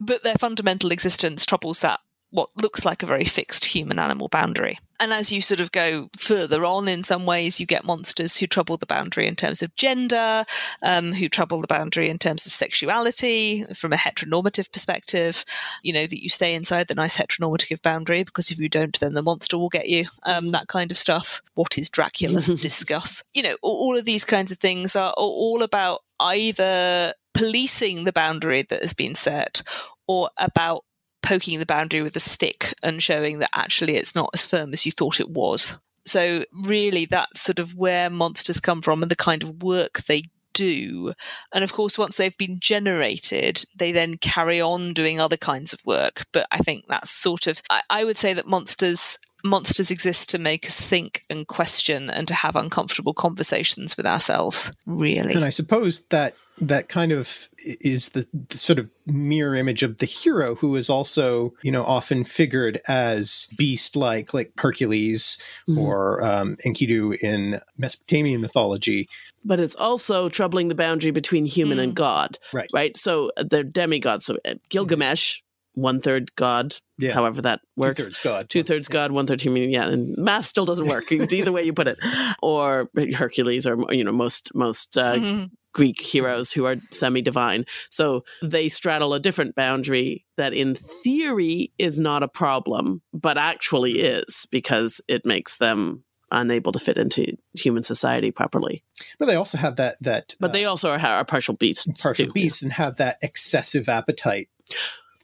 but 0.00 0.22
their 0.22 0.36
fundamental 0.36 0.90
existence 0.90 1.46
troubles 1.46 1.80
that 1.80 2.00
what 2.34 2.50
looks 2.56 2.84
like 2.84 3.00
a 3.04 3.06
very 3.06 3.24
fixed 3.24 3.64
human 3.64 3.96
animal 4.00 4.26
boundary. 4.26 4.76
And 4.98 5.12
as 5.12 5.30
you 5.30 5.40
sort 5.40 5.60
of 5.60 5.70
go 5.70 6.10
further 6.18 6.64
on, 6.64 6.88
in 6.88 7.04
some 7.04 7.26
ways, 7.26 7.60
you 7.60 7.66
get 7.66 7.84
monsters 7.84 8.36
who 8.36 8.48
trouble 8.48 8.76
the 8.76 8.86
boundary 8.86 9.28
in 9.28 9.36
terms 9.36 9.62
of 9.62 9.74
gender, 9.76 10.44
um, 10.82 11.12
who 11.12 11.28
trouble 11.28 11.60
the 11.60 11.68
boundary 11.68 12.08
in 12.08 12.18
terms 12.18 12.44
of 12.44 12.50
sexuality 12.50 13.64
from 13.76 13.92
a 13.92 13.96
heteronormative 13.96 14.72
perspective. 14.72 15.44
You 15.84 15.92
know, 15.92 16.06
that 16.08 16.22
you 16.22 16.28
stay 16.28 16.56
inside 16.56 16.88
the 16.88 16.96
nice 16.96 17.16
heteronormative 17.16 17.82
boundary 17.82 18.24
because 18.24 18.50
if 18.50 18.58
you 18.58 18.68
don't, 18.68 18.98
then 18.98 19.14
the 19.14 19.22
monster 19.22 19.56
will 19.56 19.68
get 19.68 19.88
you, 19.88 20.06
um, 20.24 20.50
that 20.50 20.66
kind 20.66 20.90
of 20.90 20.96
stuff. 20.96 21.40
What 21.54 21.78
is 21.78 21.88
Dracula? 21.88 22.40
Discuss. 22.56 23.22
You 23.32 23.44
know, 23.44 23.56
all 23.62 23.96
of 23.96 24.06
these 24.06 24.24
kinds 24.24 24.50
of 24.50 24.58
things 24.58 24.96
are 24.96 25.12
all 25.16 25.62
about 25.62 26.00
either 26.18 27.14
policing 27.34 28.04
the 28.04 28.12
boundary 28.12 28.62
that 28.62 28.80
has 28.80 28.94
been 28.94 29.14
set 29.14 29.62
or 30.06 30.30
about 30.38 30.84
poking 31.22 31.58
the 31.58 31.66
boundary 31.66 32.02
with 32.02 32.16
a 32.16 32.20
stick 32.20 32.74
and 32.82 33.02
showing 33.02 33.38
that 33.38 33.50
actually 33.54 33.96
it's 33.96 34.14
not 34.14 34.30
as 34.34 34.46
firm 34.46 34.72
as 34.72 34.84
you 34.84 34.92
thought 34.92 35.20
it 35.20 35.30
was. 35.30 35.76
So, 36.06 36.44
really, 36.52 37.06
that's 37.06 37.40
sort 37.40 37.58
of 37.58 37.74
where 37.76 38.10
monsters 38.10 38.60
come 38.60 38.82
from 38.82 39.02
and 39.02 39.10
the 39.10 39.16
kind 39.16 39.42
of 39.42 39.62
work 39.62 40.02
they 40.02 40.24
do. 40.52 41.14
And 41.52 41.64
of 41.64 41.72
course, 41.72 41.96
once 41.96 42.18
they've 42.18 42.36
been 42.36 42.60
generated, 42.60 43.64
they 43.74 43.90
then 43.90 44.18
carry 44.18 44.60
on 44.60 44.92
doing 44.92 45.18
other 45.18 45.38
kinds 45.38 45.72
of 45.72 45.84
work. 45.86 46.24
But 46.32 46.46
I 46.50 46.58
think 46.58 46.84
that's 46.88 47.10
sort 47.10 47.46
of, 47.46 47.62
I, 47.70 47.82
I 47.88 48.04
would 48.04 48.18
say 48.18 48.34
that 48.34 48.46
monsters 48.46 49.18
monsters 49.46 49.90
exist 49.90 50.30
to 50.30 50.38
make 50.38 50.64
us 50.64 50.80
think 50.80 51.22
and 51.28 51.46
question 51.46 52.08
and 52.08 52.26
to 52.26 52.32
have 52.32 52.56
uncomfortable 52.56 53.12
conversations 53.12 53.94
with 53.94 54.06
ourselves 54.06 54.72
really 54.86 55.34
and 55.34 55.44
i 55.44 55.50
suppose 55.50 56.06
that 56.06 56.34
that 56.58 56.88
kind 56.88 57.12
of 57.12 57.48
is 57.64 58.10
the, 58.10 58.26
the, 58.48 58.56
sort 58.56 58.78
of 58.78 58.88
mirror 59.06 59.54
image 59.54 59.82
of 59.82 59.98
the 59.98 60.06
hero 60.06 60.54
who 60.54 60.76
is 60.76 60.88
also 60.88 61.52
you 61.62 61.70
know 61.70 61.84
often 61.84 62.24
figured 62.24 62.80
as 62.88 63.48
beast 63.58 63.96
like 63.96 64.32
like 64.32 64.52
hercules 64.58 65.38
mm-hmm. 65.68 65.78
or 65.78 66.24
um, 66.24 66.56
enkidu 66.66 67.16
in 67.22 67.60
mesopotamian 67.76 68.40
mythology 68.40 69.08
but 69.44 69.60
it's 69.60 69.74
also 69.74 70.28
troubling 70.28 70.68
the 70.68 70.74
boundary 70.74 71.10
between 71.10 71.44
human 71.44 71.78
mm. 71.78 71.84
and 71.84 71.94
god 71.94 72.38
right 72.52 72.70
right 72.72 72.96
so 72.96 73.30
uh, 73.36 73.44
they're 73.48 73.64
demigods 73.64 74.24
so 74.24 74.36
uh, 74.44 74.54
gilgamesh 74.68 75.38
mm-hmm. 75.38 75.82
one 75.82 76.00
third 76.00 76.34
god 76.36 76.74
yeah. 76.98 77.12
however 77.12 77.42
that 77.42 77.60
works. 77.76 77.96
Two 77.96 78.04
thirds 78.04 78.18
God. 78.20 78.48
Two 78.48 78.62
thirds 78.62 78.86
God, 78.88 79.10
one 79.10 79.26
third 79.26 79.40
human. 79.40 79.68
Yeah, 79.68 79.88
and 79.88 80.16
math 80.16 80.46
still 80.46 80.64
doesn't 80.64 80.86
work 80.86 81.10
either 81.12 81.50
way 81.50 81.64
you 81.64 81.72
put 81.72 81.88
it. 81.88 81.98
Or 82.40 82.88
Hercules, 83.16 83.66
or 83.66 83.92
you 83.92 84.04
know 84.04 84.12
most 84.12 84.54
most 84.54 84.96
uh, 84.96 85.14
mm-hmm. 85.14 85.44
Greek 85.74 86.00
heroes 86.00 86.50
who 86.50 86.64
are 86.64 86.76
semi 86.90 87.20
divine. 87.20 87.66
So 87.90 88.24
they 88.42 88.68
straddle 88.68 89.12
a 89.12 89.20
different 89.20 89.54
boundary 89.54 90.24
that, 90.36 90.54
in 90.54 90.74
theory, 90.74 91.72
is 91.78 92.00
not 92.00 92.22
a 92.22 92.28
problem, 92.28 93.02
but 93.12 93.36
actually 93.36 94.00
is 94.00 94.46
because 94.50 95.00
it 95.08 95.26
makes 95.26 95.58
them 95.58 96.04
unable 96.30 96.72
to 96.72 96.78
fit 96.78 96.96
into 96.96 97.36
human 97.52 97.82
society 97.82 98.30
properly. 98.30 98.82
But 99.18 99.26
they 99.26 99.36
also 99.36 99.58
have 99.58 99.76
that 99.76 99.96
that. 100.00 100.34
But 100.40 100.50
uh, 100.50 100.52
they 100.54 100.64
also 100.64 100.90
are, 100.90 100.98
are 100.98 101.24
partial 101.24 101.54
beasts. 101.54 102.02
Partial 102.02 102.26
too. 102.26 102.32
beasts 102.32 102.62
and 102.62 102.72
have 102.72 102.96
that 102.96 103.18
excessive 103.22 103.88
appetite 103.88 104.48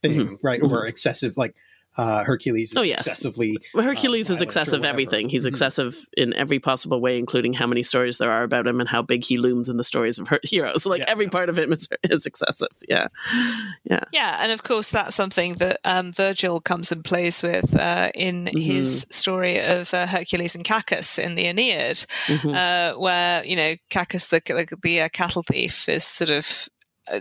thing, 0.02 0.12
mm-hmm. 0.12 0.34
right? 0.42 0.60
Mm-hmm. 0.60 0.72
Or 0.72 0.86
excessive 0.86 1.36
like 1.36 1.54
Uh, 1.96 2.22
Hercules 2.22 2.72
Oh, 2.76 2.82
yes. 2.82 3.00
excessively. 3.00 3.58
Well, 3.74 3.84
Hercules 3.84 4.30
uh, 4.30 4.34
is 4.34 4.40
excessive 4.42 4.84
everything. 4.84 5.28
He's 5.28 5.44
Mhm. 5.44 5.48
excessive 5.48 5.96
in 6.16 6.32
every 6.34 6.60
possible 6.60 7.00
way, 7.00 7.18
including 7.18 7.52
how 7.52 7.66
many 7.66 7.82
stories 7.82 8.18
there 8.18 8.30
are 8.30 8.44
about 8.44 8.66
him 8.68 8.78
and 8.80 8.88
how 8.88 9.02
big 9.02 9.24
he 9.24 9.36
looms 9.38 9.68
in 9.68 9.76
the 9.76 9.82
stories 9.84 10.18
of 10.20 10.28
her 10.28 10.38
heroes. 10.44 10.86
Like 10.86 11.00
Yeah. 11.00 11.06
every 11.10 11.28
part 11.28 11.48
of 11.48 11.58
him 11.58 11.72
is, 11.72 11.88
is 12.04 12.26
excessive. 12.26 12.68
Yeah, 12.88 13.08
yeah. 13.84 14.04
Yeah, 14.12 14.38
and 14.42 14.52
of 14.52 14.62
course 14.62 14.90
that's 14.90 15.16
something 15.16 15.54
that 15.54 15.80
um, 15.84 16.12
Virgil 16.12 16.60
comes 16.60 16.92
and 16.92 17.04
plays 17.04 17.42
with 17.42 17.74
uh, 17.76 18.10
in 18.14 18.48
his 18.56 19.04
story 19.10 19.58
of 19.58 19.92
uh, 19.92 20.06
Hercules 20.06 20.54
and 20.54 20.64
Cacus 20.64 21.18
in 21.18 21.34
the 21.34 21.46
Aeneid, 21.46 22.06
Mhm. 22.26 22.54
uh, 22.54 22.98
where 22.98 23.44
you 23.44 23.56
know 23.56 23.74
Cacus, 23.90 24.28
the 24.28 24.40
the, 24.46 24.76
the 24.82 25.00
uh, 25.02 25.08
cattle 25.08 25.42
thief, 25.42 25.88
is 25.88 26.04
sort 26.04 26.30
of 26.30 26.68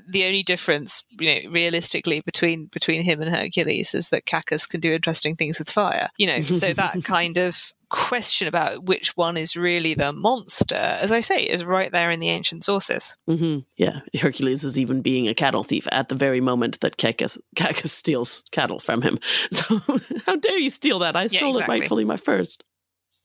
the 0.07 0.25
only 0.25 0.43
difference, 0.43 1.03
you 1.19 1.43
know, 1.43 1.51
realistically 1.51 2.21
between 2.21 2.65
between 2.65 3.01
him 3.03 3.21
and 3.21 3.33
Hercules 3.33 3.93
is 3.93 4.09
that 4.09 4.25
Cacus 4.25 4.65
can 4.65 4.79
do 4.79 4.93
interesting 4.93 5.35
things 5.35 5.59
with 5.59 5.69
fire. 5.69 6.09
You 6.17 6.27
know, 6.27 6.41
so 6.41 6.73
that 6.73 7.03
kind 7.03 7.37
of 7.37 7.73
question 7.89 8.47
about 8.47 8.83
which 8.85 9.17
one 9.17 9.35
is 9.35 9.57
really 9.57 9.93
the 9.95 10.13
monster, 10.13 10.75
as 10.75 11.11
I 11.11 11.21
say, 11.21 11.43
is 11.43 11.65
right 11.65 11.91
there 11.91 12.11
in 12.11 12.19
the 12.19 12.29
ancient 12.29 12.63
sources. 12.63 13.17
hmm 13.27 13.59
Yeah, 13.77 14.01
Hercules 14.19 14.63
is 14.63 14.77
even 14.77 15.01
being 15.01 15.27
a 15.27 15.33
cattle 15.33 15.63
thief 15.63 15.87
at 15.91 16.09
the 16.09 16.15
very 16.15 16.39
moment 16.39 16.79
that 16.81 16.97
Cacus, 16.97 17.39
Cacus 17.55 17.91
steals 17.91 18.43
cattle 18.51 18.79
from 18.79 19.01
him. 19.01 19.19
So, 19.51 19.79
how 20.25 20.35
dare 20.35 20.59
you 20.59 20.69
steal 20.69 20.99
that? 20.99 21.15
I 21.15 21.27
stole 21.27 21.49
exactly. 21.49 21.77
it 21.77 21.79
rightfully 21.79 22.05
my 22.05 22.17
first. 22.17 22.63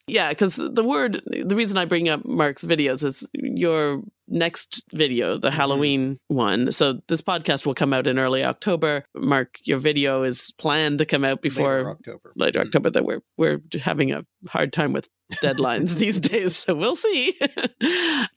Yeah, 0.06 0.30
because 0.30 0.56
the 0.56 0.84
word, 0.84 1.22
the 1.26 1.56
reason 1.56 1.78
I 1.78 1.84
bring 1.86 2.08
up 2.08 2.24
Mark's 2.24 2.64
videos 2.64 3.04
is 3.04 3.26
your 3.32 4.02
next 4.29 4.83
video, 4.95 5.37
the 5.39 5.51
Halloween 5.51 6.18
one. 6.29 6.72
So 6.72 7.01
this 7.09 7.20
podcast 7.22 7.66
will 7.66 7.75
come 7.75 7.93
out 7.93 8.07
in 8.07 8.18
early 8.18 8.45
October. 8.45 9.05
Mark, 9.14 9.59
your 9.64 9.79
video 9.79 10.22
is 10.22 10.53
planned 10.59 10.99
to 10.99 11.07
come 11.07 11.25
out 11.25 11.43
before 11.43 11.79
Later 11.79 11.91
October. 11.91 12.33
later 12.37 12.61
Mhm. 12.61 12.66
October. 12.66 12.91
That 12.91 13.05
we're 13.05 13.22
we're 13.37 13.61
having 13.83 14.12
a 14.12 14.25
hard 14.49 14.72
time 14.72 14.93
with 14.93 15.09
deadlines 15.35 15.95
these 15.99 16.20
days, 16.20 16.57
so 16.57 16.75
we'll 16.75 16.97
see. 16.97 17.35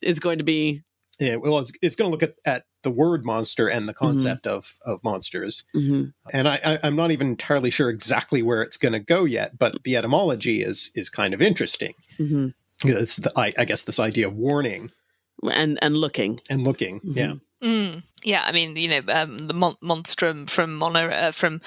it's 0.02 0.20
going 0.20 0.38
to 0.40 0.44
be 0.44 0.84
Yeah, 1.20 1.38
well, 1.38 1.58
it's, 1.60 1.72
it's 1.82 1.96
going 1.96 2.10
to 2.10 2.12
look 2.12 2.24
at, 2.24 2.36
at 2.46 2.64
the 2.84 2.92
word 2.92 3.26
monster 3.26 3.68
and 3.68 3.88
the 3.90 3.94
Mm-hmm. 3.94 4.06
concept 4.06 4.46
of, 4.48 4.78
of 4.86 5.04
monsters. 5.04 5.64
mhm, 5.76 6.14
And 6.32 6.48
I, 6.48 6.60
I, 6.64 6.80
I'm 6.84 6.96
not 6.96 7.10
even 7.12 7.28
entirely 7.30 7.70
sure 7.72 7.90
exactly 7.90 8.44
where 8.44 8.62
it's 8.62 8.78
going 8.78 8.94
to 8.94 9.00
go 9.00 9.26
yet, 9.26 9.58
but 9.58 9.76
the 9.84 9.96
etymology 9.98 10.62
is 10.62 10.92
is 10.96 11.10
kind 11.10 11.34
of 11.34 11.42
interesting. 11.42 11.94
mhm. 12.20 12.54
It's 12.86 13.16
the, 13.18 13.32
I, 13.36 13.52
I 13.58 13.66
guess 13.66 13.86
this 13.86 14.00
idea 14.00 14.28
of 14.28 14.36
warning 14.36 14.92
and 15.52 15.78
and 15.82 15.98
looking. 15.98 16.40
and 16.50 16.64
looking. 16.64 17.00
Mhm. 17.02 17.16
Yeah. 17.16 17.34
Mm. 17.64 18.04
Yeah, 18.24 18.44
I 18.46 18.52
mean, 18.52 18.76
you 18.76 18.88
know, 18.88 19.02
um, 19.12 19.38
the 19.40 19.54
mon- 19.54 19.78
monstrum 19.82 20.46
from 20.48 20.76
moneo 20.76 21.08
uh, 21.10 21.32
from 21.32 21.62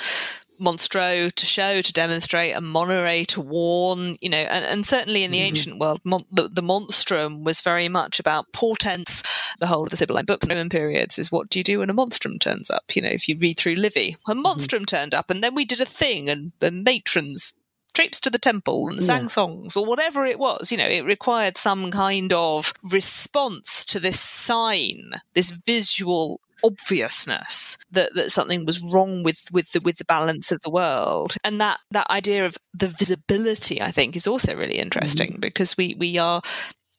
monstro 0.60 1.32
to 1.32 1.46
show 1.46 1.80
to 1.80 1.92
demonstrate 1.92 2.54
and 2.54 2.66
monere 2.66 3.26
to 3.26 3.40
warn 3.40 4.14
you 4.20 4.28
know 4.28 4.36
and, 4.36 4.62
and 4.66 4.84
certainly 4.86 5.24
in 5.24 5.30
the 5.30 5.38
Mhm. 5.38 5.44
ancient 5.46 5.78
world 5.78 6.00
mon- 6.04 6.26
the, 6.30 6.48
the 6.48 6.62
monstrum 6.62 7.44
was 7.44 7.62
very 7.62 7.88
much 7.88 8.20
about 8.20 8.52
portents 8.52 9.22
the 9.58 9.66
whole 9.66 9.84
of 9.84 9.88
the 9.90 9.96
sibylline 9.96 10.26
books 10.26 10.44
and 10.44 10.52
roman 10.52 10.68
periods 10.68 11.18
is 11.18 11.32
what 11.32 11.48
do 11.48 11.58
you 11.58 11.64
do 11.64 11.78
when 11.78 11.88
a 11.88 11.94
monstrum 11.94 12.38
turns 12.38 12.68
up 12.68 12.94
you 12.94 13.00
know 13.00 13.08
if 13.08 13.26
you 13.26 13.38
read 13.38 13.56
through 13.56 13.74
livy 13.74 14.16
a 14.28 14.34
monstrum 14.34 14.84
turned 14.84 15.14
up 15.14 15.30
and 15.30 15.42
then 15.42 15.54
we 15.54 15.64
did 15.64 15.80
a 15.80 15.86
thing 15.86 16.28
and 16.28 16.52
the 16.58 16.70
matrons 16.70 17.54
traipsed 17.90 18.24
to 18.24 18.30
the 18.30 18.38
temple 18.38 18.88
and 18.88 19.02
sang 19.02 19.22
Yeah. 19.22 19.28
songs 19.28 19.76
or 19.76 19.84
whatever 19.84 20.24
it 20.26 20.38
was 20.38 20.70
you 20.70 20.78
know 20.78 20.86
it 20.86 21.04
required 21.04 21.56
some 21.56 21.90
kind 21.90 22.32
of 22.32 22.72
response 22.90 23.84
to 23.86 24.00
this 24.00 24.20
sign 24.20 25.20
this 25.34 25.50
visual 25.50 26.40
obviousness 26.62 27.78
that, 27.90 28.14
that 28.14 28.32
something 28.32 28.64
was 28.64 28.82
wrong 28.82 29.22
with 29.22 29.46
with 29.52 29.72
the 29.72 29.80
with 29.80 29.96
the 29.96 30.04
balance 30.04 30.52
of 30.52 30.60
the 30.62 30.70
world. 30.70 31.34
And 31.44 31.60
that 31.60 31.80
that 31.90 32.10
idea 32.10 32.46
of 32.46 32.56
the 32.74 32.88
visibility 32.88 33.80
i 33.80 33.90
think 33.90 34.16
is 34.16 34.26
also 34.26 34.54
really 34.54 34.78
interesting 34.78 35.34
mm. 35.34 35.40
because 35.40 35.76
we 35.76 35.94
we 35.98 36.18
are 36.18 36.42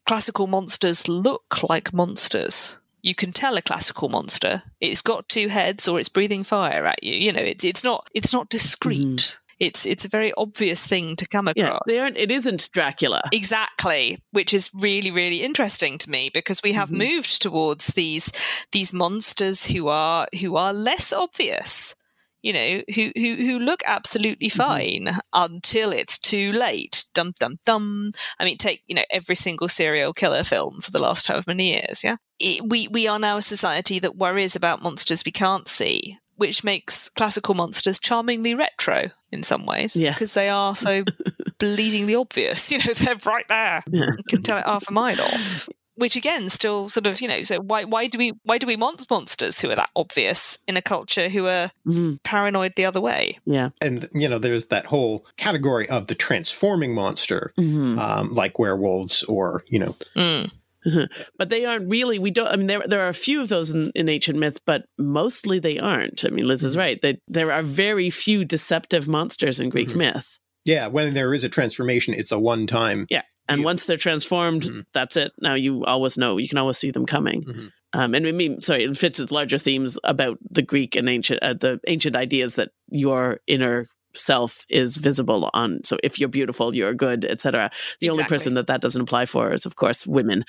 classical 0.05 0.47
monsters 0.47 1.07
look 1.07 1.69
like 1.69 1.93
monsters. 1.93 2.75
You 3.03 3.15
can 3.15 3.31
tell 3.31 3.57
a 3.57 3.61
classical 3.61 4.09
monster 4.09 4.63
it's 4.79 5.01
got 5.01 5.27
two 5.27 5.47
heads 5.47 5.87
or 5.87 5.99
it's 5.99 6.09
breathing 6.09 6.43
fire 6.43 6.85
at 6.85 7.03
you 7.03 7.13
you 7.13 7.33
know 7.33 7.41
it, 7.41 7.63
it's 7.63 7.83
not 7.83 8.07
it's 8.13 8.33
not 8.33 8.49
discreet 8.49 9.07
mm-hmm. 9.07 9.40
It's 9.61 9.85
it's 9.85 10.05
a 10.05 10.09
very 10.09 10.33
obvious 10.35 10.85
thing 10.85 11.15
to 11.17 11.27
come 11.27 11.47
across 11.47 11.65
Yeah, 11.65 11.79
they 11.87 11.99
aren't. 11.99 12.17
It 12.17 12.31
isn't 12.31 12.69
Dracula. 12.73 13.21
Exactly, 13.31 14.17
which 14.31 14.53
is 14.53 14.71
really 14.73 15.11
really 15.11 15.41
interesting 15.43 15.97
to 15.99 16.09
me 16.09 16.29
because 16.33 16.61
we 16.63 16.73
have 16.73 16.89
Mhm. 16.89 16.97
moved 17.05 17.41
towards 17.41 17.87
these 17.93 18.31
these 18.71 18.91
monsters 18.93 19.65
who 19.67 19.87
are 19.87 20.27
who 20.41 20.57
are 20.57 20.73
less 20.73 21.13
obvious. 21.13 21.95
You 22.43 22.53
know, 22.53 22.81
who 22.95 23.11
who 23.15 23.35
who 23.35 23.59
look 23.59 23.81
absolutely 23.85 24.49
fine 24.49 25.15
until 25.31 25.91
it's 25.91 26.17
too 26.17 26.51
late. 26.51 27.05
Dum 27.13 27.33
dum 27.39 27.57
dum. 27.67 28.13
I 28.39 28.45
mean, 28.45 28.57
take 28.57 28.81
you 28.87 28.95
know 28.95 29.05
every 29.11 29.35
single 29.35 29.69
serial 29.69 30.11
killer 30.11 30.43
film 30.43 30.81
for 30.81 30.89
the 30.89 30.97
last 31.07 31.27
however 31.27 31.43
many 31.53 31.73
years. 31.73 32.03
Yeah, 32.03 32.15
it, 32.39 32.61
we 32.67 32.87
we 32.87 33.07
are 33.07 33.19
now 33.19 33.37
a 33.37 33.43
society 33.43 33.99
that 33.99 34.15
worries 34.17 34.55
about 34.55 34.81
monsters 34.81 35.23
we 35.23 35.31
can't 35.31 35.67
see, 35.67 36.17
which 36.41 36.63
makes 36.63 37.07
classical 37.09 37.53
monsters 37.53 37.99
charmingly 37.99 38.53
retro 38.55 39.11
in 39.31 39.43
some 39.43 39.65
ways. 39.65 39.95
Yeah. 39.95 40.11
because 40.13 40.33
they 40.33 40.49
are 40.49 40.75
so 40.75 41.03
bleedingly 41.59 42.19
obvious. 42.19 42.71
You 42.71 42.79
know, 42.79 42.93
they're 42.93 43.15
right 43.25 43.47
there. 43.47 43.83
Yeah. 43.91 44.05
You 44.17 44.23
can 44.27 44.43
tell 44.43 44.57
it 44.57 44.65
half 44.65 44.89
a 44.89 44.91
mile 44.91 45.21
off. 45.21 45.69
Which 45.95 46.15
again, 46.15 46.49
still 46.49 46.89
sort 46.89 47.05
of, 47.05 47.21
you 47.21 47.27
know, 47.27 47.43
so 47.43 47.59
why 47.59 47.83
why 47.83 48.07
do 48.07 48.17
we 48.17 48.31
why 48.43 48.57
do 48.57 48.65
we 48.65 48.75
want 48.77 49.05
monsters 49.09 49.59
who 49.59 49.69
are 49.69 49.75
that 49.75 49.89
obvious 49.95 50.57
in 50.67 50.75
a 50.77 50.81
culture 50.81 51.29
who 51.29 51.45
are 51.47 51.69
Mhm. 51.85 52.17
paranoid 52.23 52.73
the 52.75 52.85
other 52.85 53.01
way? 53.01 53.37
Yeah. 53.45 53.69
And, 53.83 54.09
you 54.13 54.27
know, 54.29 54.39
there's 54.39 54.65
that 54.67 54.85
whole 54.85 55.25
category 55.37 55.87
of 55.89 56.07
the 56.07 56.15
transforming 56.15 56.95
monster, 56.95 57.53
Mhm. 57.59 57.97
um, 57.99 58.33
like 58.33 58.57
werewolves 58.57 59.23
or, 59.23 59.63
you 59.67 59.79
know, 59.79 59.95
Mm. 60.15 60.49
but 61.37 61.49
they 61.49 61.65
aren't 61.65 61.89
really. 61.89 62.19
We 62.19 62.31
don't. 62.31 62.47
I 62.47 62.55
mean, 62.55 62.67
there 62.67 62.81
there 62.85 63.01
are 63.01 63.09
a 63.09 63.13
few 63.13 63.41
of 63.41 63.49
those 63.49 63.71
in, 63.71 63.91
in 63.95 64.09
ancient 64.09 64.37
myth, 64.39 64.59
but 64.65 64.83
mostly 64.97 65.59
they 65.59 65.79
aren't. 65.79 66.25
I 66.25 66.29
mean, 66.29 66.47
Liz 66.47 66.63
is 66.63 66.77
right. 66.77 66.99
That 67.01 67.19
there 67.27 67.51
are 67.51 67.61
very 67.63 68.09
few 68.09 68.45
deceptive 68.45 69.07
monsters 69.07 69.59
in 69.59 69.69
Greek 69.69 69.89
Mhm. 69.89 69.95
myth, 69.97 70.37
yeah, 70.65 70.87
when 70.87 71.13
there 71.13 71.33
is 71.33 71.43
a 71.43 71.49
transformation, 71.49 72.13
it's 72.13 72.31
a 72.31 72.39
one 72.39 72.67
time. 72.67 73.05
Yeah, 73.09 73.23
and 73.47 73.63
once 73.63 73.85
they're 73.85 73.97
transformed, 73.97 74.63
Mhm. 74.63 74.83
that's 74.93 75.17
it. 75.17 75.31
Now 75.39 75.55
you 75.55 75.83
always 75.85 76.17
know. 76.17 76.37
You 76.37 76.47
can 76.47 76.57
always 76.57 76.77
see 76.77 76.91
them 76.91 77.05
coming. 77.05 77.43
Mhm. 77.43 77.71
Um, 77.93 78.15
and 78.15 78.25
I 78.25 78.31
mean, 78.31 78.61
sorry, 78.61 78.83
it 78.85 78.97
fits 78.97 79.19
with 79.19 79.31
larger 79.31 79.57
themes 79.57 79.99
about 80.05 80.37
the 80.49 80.61
Greek 80.61 80.95
and 80.95 81.09
ancient, 81.09 81.43
uh, 81.43 81.55
the 81.55 81.79
ancient 81.87 82.15
ideas 82.15 82.55
that 82.55 82.69
your 82.89 83.41
inner 83.47 83.87
self 84.13 84.65
is 84.69 84.97
visible 84.97 85.49
on. 85.53 85.83
So 85.83 85.97
if 86.03 86.19
you're 86.19 86.29
beautiful, 86.29 86.75
you're 86.75 86.93
good, 86.93 87.25
etc. 87.25 87.71
The 87.99 88.09
only 88.09 88.23
person 88.23 88.53
that 88.55 88.67
that 88.67 88.81
doesn't 88.81 89.01
apply 89.01 89.25
for 89.25 89.51
is, 89.51 89.65
of 89.65 89.75
course, 89.75 90.05
women. 90.05 90.43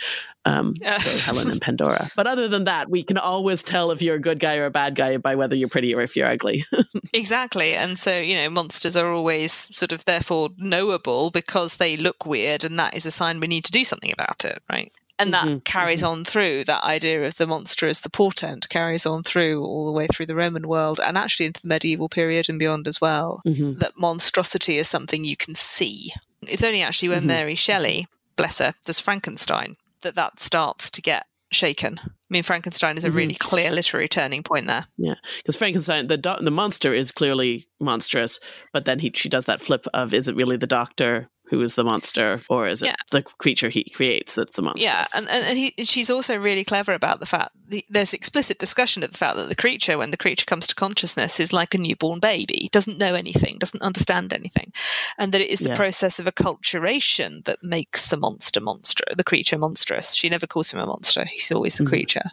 Um, 0.44 0.74
Uh, 0.92 0.98
so 0.98 1.32
Helen 1.32 1.50
and 1.50 1.60
Pandora. 1.60 2.10
But 2.16 2.26
other 2.26 2.48
than 2.48 2.64
that, 2.64 2.90
we 2.90 3.02
can 3.02 3.16
always 3.16 3.62
tell 3.62 3.92
if 3.92 4.02
you're 4.02 4.16
a 4.16 4.20
good 4.20 4.40
guy 4.40 4.56
or 4.56 4.66
a 4.66 4.70
bad 4.70 4.94
guy 4.94 5.16
by 5.16 5.36
whether 5.36 5.56
you're 5.56 5.68
pretty 5.68 5.94
or 5.94 6.02
if 6.02 6.16
you're 6.16 6.28
ugly. 6.28 6.64
Exactly. 7.14 7.74
And 7.74 7.98
so, 7.98 8.18
you 8.18 8.36
know, 8.36 8.48
monsters 8.50 8.96
are 8.96 9.12
always 9.12 9.52
sort 9.52 9.92
of 9.92 10.04
therefore 10.06 10.50
knowable 10.56 11.30
because 11.30 11.76
they 11.76 11.96
look 11.96 12.26
weird 12.26 12.64
and 12.64 12.78
that 12.78 12.94
is 12.94 13.06
a 13.06 13.10
sign 13.10 13.38
we 13.38 13.46
need 13.46 13.64
to 13.64 13.72
do 13.72 13.84
something 13.84 14.12
about 14.12 14.44
it, 14.44 14.62
right? 14.70 14.92
And 15.22 15.34
that 15.34 15.46
Mhm, 15.46 15.64
carries 15.64 16.02
on 16.02 16.24
through 16.24 16.64
that 16.64 16.82
idea 16.84 17.24
of 17.24 17.36
the 17.36 17.46
monster 17.46 17.86
as 17.86 18.00
the 18.00 18.10
portent 18.10 18.68
carries 18.68 19.06
on 19.06 19.22
through 19.22 19.62
all 19.64 19.86
the 19.86 19.92
way 19.92 20.06
through 20.06 20.26
the 20.26 20.34
Roman 20.34 20.66
world 20.68 21.00
and 21.04 21.16
actually 21.16 21.46
into 21.46 21.62
the 21.62 21.68
medieval 21.68 22.08
period 22.08 22.48
and 22.48 22.58
beyond 22.58 22.88
as 22.88 23.00
well. 23.00 23.40
Mhm. 23.46 23.78
That 23.78 23.96
monstrosity 23.96 24.78
is 24.78 24.88
something 24.88 25.24
you 25.24 25.36
can 25.36 25.54
see. 25.54 26.12
It's 26.42 26.64
only 26.64 26.82
actually 26.82 27.10
when 27.10 27.22
Mhm. 27.22 27.26
Mary 27.26 27.54
Shelley, 27.54 28.06
bless 28.36 28.58
her, 28.58 28.74
does 28.84 28.98
Frankenstein 28.98 29.76
that 30.02 30.16
that 30.16 30.40
starts 30.40 30.90
to 30.90 31.00
get 31.00 31.26
shaken. 31.52 32.00
I 32.02 32.08
mean, 32.30 32.42
Frankenstein 32.42 32.96
is 32.96 33.04
a 33.04 33.10
really 33.10 33.34
clear 33.34 33.70
literary 33.70 34.08
turning 34.08 34.42
point 34.42 34.66
there. 34.66 34.86
Yeah. 34.96 35.16
Because 35.36 35.54
Frankenstein, 35.56 36.06
the 36.06 36.16
do- 36.16 36.36
the 36.40 36.50
monster 36.50 36.94
is 36.94 37.12
clearly 37.12 37.68
monstrous, 37.78 38.40
but 38.72 38.86
then 38.86 38.98
he 39.00 39.12
she 39.14 39.28
does 39.28 39.44
that 39.44 39.60
flip 39.60 39.86
of 39.92 40.14
is 40.14 40.28
it 40.28 40.34
really 40.34 40.56
the 40.56 40.66
doctor 40.66 41.28
who 41.52 41.60
is 41.60 41.74
the 41.74 41.84
monster, 41.84 42.40
or 42.48 42.66
is 42.66 42.80
it 42.80 42.86
Yeah. 42.86 42.94
the 43.10 43.22
creature 43.22 43.68
he 43.68 43.84
creates 43.84 44.34
that's 44.36 44.56
the 44.56 44.62
monster? 44.62 44.82
Yeah, 44.84 45.04
and, 45.14 45.28
and, 45.28 45.44
and 45.44 45.58
he, 45.58 45.74
she's 45.84 46.08
also 46.08 46.34
really 46.38 46.64
clever 46.64 46.94
about 46.94 47.20
the 47.20 47.26
fact 47.26 47.50
the, 47.68 47.84
there's 47.90 48.14
explicit 48.14 48.58
discussion 48.58 49.02
of 49.02 49.12
the 49.12 49.18
fact 49.18 49.36
that 49.36 49.50
the 49.50 49.54
creature, 49.54 49.98
when 49.98 50.10
the 50.12 50.16
creature 50.16 50.46
comes 50.46 50.66
to 50.66 50.74
consciousness, 50.74 51.38
is 51.38 51.52
like 51.52 51.74
a 51.74 51.78
newborn 51.78 52.20
baby, 52.20 52.70
doesn't 52.72 52.96
know 52.96 53.14
anything, 53.14 53.58
doesn't 53.58 53.82
understand 53.82 54.32
anything, 54.32 54.72
and 55.18 55.32
that 55.32 55.42
it 55.42 55.50
is 55.50 55.58
the 55.60 55.68
Yeah. 55.68 55.76
process 55.76 56.18
of 56.18 56.24
acculturation 56.26 57.44
that 57.44 57.62
makes 57.62 58.08
the 58.08 58.16
monster 58.16 58.60
monster, 58.60 59.04
the 59.14 59.24
creature 59.24 59.58
monstrous. 59.58 60.14
She 60.14 60.30
never 60.30 60.46
calls 60.46 60.72
him 60.72 60.80
a 60.80 60.86
monster; 60.86 61.24
he's 61.26 61.52
always 61.52 61.76
the 61.76 61.84
Mhm. 61.84 61.88
creature. 61.88 62.24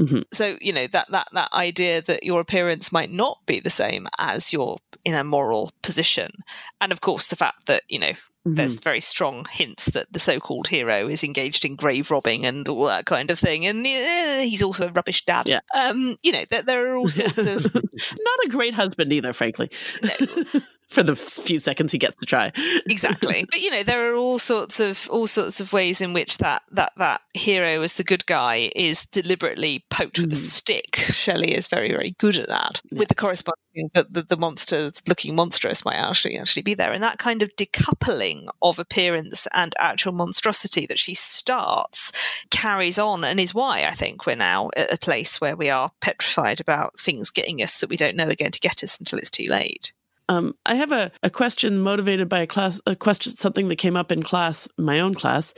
Mhm. 0.00 0.24
So 0.32 0.56
you 0.60 0.72
know 0.72 0.88
that 0.88 1.10
that 1.12 1.28
that 1.32 1.52
idea 1.52 2.02
that 2.02 2.24
your 2.24 2.40
appearance 2.40 2.90
might 2.90 3.12
not 3.12 3.38
be 3.46 3.60
the 3.60 3.70
same 3.70 4.08
as 4.18 4.52
your 4.52 4.78
in 5.04 5.14
a 5.14 5.22
moral 5.22 5.70
position, 5.82 6.30
and 6.80 6.90
of 6.90 7.00
course 7.00 7.28
the 7.28 7.36
fact 7.36 7.66
that 7.66 7.82
you 7.88 7.98
know 8.00 8.12
Mhm. 8.52 8.56
there's 8.56 8.80
very 8.80 9.00
strong 9.00 9.46
hints 9.50 9.86
that 9.86 10.12
the 10.12 10.18
so-called 10.18 10.68
hero 10.68 11.06
is 11.08 11.22
engaged 11.24 11.64
in 11.64 11.76
grave 11.76 12.10
robbing 12.10 12.44
and 12.46 12.68
all 12.68 12.84
that 12.86 13.06
kind 13.06 13.30
of 13.30 13.38
thing, 13.38 13.66
and 13.66 13.86
eh, 13.86 14.42
he's 14.44 14.62
also 14.62 14.88
a 14.88 14.92
rubbish 14.92 15.24
dad. 15.24 15.48
Yeah. 15.48 15.60
Um, 15.74 16.16
you 16.22 16.32
know, 16.32 16.44
there, 16.50 16.62
there 16.62 16.92
are 16.92 16.96
all 16.96 17.08
sorts 17.08 17.38
of 17.38 17.74
not 17.74 18.44
a 18.44 18.48
great 18.48 18.74
husband 18.74 19.12
either, 19.12 19.32
frankly. 19.32 19.70
no. 20.02 20.60
for 20.88 21.02
the 21.02 21.14
few 21.16 21.58
seconds 21.58 21.92
he 21.92 21.98
gets 21.98 22.16
to 22.16 22.26
try. 22.26 22.50
exactly. 22.88 23.44
But 23.50 23.60
you 23.60 23.70
know, 23.70 23.82
there 23.82 24.10
are 24.12 24.16
all 24.16 24.38
sorts 24.38 24.80
of 24.80 25.08
all 25.10 25.26
sorts 25.26 25.60
of 25.60 25.72
ways 25.72 26.00
in 26.00 26.12
which 26.12 26.38
that 26.38 26.62
that 26.72 26.92
that 26.96 27.20
hero 27.34 27.82
as 27.82 27.94
the 27.94 28.04
good 28.04 28.24
guy 28.26 28.70
is 28.74 29.04
deliberately 29.06 29.84
poked 29.90 30.18
with 30.18 30.32
a 30.32 30.36
Mhm. 30.36 30.38
stick. 30.38 30.96
Shelley 30.96 31.54
is 31.54 31.68
very 31.68 31.90
very 31.90 32.14
good 32.18 32.36
at 32.36 32.48
that. 32.48 32.80
Yeah. 32.90 33.00
With 33.00 33.08
the 33.08 33.14
corresponding 33.14 33.90
that 33.94 34.12
the, 34.12 34.22
the 34.22 34.36
monster 34.36 34.90
looking 35.06 35.34
monstrous 35.34 35.84
might 35.84 35.94
actually 35.96 36.38
actually 36.38 36.62
be 36.62 36.74
there, 36.74 36.92
and 36.92 37.02
that 37.02 37.18
kind 37.18 37.42
of 37.42 37.54
decoupling 37.56 38.48
of 38.62 38.78
appearance 38.78 39.46
and 39.52 39.74
actual 39.78 40.12
monstrosity 40.12 40.86
that 40.86 40.98
she 40.98 41.14
starts 41.14 42.12
carries 42.50 42.98
on, 42.98 43.24
and 43.24 43.38
is 43.38 43.54
why 43.54 43.84
I 43.84 43.92
think 43.92 44.26
we're 44.26 44.36
now 44.36 44.70
at 44.76 44.92
a 44.92 44.98
place 44.98 45.40
where 45.40 45.54
we 45.56 45.68
are 45.70 45.90
petrified 46.00 46.60
about 46.60 46.98
things 46.98 47.30
getting 47.30 47.62
us 47.62 47.78
that 47.78 47.90
we 47.90 47.96
don't 47.96 48.16
know 48.16 48.28
are 48.28 48.34
going 48.34 48.52
to 48.52 48.60
get 48.60 48.82
us 48.82 48.98
until 48.98 49.18
it's 49.18 49.30
too 49.30 49.48
late. 49.48 49.92
Um, 50.28 50.54
I 50.66 50.74
have 50.74 50.92
a, 50.92 51.10
a 51.22 51.30
question 51.30 51.78
motivated 51.80 52.28
by 52.28 52.40
a 52.40 52.46
class, 52.46 52.80
a 52.86 52.94
question, 52.94 53.32
something 53.32 53.68
that 53.68 53.76
came 53.76 53.96
up 53.96 54.12
in 54.12 54.22
class, 54.22 54.68
my 54.76 55.00
own 55.00 55.14
class. 55.14 55.54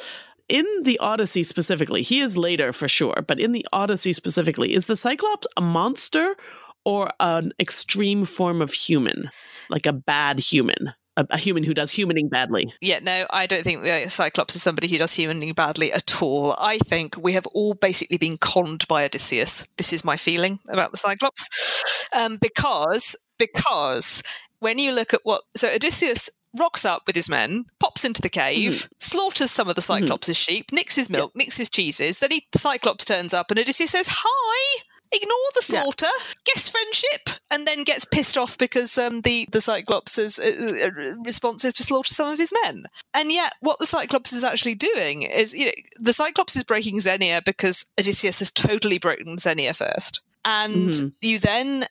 In 0.49 0.66
the 0.83 0.99
Odyssey 0.99 1.43
specifically, 1.43 2.03
he 2.03 2.21
is 2.21 2.37
later 2.37 2.73
for 2.73 2.89
sure, 2.89 3.25
but 3.27 3.39
in 3.39 3.53
the 3.53 3.66
Odyssey 3.73 4.12
specifically, 4.12 4.75
is 4.75 4.87
the 4.87 4.97
Cyclops 4.97 5.47
a 5.57 5.61
monster 5.61 6.35
or 6.85 7.11
an 7.21 7.53
extreme 7.61 8.25
form 8.25 8.62
of 8.62 8.73
human, 8.73 9.31
like 9.68 9.87
a 9.87 9.93
bad 9.93 10.41
human, 10.41 10.93
a, 11.16 11.39
human 11.39 11.62
who 11.62 11.75
does 11.75 11.93
humaning 11.93 12.31
badly? 12.31 12.73
Yeah, 12.81 13.01
no, 13.01 13.27
I 13.31 13.47
don't 13.47 13.62
think 13.62 13.85
the 13.85 14.09
Cyclops 14.09 14.57
is 14.57 14.62
somebody 14.62 14.89
who 14.89 14.99
does 14.99 15.12
humaning 15.12 15.55
badly 15.55 15.93
at 15.93 16.23
all. 16.23 16.57
I 16.59 16.79
think 16.79 17.16
we 17.16 17.33
have 17.35 17.47
all 17.49 17.75
basically 17.75 18.16
been 18.16 18.39
conned 18.39 18.87
by 18.89 19.05
Odysseus. 19.05 19.66
This 19.77 19.93
is 19.93 20.05
my 20.05 20.16
feeling 20.16 20.59
about 20.68 20.91
the 20.91 20.99
Cyclops, 20.99 22.09
um, 22.12 22.39
because 22.41 23.16
because 23.39 24.23
when 24.61 24.78
you 24.78 24.92
look 24.92 25.12
at 25.12 25.20
what 25.24 25.42
so 25.56 25.68
Odysseus 25.68 26.30
rocks 26.58 26.84
up 26.84 27.02
with 27.06 27.14
his 27.14 27.28
men, 27.28 27.64
pops 27.78 28.04
into 28.04 28.20
the 28.22 28.28
cave, 28.28 28.88
slaughters 28.98 29.50
some 29.50 29.68
of 29.68 29.74
the 29.76 29.80
Cyclops' 29.82 30.34
sheep, 30.36 30.72
nicks 30.72 30.96
his 30.96 31.08
milk, 31.11 31.32
nicks 31.36 31.56
his 31.56 31.70
cheeses. 31.70 32.18
Then 32.18 32.30
he, 32.32 32.46
the 32.52 32.58
Cyclops 32.58 33.04
turns 33.04 33.32
up, 33.34 33.50
and 33.50 33.58
Odysseus 33.61 33.90
says, 33.90 34.08
"Hi." 34.11 34.82
Ignore 35.12 35.36
the 35.56 35.66
Yeah. 35.72 35.82
slaughter, 35.82 36.11
guess 36.44 36.68
friendship, 36.68 37.30
and 37.50 37.66
then 37.66 37.82
gets 37.82 38.04
pissed 38.04 38.38
off 38.38 38.56
because 38.56 38.96
um, 38.96 39.22
the 39.22 39.48
the 39.50 39.61
Cyclops' 39.61 40.16
uh, 40.16 40.40
uh, 40.40 40.90
response 41.24 41.64
is 41.64 41.72
to 41.74 41.82
slaughter 41.82 42.14
some 42.14 42.28
of 42.28 42.38
his 42.38 42.52
men. 42.62 42.84
And 43.12 43.32
yet, 43.32 43.54
what 43.58 43.80
the 43.80 43.86
Cyclops 43.86 44.32
is 44.32 44.44
actually 44.44 44.76
doing 44.76 45.22
is, 45.22 45.52
you 45.52 45.66
know, 45.66 45.72
the 45.98 46.12
Cyclops 46.12 46.54
is 46.54 46.62
breaking 46.62 47.00
Xenia 47.00 47.42
because 47.44 47.86
Odysseus 47.98 48.38
has 48.38 48.52
totally 48.52 48.98
broken 48.98 49.36
Xenia 49.36 49.74
first. 49.74 50.20
And 50.44 50.92
Mhm. 50.92 51.12
you 51.22 51.40
then 51.40 51.88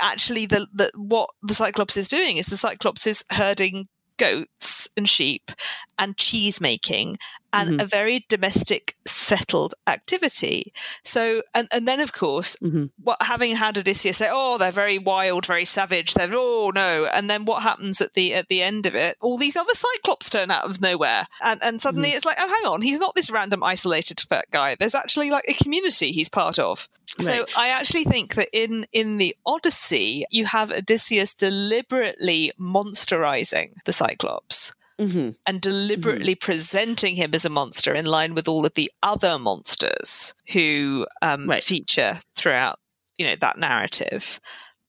actually, 0.00 0.46
the, 0.46 0.66
the 0.72 0.90
what 0.94 1.30
the 1.42 1.54
Cyclops 1.54 1.96
is 1.96 2.08
doing 2.08 2.36
is 2.36 2.46
the 2.46 2.56
Cyclops 2.56 3.06
is 3.06 3.24
herding 3.30 3.88
goats 4.18 4.88
and 4.96 5.06
sheep 5.06 5.50
and 5.98 6.16
cheese 6.16 6.58
making 6.58 7.18
and 7.52 7.78
Mhm. 7.78 7.82
a 7.82 7.84
very 7.84 8.24
domestic 8.30 8.96
settled 9.06 9.74
activity. 9.86 10.72
So 11.04 11.42
and, 11.54 11.68
and 11.70 11.86
then 11.86 12.00
of 12.00 12.14
course 12.14 12.56
Mhm. 12.62 12.90
what 13.02 13.18
having 13.20 13.56
had 13.56 13.76
odysseus 13.76 14.16
say 14.16 14.28
oh 14.32 14.56
they're 14.56 14.70
very 14.72 14.98
wild 14.98 15.44
very 15.44 15.66
savage 15.66 16.14
they're 16.14 16.30
oh 16.32 16.72
no 16.74 17.04
and 17.12 17.28
then 17.28 17.44
what 17.44 17.62
happens 17.62 18.00
at 18.00 18.14
the 18.14 18.32
at 18.32 18.48
the 18.48 18.62
end 18.62 18.86
of 18.86 18.94
it 18.94 19.18
all 19.20 19.36
these 19.36 19.54
other 19.56 19.74
cyclops 19.74 20.30
turn 20.30 20.50
out 20.50 20.64
of 20.64 20.80
nowhere. 20.80 21.26
And 21.42 21.62
and 21.62 21.82
suddenly 21.82 22.10
it's 22.12 22.24
like 22.24 22.38
oh 22.40 22.48
hang 22.48 22.64
on 22.72 22.80
he's 22.80 22.98
not 22.98 23.14
this 23.14 23.30
random 23.30 23.62
isolated 23.62 24.18
fat 24.20 24.46
guy. 24.50 24.76
There's 24.78 24.94
actually 24.94 25.30
like 25.30 25.44
a 25.46 25.52
community 25.62 26.10
he's 26.12 26.30
part 26.30 26.58
of 26.58 26.88
so 27.20 27.46
I 27.56 27.68
actually 27.68 28.04
think 28.04 28.34
that 28.34 28.48
in 28.52 28.86
in 28.92 29.18
the 29.18 29.34
Odyssey, 29.44 30.26
you 30.30 30.44
have 30.46 30.70
Odysseus 30.70 31.34
deliberately 31.34 32.52
monsterizing 32.60 33.70
the 33.84 33.92
Cyclops 33.92 34.72
hmm 34.98 35.30
and 35.46 35.60
deliberately 35.60 36.34
presenting 36.34 37.14
him 37.16 37.30
as 37.34 37.44
a 37.44 37.50
monster 37.50 37.92
in 37.94 38.06
line 38.06 38.34
with 38.34 38.48
all 38.48 38.66
of 38.66 38.74
the 38.74 38.90
other 39.02 39.38
monsters 39.38 40.34
who 40.52 41.06
um, 41.22 41.48
Right. 41.48 41.62
feature 41.62 42.18
throughout, 42.34 42.80
you 43.16 43.26
know, 43.26 43.36
that 43.36 43.58
narrative. 43.58 44.40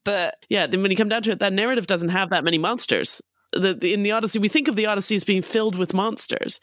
But 0.04 0.36
Yeah, 0.50 0.66
then 0.66 0.82
when 0.82 0.92
you 0.92 0.98
come 0.98 1.10
down 1.10 1.24
to 1.24 1.32
it, 1.32 1.40
that 1.40 1.54
narrative 1.54 1.86
doesn't 1.88 2.10
have 2.10 2.30
that 2.30 2.44
many 2.44 2.58
monsters. 2.58 3.22
The, 3.54 3.74
the, 3.74 3.94
in 3.94 4.04
the 4.04 4.14
Odyssey, 4.14 4.40
we 4.40 4.48
think 4.48 4.68
of 4.68 4.76
the 4.76 4.86
Odyssey 4.86 5.16
as 5.16 5.24
being 5.24 5.42
filled 5.42 5.78
with 5.78 5.94
monsters. 5.94 6.60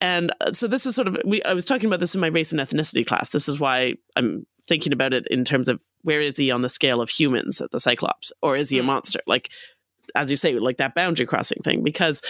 And 0.00 0.32
uh, 0.40 0.52
so 0.52 0.66
this 0.66 0.86
is 0.86 0.94
sort 0.94 1.08
of, 1.08 1.18
we, 1.24 1.42
I 1.42 1.54
was 1.54 1.64
talking 1.64 1.86
about 1.86 2.00
this 2.00 2.14
in 2.14 2.20
my 2.20 2.28
race 2.28 2.52
and 2.52 2.60
ethnicity 2.60 3.06
class. 3.06 3.28
This 3.28 3.48
is 3.48 3.60
why 3.60 3.94
I'm 4.16 4.46
thinking 4.68 4.92
about 4.92 5.12
it 5.12 5.26
in 5.30 5.44
terms 5.44 5.68
of 5.68 5.82
where 6.02 6.20
is 6.20 6.36
he 6.36 6.50
on 6.50 6.62
the 6.62 6.68
scale 6.68 7.00
of 7.00 7.10
humans 7.10 7.60
at 7.60 7.70
the 7.70 7.80
Cyclops? 7.80 8.32
Or 8.42 8.56
is 8.56 8.68
he 8.70 8.78
a 8.78 8.82
Hmm. 8.82 8.86
monster? 8.88 9.20
Like, 9.26 9.50
as 10.14 10.30
you 10.30 10.36
say, 10.36 10.54
like 10.58 10.76
that 10.78 10.94
boundary 10.94 11.26
crossing 11.26 11.62
thing. 11.62 11.82
Because 11.82 12.22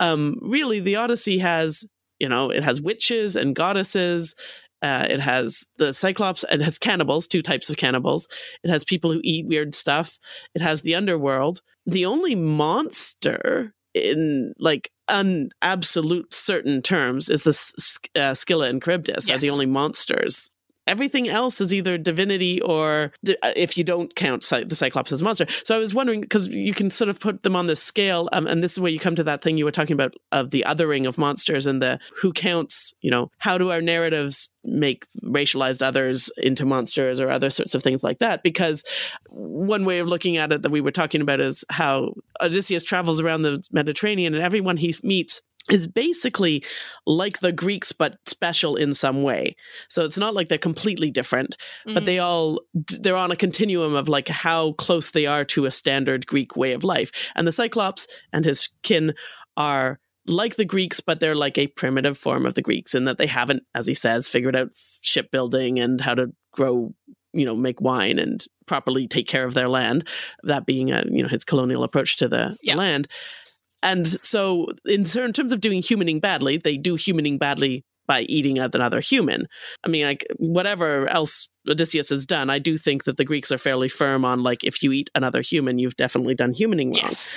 um, 0.00 0.38
really, 0.40 0.80
the 0.80 0.96
Odyssey 0.96 1.38
has, 1.38 1.84
you 2.20 2.28
know, 2.28 2.50
it 2.50 2.62
has 2.62 2.80
witches 2.80 3.36
and 3.36 3.54
goddesses. 3.56 4.34
Uh, 4.80 5.06
it 5.10 5.18
has 5.20 5.66
the 5.78 5.92
Cyclops. 5.92 6.44
It 6.50 6.60
has 6.60 6.78
cannibals, 6.78 7.26
two 7.26 7.42
types 7.42 7.68
of 7.68 7.76
cannibals. 7.76 8.28
It 8.62 8.70
has 8.70 8.84
people 8.84 9.12
who 9.12 9.20
eat 9.24 9.46
weird 9.46 9.74
stuff. 9.74 10.18
It 10.54 10.62
has 10.62 10.82
the 10.82 10.94
underworld. 10.94 11.62
The 11.84 12.06
only 12.06 12.34
monster 12.36 13.74
in 13.94 14.52
like 14.58 14.90
un 15.08 15.48
absolute 15.62 16.32
certain 16.32 16.82
terms 16.82 17.28
is 17.30 17.42
the 17.42 17.50
S- 17.50 17.98
uh, 18.14 18.34
Scylla 18.34 18.68
and 18.68 18.82
Charybdis 18.82 19.28
are 19.28 19.38
the 19.38 19.50
only 19.50 19.66
monsters. 19.66 20.50
Everything 20.88 21.28
else 21.28 21.60
is 21.60 21.72
either 21.72 21.98
divinity 21.98 22.60
or, 22.62 23.12
uh, 23.28 23.52
if 23.54 23.76
you 23.76 23.84
don't 23.84 24.14
count 24.14 24.42
the 24.42 24.74
Cyclops 24.74 25.12
as 25.12 25.20
a 25.20 25.24
monster. 25.24 25.46
So 25.64 25.76
I 25.76 25.78
was 25.78 25.94
wondering 25.94 26.22
because 26.22 26.48
you 26.48 26.74
can 26.74 26.90
sort 26.90 27.10
of 27.10 27.20
put 27.20 27.42
them 27.42 27.54
on 27.54 27.66
this 27.66 27.82
scale, 27.82 28.28
um, 28.32 28.46
and 28.46 28.62
this 28.62 28.72
is 28.72 28.80
where 28.80 28.90
you 28.90 28.98
come 28.98 29.14
to 29.16 29.24
that 29.24 29.42
thing 29.42 29.58
you 29.58 29.64
were 29.64 29.70
talking 29.70 29.94
about 29.94 30.14
of 30.32 30.50
the 30.50 30.64
othering 30.66 31.06
of 31.06 31.18
monsters 31.18 31.66
and 31.66 31.82
the 31.82 31.98
who 32.16 32.32
counts. 32.32 32.94
You 33.02 33.10
know, 33.10 33.30
how 33.38 33.58
do 33.58 33.70
our 33.70 33.82
narratives 33.82 34.50
make 34.64 35.06
racialized 35.22 35.82
others 35.82 36.30
into 36.38 36.64
monsters 36.64 37.20
or 37.20 37.30
other 37.30 37.50
sorts 37.50 37.74
of 37.74 37.82
things 37.82 38.02
like 38.02 38.18
that? 38.18 38.42
Because 38.42 38.82
one 39.30 39.84
way 39.84 39.98
of 39.98 40.08
looking 40.08 40.36
at 40.36 40.52
it 40.52 40.62
that 40.62 40.70
we 40.70 40.80
were 40.80 40.90
talking 40.90 41.20
about 41.20 41.40
is 41.40 41.64
how 41.70 42.14
Odysseus 42.40 42.84
travels 42.84 43.20
around 43.20 43.42
the 43.42 43.62
Mediterranean 43.72 44.34
and 44.34 44.42
everyone 44.42 44.76
he 44.76 44.94
meets 45.02 45.42
is 45.70 45.86
basically 45.86 46.64
like 47.06 47.40
the 47.40 47.52
Greeks, 47.52 47.92
but 47.92 48.16
special 48.26 48.76
in 48.76 48.94
some 48.94 49.22
way. 49.22 49.54
So 49.88 50.04
it's 50.04 50.18
not 50.18 50.34
like 50.34 50.48
they're 50.48 50.58
completely 50.58 51.10
different, 51.10 51.56
but 51.86 52.04
they 52.04 52.16
mm-hmm. 52.16 52.24
all 52.24 52.60
they're 53.00 53.16
on 53.16 53.30
a 53.30 53.36
continuum 53.36 53.94
of 53.94 54.08
like 54.08 54.28
how 54.28 54.72
close 54.72 55.10
they 55.10 55.26
are 55.26 55.44
to 55.46 55.66
a 55.66 55.70
standard 55.70 56.26
Greek 56.26 56.56
way 56.56 56.72
of 56.72 56.84
life. 56.84 57.10
And 57.34 57.46
the 57.46 57.52
Cyclops 57.52 58.06
and 58.32 58.44
his 58.44 58.68
kin 58.82 59.14
are 59.56 59.98
like 60.26 60.56
the 60.56 60.64
Greeks, 60.64 61.00
but 61.00 61.20
they're 61.20 61.34
like 61.34 61.58
a 61.58 61.66
primitive 61.68 62.16
form 62.16 62.46
of 62.46 62.54
the 62.54 62.62
Greeks 62.62 62.94
in 62.94 63.04
that 63.04 63.18
they 63.18 63.26
haven't, 63.26 63.62
as 63.74 63.86
he 63.86 63.94
says, 63.94 64.28
figured 64.28 64.56
out 64.56 64.68
shipbuilding 65.02 65.78
and 65.78 66.00
how 66.00 66.14
to 66.14 66.32
grow, 66.52 66.94
you 67.32 67.46
know, 67.46 67.54
make 67.54 67.80
wine 67.80 68.18
and 68.18 68.44
properly 68.66 69.08
take 69.08 69.26
care 69.26 69.44
of 69.44 69.54
their 69.54 69.68
land. 69.68 70.06
That 70.42 70.66
being 70.66 70.90
a, 70.92 71.04
you 71.10 71.22
know, 71.22 71.28
his 71.28 71.44
colonial 71.44 71.82
approach 71.82 72.16
to 72.18 72.28
the, 72.28 72.56
the 72.62 72.68
Yeah. 72.68 72.76
land. 72.76 73.08
And 73.82 74.08
so, 74.24 74.66
in 74.86 75.04
terms 75.04 75.52
of 75.52 75.60
doing 75.60 75.82
humaning 75.82 76.20
badly, 76.20 76.56
they 76.56 76.76
do 76.76 76.96
humaning 76.96 77.38
badly 77.38 77.84
by 78.06 78.22
eating 78.22 78.58
another 78.58 79.00
human. 79.00 79.46
I 79.84 79.88
mean, 79.88 80.06
like 80.06 80.26
whatever 80.38 81.06
else 81.08 81.46
Odysseus 81.68 82.08
has 82.08 82.24
done, 82.24 82.48
I 82.48 82.58
do 82.58 82.78
think 82.78 83.04
that 83.04 83.18
the 83.18 83.24
Greeks 83.24 83.52
are 83.52 83.58
fairly 83.58 83.88
firm 83.88 84.24
on 84.24 84.42
like 84.42 84.64
if 84.64 84.82
you 84.82 84.92
eat 84.92 85.10
another 85.14 85.42
human, 85.42 85.78
you've 85.78 85.96
definitely 85.96 86.34
done 86.34 86.54
humaning 86.54 86.86
wrong. 86.94 87.04
yes, 87.04 87.36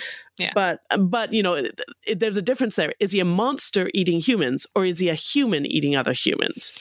But 0.56 0.80
but 0.98 1.34
you 1.34 1.44
know, 1.44 1.56
it, 1.56 1.80
it- 2.08 2.20
there's 2.22 2.38
a 2.38 2.42
difference 2.42 2.76
there. 2.76 2.94
Is 3.02 3.12
he 3.12 3.20
a 3.20 3.26
monster 3.26 3.90
eating 3.94 4.20
humans, 4.22 4.66
or 4.74 4.86
is 4.86 5.00
he 5.00 5.10
a 5.10 5.14
human 5.14 5.66
eating 5.66 5.96
other 5.98 6.14
humans? 6.14 6.72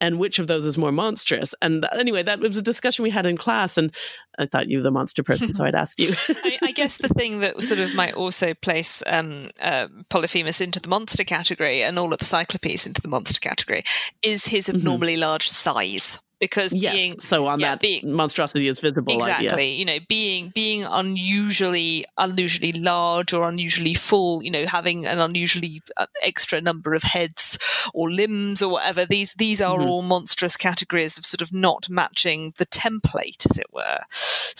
And 0.00 0.18
which 0.18 0.38
of 0.38 0.48
those 0.48 0.66
is 0.66 0.76
more 0.76 0.92
monstrous? 0.92 1.54
And 1.62 1.86
anyway, 1.92 2.22
that 2.24 2.40
was 2.40 2.58
a 2.58 2.62
discussion 2.62 3.04
we 3.04 3.10
had 3.10 3.26
in 3.26 3.36
class, 3.36 3.78
and 3.78 3.94
I 4.38 4.46
thought 4.46 4.68
you 4.68 4.78
were 4.78 4.82
the 4.82 4.90
monster 4.90 5.22
person, 5.22 5.54
so 5.54 5.64
I'd 5.64 5.74
ask 5.74 5.98
you. 5.98 6.12
I, 6.44 6.58
I 6.62 6.72
guess 6.72 6.96
the 6.96 7.08
thing 7.08 7.40
that 7.40 7.62
sort 7.62 7.80
of 7.80 7.94
might 7.94 8.14
also 8.14 8.54
place 8.54 9.02
um, 9.06 9.48
uh, 9.62 9.88
Polyphemus 10.10 10.60
into 10.60 10.80
the 10.80 10.88
monster 10.88 11.24
category 11.24 11.82
and 11.82 11.98
all 11.98 12.12
of 12.12 12.18
the 12.18 12.24
Cyclopes 12.24 12.86
into 12.86 13.00
the 13.00 13.08
monster 13.08 13.40
category 13.40 13.84
is 14.22 14.46
his 14.46 14.68
abnormally 14.68 15.16
large 15.16 15.48
size. 15.48 16.18
Because 16.44 16.74
yes. 16.74 16.94
being 16.94 17.12
so 17.20 17.46
on 17.46 17.60
yeah, 17.60 17.70
that 17.70 17.80
being- 17.80 18.12
monstrosity 18.12 18.68
is 18.68 18.78
visible. 18.80 19.12
exactly 19.14 19.68
you 19.80 19.84
know 19.84 19.98
being 20.08 20.50
being 20.54 20.84
unusually 20.84 22.04
unusually 22.18 22.72
large 22.72 23.32
or 23.32 23.48
unusually 23.48 23.94
full 23.94 24.42
you 24.42 24.50
know 24.50 24.66
having 24.66 25.06
an 25.06 25.18
unusually 25.18 25.82
uh, 25.96 26.06
extra 26.22 26.60
number 26.60 26.94
of 26.94 27.02
heads 27.02 27.58
or 27.94 28.10
limbs 28.10 28.62
or 28.62 28.70
whatever 28.72 29.04
these 29.06 29.32
these 29.34 29.60
are 29.60 29.78
Mhm. 29.78 29.86
all 29.86 30.02
monstrous 30.02 30.56
categories 30.56 31.16
of 31.18 31.24
sort 31.24 31.40
of 31.40 31.52
not 31.52 31.88
matching 31.88 32.52
the 32.58 32.66
template 32.66 33.42
as 33.50 33.58
it 33.58 33.66
were 33.72 34.00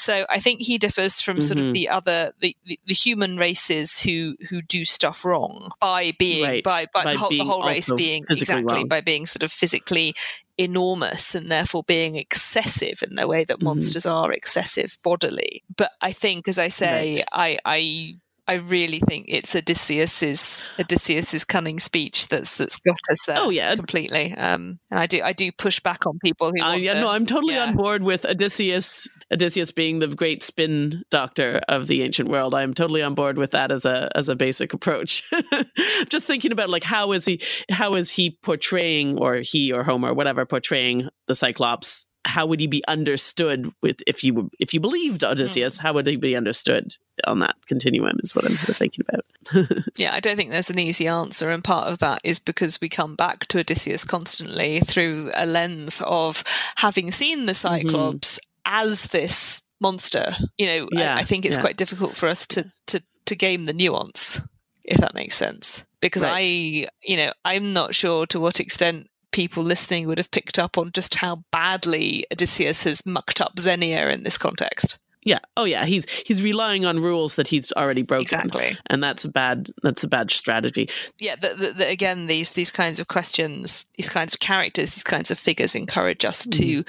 so 0.07 0.25
i 0.31 0.39
think 0.41 0.61
he 0.61 0.79
differs 0.79 1.21
from 1.21 1.41
sort 1.41 1.59
Mhm. 1.59 1.67
of 1.69 1.73
the 1.73 1.89
other 1.89 2.33
the, 2.41 2.57
the, 2.67 2.79
the 2.87 2.95
human 2.95 3.37
races 3.37 4.01
who 4.01 4.37
who 4.49 4.63
do 4.63 4.85
stuff 4.85 5.25
wrong 5.25 5.71
by 5.81 6.13
being 6.19 6.43
Right. 6.45 6.65
by, 6.65 6.87
by, 6.93 7.05
By 7.05 7.13
the 7.13 7.19
whole, 7.19 7.31
the 7.31 7.45
whole 7.45 7.67
race 7.67 7.91
being 7.93 8.25
exactly 8.31 8.77
wrong. 8.81 8.89
by 8.89 9.01
being 9.01 9.27
sort 9.27 9.43
of 9.43 9.53
physically 9.53 10.15
enormous 10.59 11.35
and 11.35 11.51
therefore 11.51 11.83
being 11.85 12.17
excessive 12.17 13.03
in 13.03 13.17
the 13.17 13.27
way 13.27 13.45
that 13.45 13.59
Mhm. 13.59 13.65
monsters 13.65 14.07
are 14.07 14.33
excessive 14.33 14.97
bodily. 15.03 15.63
But 15.77 15.93
I 16.01 16.13
think, 16.13 16.49
as 16.49 16.59
I 16.59 16.69
say, 16.69 17.25
I, 17.33 17.59
I 17.65 18.15
I 18.47 18.55
really 18.55 19.01
think 19.01 19.27
it's 19.29 19.57
Odysseus's 19.57 20.65
Odysseus's 20.79 21.45
cunning 21.45 21.79
speech 21.79 22.29
that's 22.29 22.59
that's 22.59 22.77
got 22.79 22.99
us 23.11 23.25
there. 23.27 23.39
Oh, 23.39 23.49
yeah. 23.49 23.75
completely. 23.75 24.35
Um, 24.35 24.79
and 24.91 25.01
I 25.01 25.07
do 25.07 25.23
I 25.23 25.33
do 25.33 25.51
push 25.51 25.81
back 25.81 26.07
on 26.07 26.19
people 26.19 26.53
who. 26.55 26.63
Uh, 26.63 26.75
yeah, 26.75 26.95
to- 26.95 27.01
no, 27.01 27.09
I'm 27.09 27.25
totally 27.25 27.55
yeah. 27.55 27.65
on 27.65 27.77
board 27.77 28.03
with 28.03 28.27
Odysseus. 28.27 29.09
Odysseus 29.33 29.73
being 29.73 29.99
the 29.99 30.09
great 30.09 30.43
spin 30.43 31.03
doctor 31.11 31.61
of 31.69 31.87
the 31.87 32.03
ancient 32.03 32.29
world. 32.29 32.55
I'm 32.55 32.75
totally 32.75 33.03
on 33.03 33.15
board 33.15 33.39
with 33.39 33.53
that 33.53 33.73
as 33.73 33.87
a 33.87 34.11
as 34.15 34.29
a 34.29 34.37
basic 34.37 34.75
approach. 34.75 35.23
Just 36.09 36.27
thinking 36.27 36.53
about 36.53 36.69
like 36.69 36.85
how 36.85 37.13
is 37.13 37.25
he 37.25 37.41
how 37.71 37.95
is 37.95 38.11
he 38.11 38.39
portraying 38.43 39.19
or 39.19 39.37
he 39.37 39.73
or 39.73 39.85
Homer 39.85 40.13
whatever 40.13 40.45
portraying 40.45 41.09
the 41.27 41.35
Cyclops? 41.35 42.07
How 42.25 42.47
would 42.47 42.61
he 42.61 42.67
be 42.67 42.83
understood 42.89 43.71
with 43.83 44.03
if 44.07 44.25
you 44.25 44.51
if 44.59 44.73
you 44.73 44.81
believed 44.81 45.23
Odysseus? 45.25 45.79
How 45.79 45.93
would 45.93 46.07
he 46.07 46.17
be 46.17 46.37
understood 46.37 46.97
on 47.27 47.41
that 47.41 47.57
continuum? 47.67 48.19
Is 48.23 48.35
what 48.35 48.45
I'm 48.45 48.57
sort 48.57 48.71
of 48.71 48.77
thinking 48.77 49.05
about. 49.09 49.25
Yeah, 49.97 50.13
I 50.13 50.21
don't 50.21 50.37
think 50.37 50.51
there's 50.51 50.71
an 50.71 50.79
easy 50.79 51.07
answer, 51.07 51.51
and 51.51 51.63
part 51.63 51.87
of 51.89 51.99
that 51.99 52.21
is 52.25 52.39
because 52.41 52.81
we 52.81 52.89
come 52.89 53.15
back 53.15 53.47
to 53.47 53.61
Odysseus 53.61 54.05
constantly 54.05 54.81
through 54.81 55.31
a 55.35 55.47
lens 55.47 56.03
of 56.05 56.43
having 56.77 57.13
seen 57.13 57.47
the 57.47 57.55
Cyclops 57.55 58.39
mm-hmm. 58.39 58.85
as 58.85 59.07
this 59.09 59.63
monster. 59.81 60.33
You 60.59 60.67
know, 60.67 60.89
I- 60.97 61.21
I, 61.21 61.25
think 61.25 61.45
it's 61.45 61.57
yeah. 61.57 61.63
quite 61.63 61.77
difficult 61.77 62.17
for 62.17 62.29
us 62.29 62.47
to 62.49 62.73
to 62.87 63.03
to 63.27 63.37
game 63.37 63.67
the 63.67 63.73
nuance, 63.73 64.41
if 64.85 64.99
that 64.99 65.15
makes 65.15 65.35
sense. 65.37 65.85
Because 66.01 66.23
Right. 66.23 66.35
I, 66.35 66.89
you 67.03 67.17
know, 67.17 67.33
I'm 67.45 67.71
not 67.73 67.95
sure 67.95 68.27
to 68.27 68.41
what 68.41 68.61
extent 68.61 69.09
people 69.35 69.65
listening 69.65 70.07
would 70.07 70.19
have 70.19 70.31
picked 70.31 70.61
up 70.61 70.79
on 70.79 70.93
just 70.93 71.17
how 71.17 71.43
badly 71.51 72.25
Odysseus 72.33 72.85
has 72.85 73.05
mucked 73.05 73.41
up 73.41 73.59
Xenia 73.59 74.09
in 74.11 74.23
this 74.23 74.39
context. 74.39 74.97
Yeah. 75.25 75.41
Oh 75.57 75.65
yeah. 75.65 75.87
He's 75.87 76.07
he's 76.25 76.41
relying 76.41 76.85
on 76.85 77.01
rules 77.01 77.35
that 77.35 77.49
he's 77.49 77.73
already 77.73 78.03
broken. 78.03 78.23
Exactly. 78.23 78.79
And 78.87 79.03
that's 79.03 79.25
a 79.25 79.29
bad 79.29 79.71
that's 79.83 80.05
a 80.05 80.09
bad 80.09 80.31
strategy. 80.31 80.89
yeah 81.19 81.35
the, 81.35 81.55
the, 81.55 81.73
the, 81.73 81.89
again 81.89 82.27
these 82.27 82.53
these 82.53 82.71
kinds 82.71 83.01
of 83.01 83.09
questions 83.09 83.87
these 83.97 84.09
kinds 84.09 84.35
of 84.35 84.41
characters 84.41 84.95
these 84.95 85.03
kinds 85.03 85.31
of 85.31 85.39
figures 85.39 85.75
encourage 85.75 86.25
us 86.25 86.47
mm-hmm. 86.47 86.63
to 86.63 86.85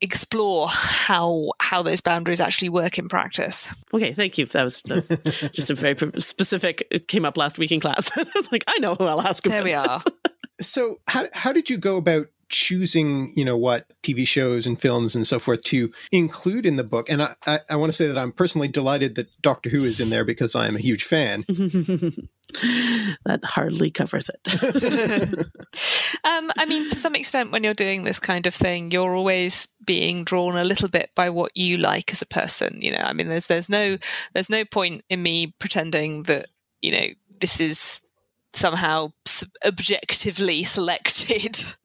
explore 0.00 0.66
how 0.68 1.50
how 1.60 1.80
those 1.80 2.00
boundaries 2.00 2.40
actually 2.40 2.68
work 2.68 2.98
in 2.98 3.08
practice 3.08 3.72
Okay, 3.94 4.12
thank 4.12 4.36
you. 4.36 4.46
That 4.46 4.64
was, 4.64 4.82
that 4.82 4.96
was 4.96 5.50
just 5.52 5.70
a 5.70 5.74
very 5.74 5.96
specific. 6.18 6.84
It 6.90 7.06
came 7.06 7.24
up 7.24 7.36
last 7.36 7.58
week 7.58 7.70
in 7.70 7.78
class. 7.78 8.10
I 8.16 8.24
was 8.34 8.50
like, 8.50 8.64
I 8.66 8.78
know 8.80 8.96
who 8.96 9.04
I'll 9.04 9.20
ask. 9.20 9.44
there 9.44 9.62
we 9.62 9.72
are 9.72 10.00
this. 10.00 10.04
So 10.60 11.00
how 11.08 11.26
how 11.32 11.52
did 11.52 11.70
you 11.70 11.78
go 11.78 11.96
about 11.96 12.26
choosing, 12.48 13.32
you 13.34 13.44
know, 13.44 13.56
what 13.56 13.90
TV 14.02 14.26
shows 14.26 14.66
and 14.66 14.80
films 14.80 15.16
and 15.16 15.26
so 15.26 15.38
forth 15.38 15.62
to 15.64 15.92
include 16.12 16.66
in 16.66 16.76
the 16.76 16.84
book? 16.84 17.10
And 17.10 17.22
I, 17.22 17.34
I, 17.46 17.58
I 17.70 17.76
want 17.76 17.90
to 17.90 17.96
say 17.96 18.06
that 18.06 18.18
I'm 18.18 18.32
personally 18.32 18.68
delighted 18.68 19.16
that 19.16 19.28
Doctor 19.42 19.70
Who 19.70 19.82
is 19.82 19.98
in 19.98 20.10
there 20.10 20.24
because 20.24 20.54
I 20.54 20.66
am 20.66 20.76
a 20.76 20.80
huge 20.80 21.04
fan. 21.04 21.44
that 21.48 23.40
hardly 23.42 23.90
covers 23.90 24.30
it. 24.30 25.46
um, 26.24 26.50
i 26.56 26.66
mean 26.66 26.88
to 26.88 26.96
some 26.96 27.14
extent 27.14 27.50
when 27.50 27.64
you're 27.64 27.74
doing 27.74 28.02
this 28.02 28.20
kind 28.20 28.46
of 28.46 28.54
thing 28.54 28.90
you're 28.90 29.16
always 29.16 29.66
being 29.84 30.24
drawn 30.24 30.56
a 30.56 30.62
little 30.62 30.88
bit 30.88 31.10
by 31.14 31.30
what 31.30 31.50
you 31.56 31.76
like 31.78 32.12
as 32.12 32.22
a 32.22 32.26
person 32.26 32.78
you 32.80 32.92
know 32.92 33.02
i 33.02 33.12
mean 33.12 33.28
there's 33.28 33.46
there's 33.46 33.68
no 33.68 33.96
there's 34.34 34.50
no 34.50 34.64
point 34.64 35.02
in 35.08 35.22
me 35.22 35.48
pretending 35.58 36.24
that 36.24 36.46
you 36.82 36.92
know 36.92 37.06
this 37.40 37.60
is 37.60 38.00
somehow 38.54 39.12
objectively 39.64 40.64
selected 40.64 41.64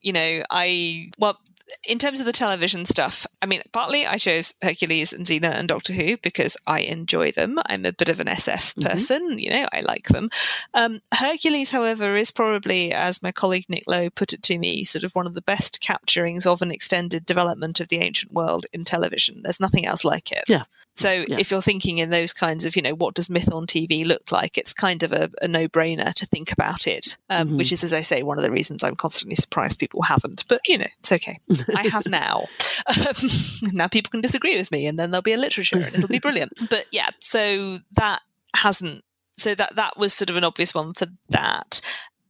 you 0.00 0.12
know, 0.12 0.42
I 0.50 1.10
well, 1.18 1.38
in 1.84 1.98
terms 1.98 2.20
of 2.20 2.26
the 2.26 2.32
television 2.32 2.84
stuff, 2.84 3.26
I 3.40 3.46
mean, 3.46 3.62
partly 3.72 4.06
I 4.06 4.18
chose 4.18 4.52
Hercules 4.60 5.12
and 5.14 5.24
Xena 5.24 5.52
and 5.52 5.66
Doctor 5.68 5.92
Who 5.94 6.18
because 6.18 6.54
I 6.66 6.80
enjoy 6.80 7.32
them. 7.32 7.58
I'm 7.66 7.86
a 7.86 7.92
bit 7.92 8.10
of 8.10 8.20
an 8.20 8.26
SF 8.26 8.74
Mhm. 8.74 8.82
person, 8.90 9.38
you 9.38 9.48
know, 9.50 9.66
I 9.72 9.80
like 9.80 10.08
them. 10.08 10.28
Um, 10.74 11.00
Hercules, 11.14 11.70
however, 11.70 12.14
is 12.16 12.30
probably, 12.30 12.92
as 12.92 13.22
my 13.22 13.32
colleague 13.32 13.64
Nick 13.68 13.84
Lowe 13.86 14.10
put 14.10 14.32
it 14.34 14.42
to 14.44 14.58
me, 14.58 14.84
sort 14.84 15.04
of 15.04 15.14
one 15.14 15.26
of 15.26 15.34
the 15.34 15.40
best 15.42 15.80
capturings 15.82 16.46
of 16.46 16.60
an 16.62 16.70
extended 16.70 17.24
development 17.24 17.80
of 17.80 17.88
the 17.88 17.98
ancient 18.00 18.32
world 18.32 18.66
in 18.72 18.84
television. 18.84 19.40
There's 19.42 19.60
nothing 19.60 19.86
else 19.86 20.04
like 20.04 20.30
it. 20.30 20.44
Yeah. 20.48 20.64
So 20.94 21.10
Yeah. 21.26 21.38
if 21.38 21.50
you're 21.50 21.62
thinking 21.62 21.98
in 21.98 22.10
those 22.10 22.32
kinds 22.32 22.64
of, 22.66 22.76
you 22.76 22.82
know, 22.82 22.94
what 22.94 23.14
does 23.14 23.30
myth 23.30 23.50
on 23.52 23.66
TV 23.66 24.04
look 24.04 24.30
like? 24.30 24.58
It's 24.58 24.72
kind 24.74 25.02
of 25.02 25.12
a, 25.12 25.30
a 25.40 25.48
no-brainer 25.48 26.12
to 26.14 26.26
think 26.26 26.52
about 26.52 26.86
it, 26.86 27.16
um, 27.30 27.48
Mhm. 27.50 27.56
which 27.58 27.72
is, 27.72 27.82
as 27.82 27.92
I 27.94 28.02
say, 28.02 28.22
one 28.22 28.38
of 28.38 28.44
the 28.44 28.50
reasons 28.50 28.84
I'm 28.84 28.96
constantly 28.96 29.34
surprised 29.34 29.78
people 29.78 30.02
haven't. 30.02 30.44
But 30.48 30.60
you 30.68 30.78
know, 30.78 30.86
it's 31.00 31.12
okay. 31.12 31.38
I 31.74 31.88
have 31.88 32.06
now. 32.08 32.46
Um, 32.86 33.14
now 33.72 33.88
people 33.88 34.10
can 34.10 34.20
disagree 34.20 34.56
with 34.56 34.70
me, 34.70 34.86
and 34.86 34.98
then 34.98 35.10
there'll 35.10 35.22
be 35.22 35.32
a 35.32 35.38
literature, 35.38 35.76
and 35.80 35.94
it'll 35.94 36.08
be 36.08 36.18
brilliant. 36.26 36.52
But 36.68 36.86
yeah, 36.92 37.08
so 37.20 37.78
that 37.92 38.20
hasn't. 38.54 39.02
So 39.38 39.54
that 39.54 39.76
that 39.76 39.96
was 39.96 40.12
sort 40.12 40.28
of 40.28 40.36
an 40.36 40.44
obvious 40.44 40.74
one 40.74 40.92
for 40.92 41.06
that. 41.30 41.80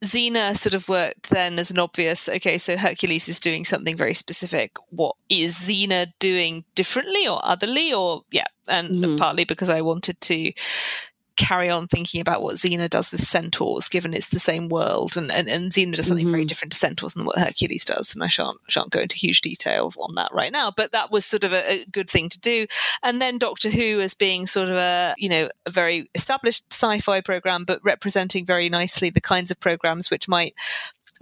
Xena 0.04 0.56
sort 0.56 0.74
of 0.74 0.88
worked 0.88 1.30
then 1.30 1.58
as 1.58 1.70
an 1.70 1.78
obvious, 1.78 2.28
okay, 2.28 2.58
so 2.58 2.76
Hercules 2.76 3.28
is 3.28 3.38
doing 3.38 3.64
something 3.64 3.96
very 3.96 4.14
specific. 4.14 4.72
What 4.90 5.14
is 5.28 5.54
Xena 5.56 6.12
doing 6.18 6.64
differently 6.74 7.26
or 7.28 7.40
otherly? 7.44 7.92
Or, 7.92 8.22
yeah, 8.32 8.46
and 8.68 8.96
Mhm. 8.96 9.18
partly 9.18 9.44
because 9.44 9.68
I 9.68 9.80
wanted 9.80 10.20
to 10.22 10.52
carry 11.36 11.70
on 11.70 11.86
thinking 11.86 12.20
about 12.20 12.42
what 12.42 12.56
Xena 12.56 12.88
does 12.88 13.10
with 13.12 13.22
centaurs, 13.22 13.88
given 13.88 14.14
it's 14.14 14.28
the 14.28 14.38
same 14.38 14.68
world, 14.68 15.16
and, 15.16 15.30
and, 15.32 15.48
and 15.48 15.70
Xena 15.72 15.94
does 15.94 16.06
something 16.06 16.30
very 16.30 16.44
Mhm. 16.44 16.48
different 16.48 16.72
to 16.72 16.78
centaurs 16.78 17.14
than 17.14 17.24
what 17.24 17.38
Hercules 17.38 17.84
does. 17.84 18.14
And 18.14 18.22
I 18.22 18.28
shan't 18.28 18.58
shan't 18.68 18.90
go 18.90 19.00
into 19.00 19.16
huge 19.16 19.40
detail 19.40 19.92
on 19.98 20.14
that 20.16 20.32
right 20.32 20.52
now, 20.52 20.72
but 20.76 20.92
that 20.92 21.10
was 21.10 21.24
sort 21.24 21.44
of 21.44 21.52
a, 21.52 21.80
a 21.82 21.84
good 21.86 22.10
thing 22.10 22.28
to 22.30 22.38
do. 22.40 22.66
And 23.02 23.20
then 23.20 23.38
Doctor 23.38 23.70
Who 23.70 24.00
as 24.00 24.14
being 24.14 24.46
sort 24.46 24.68
of 24.68 24.76
a 24.76 25.14
you 25.18 25.28
know 25.28 25.48
a 25.66 25.70
very 25.70 26.08
established 26.14 26.64
sci-fi 26.70 27.20
program, 27.20 27.64
but 27.64 27.80
representing 27.82 28.46
very 28.46 28.68
nicely 28.68 29.10
the 29.10 29.20
kinds 29.20 29.50
of 29.50 29.60
programs 29.60 30.10
which 30.10 30.28
might 30.28 30.54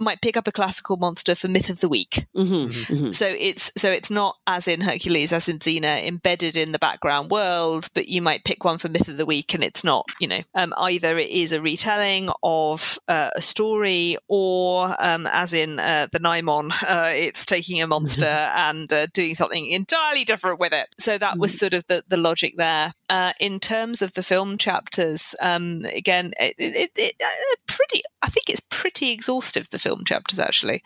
might 0.01 0.21
pick 0.21 0.35
up 0.35 0.47
a 0.47 0.51
classical 0.51 0.97
monster 0.97 1.35
for 1.35 1.47
myth 1.47 1.69
of 1.69 1.79
the 1.79 1.89
week 1.89 2.25
Mhm, 2.35 2.69
mhm. 2.69 3.15
so 3.15 3.27
it's 3.27 3.71
so 3.77 3.89
it's 3.91 4.09
not 4.11 4.35
as 4.47 4.67
in 4.67 4.81
Hercules 4.81 5.31
as 5.31 5.47
in 5.47 5.59
Xena 5.59 6.05
embedded 6.05 6.57
in 6.57 6.71
the 6.71 6.79
background 6.79 7.29
world, 7.31 7.87
but 7.93 8.07
you 8.07 8.21
might 8.21 8.43
pick 8.43 8.63
one 8.63 8.77
for 8.77 8.89
myth 8.89 9.07
of 9.07 9.17
the 9.17 9.25
week, 9.25 9.53
and 9.53 9.63
it's 9.63 9.83
not. 9.83 10.05
You 10.19 10.27
know, 10.27 10.41
um, 10.55 10.73
either 10.77 11.17
it 11.17 11.29
is 11.29 11.51
a 11.51 11.61
retelling 11.61 12.29
of 12.43 12.97
uh, 13.07 13.29
a 13.35 13.41
story, 13.41 14.17
or 14.27 14.95
um, 14.99 15.27
as 15.31 15.53
in 15.53 15.79
uh, 15.79 16.07
the 16.11 16.19
Nimon, 16.19 16.71
uh, 16.83 17.11
it's 17.13 17.45
taking 17.45 17.81
a 17.81 17.87
monster 17.87 18.25
and 18.55 18.91
uh, 18.91 19.07
doing 19.13 19.35
something 19.35 19.67
entirely 19.69 20.23
different 20.23 20.59
with 20.59 20.73
it. 20.73 20.87
So 20.99 21.17
that 21.17 21.37
was 21.37 21.57
sort 21.57 21.73
of 21.73 21.85
the 21.87 22.03
the 22.07 22.17
logic 22.17 22.55
there. 22.57 22.93
Uh, 23.11 23.33
in 23.41 23.59
terms 23.59 24.01
of 24.01 24.13
the 24.13 24.23
film 24.23 24.57
chapters, 24.57 25.35
um, 25.41 25.83
again, 25.93 26.31
it, 26.39 26.55
it, 26.57 26.91
it, 26.95 27.13
uh, 27.21 27.55
pretty. 27.67 28.01
I 28.21 28.29
think 28.29 28.49
it's 28.49 28.61
pretty 28.69 29.11
exhaustive. 29.11 29.69
The 29.69 29.77
film 29.79 30.05
chapters 30.05 30.39
actually. 30.39 30.81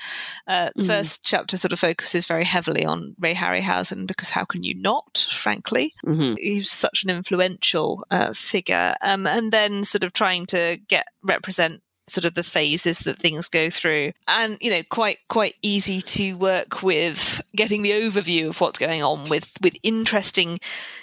Uh, 0.47 0.69
the 0.75 0.81
Mhm. 0.83 0.87
first 0.87 1.23
chapter 1.23 1.55
sort 1.55 1.71
of 1.71 1.79
focuses 1.79 2.25
very 2.25 2.43
heavily 2.43 2.83
on 2.83 3.15
Ray 3.19 3.35
Harryhausen 3.35 4.07
because 4.07 4.31
how 4.31 4.43
can 4.43 4.63
you 4.63 4.73
not? 4.73 5.27
Frankly, 5.29 5.93
Mhm. 6.03 6.35
he 6.39 6.59
was 6.59 6.71
such 6.71 7.03
an 7.03 7.11
influential 7.11 8.03
uh, 8.09 8.33
figure, 8.33 8.95
um, 9.01 9.27
and 9.27 9.51
then 9.51 9.83
sort 9.83 10.03
of 10.03 10.11
trying 10.11 10.47
to 10.47 10.79
get 10.87 11.05
represent 11.21 11.81
sort 12.07 12.25
of 12.25 12.35
the 12.35 12.43
phases 12.43 12.99
that 12.99 13.17
things 13.17 13.47
go 13.47 13.69
through 13.69 14.11
and 14.27 14.57
you 14.61 14.69
know 14.69 14.81
quite 14.89 15.17
quite 15.27 15.55
easy 15.61 16.01
to 16.01 16.33
work 16.33 16.83
with 16.83 17.41
getting 17.55 17.81
the 17.81 17.91
overview 17.91 18.49
of 18.49 18.61
what's 18.61 18.79
going 18.79 19.03
on 19.03 19.27
with 19.29 19.51
with 19.61 19.75
interesting 19.83 20.59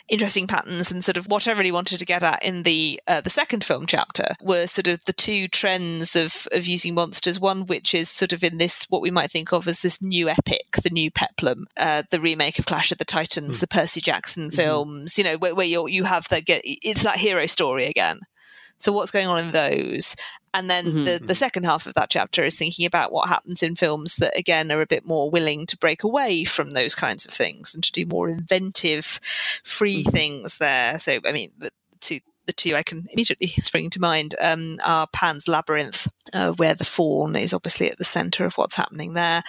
interesting 0.09 0.46
patterns 0.46 0.92
and 0.92 1.03
sort 1.03 1.16
of 1.16 1.26
what 1.26 1.48
I 1.48 1.53
really 1.53 1.72
wanted 1.72 1.98
to 1.98 2.05
get 2.05 2.22
at 2.22 2.44
in 2.44 2.64
the 2.64 3.00
uh, 3.09 3.20
the 3.20 3.30
second 3.30 3.64
film 3.64 3.86
chapter 3.86 4.34
were 4.42 4.66
sort 4.66 4.86
of 4.86 5.05
the 5.07 5.12
two 5.12 5.48
trends 5.48 6.14
of 6.14 6.46
of 6.53 6.66
using 6.66 6.94
monsters. 6.94 7.40
One 7.40 7.66
which 7.66 7.94
is 7.94 8.11
sort 8.11 8.32
of 8.32 8.44
in 8.44 8.59
this 8.59 8.84
what 8.90 9.03
we 9.03 9.11
might 9.11 9.30
think 9.30 9.53
of 9.53 9.66
as 9.66 9.80
this 9.80 10.03
new 10.03 10.28
epic, 10.28 10.76
the 10.82 10.90
new 10.90 11.11
peplum, 11.11 11.66
uh, 11.78 12.03
the 12.11 12.20
remake 12.20 12.59
of 12.59 12.66
Clash 12.66 12.92
of 12.92 12.98
the 12.98 13.05
Titans, 13.05 13.61
the 13.61 13.66
Percy 13.66 14.00
Jackson 14.00 14.50
films. 14.50 15.16
You 15.16 15.24
know 15.24 15.38
where, 15.38 15.55
where 15.55 15.66
you 15.66 15.86
you 15.86 16.05
have 16.05 16.28
that 16.28 16.44
get 16.44 16.61
it's 16.64 17.03
that 17.03 17.16
hero 17.16 17.46
story 17.46 17.86
again. 17.86 18.20
So 18.82 18.90
what's 18.92 19.12
going 19.12 19.28
on 19.28 19.38
in 19.38 19.50
those? 19.52 20.16
And 20.54 20.68
then 20.68 20.86
Mhm. 20.86 21.04
the, 21.20 21.26
the 21.26 21.34
second 21.36 21.64
half 21.64 21.86
of 21.86 21.94
that 21.94 22.10
chapter 22.10 22.44
is 22.44 22.58
thinking 22.58 22.84
about 22.84 23.12
what 23.12 23.28
happens 23.28 23.62
in 23.62 23.76
films 23.76 24.16
that, 24.16 24.36
again, 24.36 24.70
are 24.72 24.82
a 24.82 24.86
bit 24.86 25.06
more 25.06 25.30
willing 25.30 25.66
to 25.66 25.76
break 25.78 26.02
away 26.02 26.44
from 26.44 26.70
those 26.70 26.94
kinds 26.94 27.24
of 27.24 27.32
things 27.32 27.74
and 27.74 27.82
to 27.84 27.92
do 27.92 28.04
more 28.04 28.28
inventive, 28.28 29.20
free 29.64 30.02
things 30.02 30.58
there. 30.58 30.98
So, 30.98 31.20
I 31.24 31.32
mean, 31.32 31.52
the 31.56 31.70
two, 32.00 32.18
the 32.46 32.52
two 32.52 32.74
I 32.74 32.82
can 32.82 33.06
immediately 33.12 33.46
spring 33.68 33.88
to 33.90 34.00
mind 34.00 34.34
um, 34.40 34.80
are 34.84 35.06
Pan's 35.06 35.46
Labyrinth, 35.46 36.08
uh, 36.34 36.50
where 36.52 36.74
the 36.74 36.84
fawn 36.84 37.36
is 37.36 37.54
obviously 37.54 37.88
at 37.88 37.98
the 37.98 38.04
centre 38.04 38.44
of 38.44 38.58
what's 38.58 38.74
happening 38.76 39.14
there, 39.14 39.42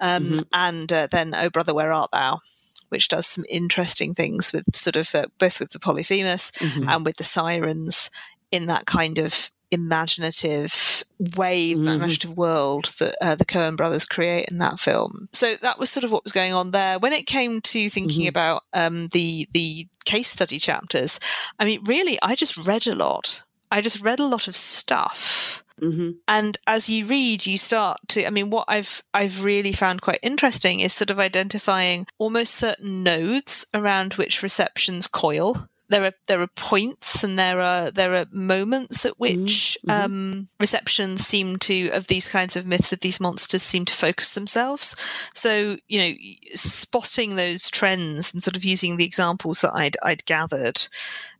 um, 0.00 0.24
Mhm. 0.32 0.46
and 0.52 0.92
uh, 0.92 1.06
then 1.10 1.32
Oh 1.34 1.48
Brother, 1.48 1.72
Where 1.74 1.92
Art 1.92 2.10
Thou? 2.12 2.40
Which 2.88 3.06
does 3.06 3.28
some 3.28 3.44
interesting 3.48 4.14
things 4.14 4.52
with 4.52 4.64
sort 4.74 4.96
of 4.96 5.14
uh, 5.14 5.26
both 5.38 5.60
with 5.60 5.70
the 5.70 5.78
Polyphemus 5.78 6.50
Mhm. 6.58 6.88
and 6.88 7.06
with 7.06 7.16
the 7.18 7.24
sirens 7.24 8.10
in 8.52 8.66
that 8.66 8.86
kind 8.86 9.18
of 9.18 9.50
imaginative 9.70 11.04
way, 11.36 11.74
Mhm. 11.74 11.94
imaginative 11.94 12.36
world 12.36 12.92
that 12.98 13.14
uh, 13.20 13.34
the 13.34 13.44
Coen 13.44 13.76
brothers 13.76 14.04
create 14.04 14.46
in 14.48 14.58
that 14.58 14.80
film. 14.80 15.28
So 15.32 15.56
that 15.62 15.78
was 15.78 15.90
sort 15.90 16.04
of 16.04 16.10
what 16.10 16.24
was 16.24 16.32
going 16.32 16.52
on 16.52 16.70
there. 16.72 16.98
When 16.98 17.12
it 17.12 17.26
came 17.26 17.60
to 17.60 17.90
thinking 17.90 18.24
Mhm. 18.24 18.28
about 18.28 18.62
um, 18.72 19.08
the 19.08 19.48
the 19.52 19.86
case 20.04 20.28
study 20.30 20.58
chapters. 20.58 21.20
I 21.58 21.64
mean, 21.64 21.84
really, 21.84 22.18
I 22.22 22.34
just 22.34 22.56
read 22.56 22.86
a 22.86 22.94
lot. 22.94 23.42
I 23.70 23.80
just 23.80 24.00
read 24.00 24.18
a 24.18 24.26
lot 24.26 24.48
of 24.48 24.56
stuff. 24.56 25.62
Mm-hmm. 25.80 26.10
And 26.26 26.58
as 26.66 26.88
you 26.88 27.06
read, 27.06 27.46
you 27.46 27.56
start 27.56 27.98
to. 28.08 28.26
I 28.26 28.30
mean, 28.30 28.50
what 28.50 28.64
I've 28.68 29.02
I've 29.14 29.44
really 29.44 29.72
found 29.72 30.02
quite 30.02 30.18
interesting 30.22 30.80
is 30.80 30.92
sort 30.92 31.10
of 31.10 31.20
identifying 31.20 32.06
almost 32.18 32.54
certain 32.54 33.02
nodes 33.02 33.66
around 33.72 34.14
which 34.14 34.42
receptions 34.42 35.06
coil 35.06 35.68
there 35.90 36.04
are 36.04 36.12
there 36.28 36.40
are 36.40 36.46
points 36.56 37.22
and 37.22 37.38
there 37.38 37.60
are 37.60 37.90
there 37.90 38.14
are 38.14 38.26
moments 38.32 39.04
at 39.04 39.18
which 39.20 39.76
Mm-hmm. 39.86 39.90
um, 39.90 40.48
receptions 40.58 41.26
seem 41.26 41.56
to 41.58 41.90
of 41.90 42.06
these 42.06 42.26
kinds 42.28 42.56
of 42.56 42.66
myths 42.66 42.92
of 42.92 43.00
these 43.00 43.20
monsters 43.20 43.62
seem 43.62 43.84
to 43.84 43.92
focus 43.92 44.32
themselves. 44.34 44.96
So 45.34 45.76
you 45.88 45.98
know, 46.00 46.12
spotting 46.54 47.36
those 47.36 47.70
trends 47.70 48.32
and 48.32 48.42
sort 48.42 48.56
of 48.56 48.64
using 48.64 48.96
the 48.96 49.04
examples 49.04 49.60
that 49.60 49.74
I'd 49.74 49.96
I'd 50.02 50.24
gathered 50.24 50.80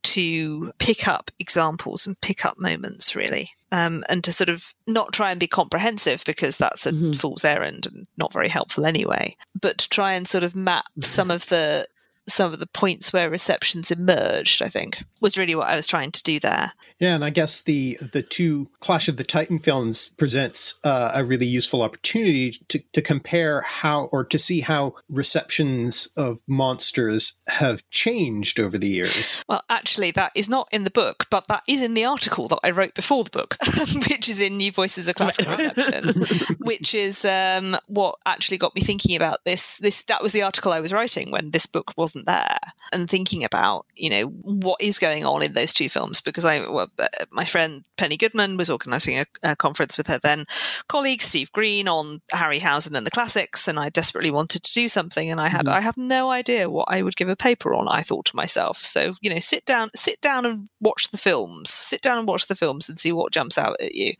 to 0.03 0.73
pick 0.79 1.07
up 1.09 1.31
examples 1.39 2.07
and 2.07 2.21
pick 2.21 2.45
up 2.45 2.59
moments 2.59 3.15
really. 3.15 3.51
Um, 3.73 4.03
and 4.09 4.25
to 4.25 4.33
sort 4.33 4.49
of 4.49 4.75
not 4.89 5.13
try 5.13 5.31
and 5.31 5.39
be 5.39 5.47
comprehensive 5.47 6.25
because 6.27 6.59
that's 6.59 6.87
a 6.87 6.93
Mhm. 6.93 7.15
fool's 7.15 7.45
errand 7.45 7.87
and 7.87 8.07
not 8.17 8.33
very 8.33 8.49
helpful 8.49 8.85
anyway, 8.85 9.37
but 9.61 9.79
to 9.79 9.89
try 9.89 10.15
and 10.15 10.27
sort 10.27 10.43
of 10.43 10.57
map 10.57 10.87
some 11.03 11.31
of 11.31 11.47
the 11.47 11.87
some 12.31 12.53
of 12.53 12.59
the 12.59 12.67
points 12.67 13.13
where 13.13 13.31
receptions 13.31 13.91
emerged, 13.91 14.63
I 14.63 14.69
think, 14.69 15.03
was 15.21 15.37
really 15.37 15.55
what 15.55 15.69
I 15.69 15.77
was 15.77 15.87
trying 15.87 16.13
to 16.13 16.23
do 16.23 16.39
there. 16.41 16.73
Yeah, 16.99 17.15
and 17.15 17.25
I 17.25 17.31
guess 17.31 17.63
the 17.63 17.99
the 18.13 18.23
two 18.23 18.69
Clash 18.81 19.09
of 19.09 19.17
the 19.17 19.25
Titan 19.25 19.59
films 19.59 20.09
presents 20.09 20.79
uh, 20.85 21.13
a 21.15 21.25
really 21.25 21.47
useful 21.47 21.83
opportunity 21.83 22.53
to, 22.69 22.79
to 22.93 23.03
compare 23.03 23.61
how 23.63 24.05
or 24.13 24.25
to 24.25 24.39
see 24.39 24.61
how 24.61 24.95
receptions 25.09 26.09
of 26.17 26.41
monsters 26.47 27.35
have 27.49 27.89
changed 27.91 28.61
over 28.61 28.79
the 28.79 28.89
years. 28.89 29.43
Well, 29.49 29.63
actually, 29.69 30.11
that 30.13 30.33
is 30.35 30.49
not 30.49 30.69
in 30.73 30.85
the 30.85 30.91
book, 30.91 31.27
but 31.31 31.49
that 31.49 31.63
is 31.67 31.83
in 31.83 31.95
the 31.95 32.05
article 32.05 32.49
that 32.49 32.61
I 32.63 32.71
wrote 32.71 32.95
before 32.95 33.25
the 33.25 33.31
book, 33.31 33.57
which 34.09 34.29
is 34.29 34.41
in 34.41 34.57
New 34.57 34.73
Voices 34.73 35.09
of 35.09 35.15
Classical 35.15 35.53
Reception, 35.57 36.57
which 36.59 36.95
is 36.95 37.25
um, 37.25 37.77
what 37.87 38.17
actually 38.27 38.59
got 38.59 38.75
me 38.75 38.81
thinking 38.81 39.17
about 39.17 39.39
this. 39.45 39.79
This 39.79 40.03
that 40.03 40.23
was 40.23 40.33
the 40.33 40.43
article 40.43 40.73
I 40.73 40.81
was 40.81 40.93
writing 40.93 41.31
when 41.31 41.51
this 41.51 41.67
book 41.67 41.93
wasn't 41.97 42.20
there, 42.27 42.59
and 42.93 43.09
thinking 43.09 43.45
about 43.45 43.87
you 43.95 44.11
know 44.11 44.27
what 44.43 44.81
is 44.81 44.99
going 44.99 45.25
on 45.25 45.43
in 45.43 45.53
those 45.53 45.73
two 45.73 45.89
films 45.89 46.21
because 46.21 46.45
I 46.45 46.61
well, 46.61 46.91
uh, 46.99 47.07
my 47.31 47.45
friend 47.45 47.85
Penny 47.97 48.17
Goodman 48.17 48.57
was 48.57 48.71
organising 48.71 49.19
a, 49.19 49.27
a 49.43 49.57
conference 49.57 49.97
with 49.97 50.07
her 50.07 50.19
then 50.19 50.45
colleague 50.89 51.23
Steve 51.23 51.53
Green 51.53 51.89
on 51.89 52.21
Harryhausen 52.33 52.97
and 52.97 53.07
the 53.07 53.11
classics, 53.11 53.69
and 53.69 53.79
I 53.79 53.89
desperately 53.89 54.31
wanted 54.31 54.63
to 54.63 54.73
do 54.73 54.89
something, 54.89 55.31
and 55.31 55.41
I 55.41 55.49
had 55.49 55.69
I 55.69 55.81
have 55.81 55.97
no 55.97 56.31
idea 56.31 56.71
what 56.71 56.89
I 56.89 57.03
would 57.03 57.17
give 57.17 57.29
a 57.29 57.37
paper 57.37 57.75
on. 57.75 57.89
I 57.89 58.03
thought 58.03 58.27
to 58.27 58.37
myself, 58.37 58.79
so 58.79 59.15
you 59.21 59.31
know, 59.31 59.41
sit 59.41 59.65
down, 59.65 59.91
sit 59.95 60.21
down 60.21 60.47
and 60.47 60.69
watch 60.81 61.11
the 61.11 61.19
films, 61.19 61.71
sit 61.71 62.03
down 62.03 62.19
and 62.19 62.29
watch 62.29 62.47
the 62.47 62.57
films 62.57 62.89
and 62.89 62.99
see 62.99 63.13
what 63.13 63.33
jumps 63.33 63.59
out 63.59 63.77
at 63.81 63.95
you. 63.95 64.13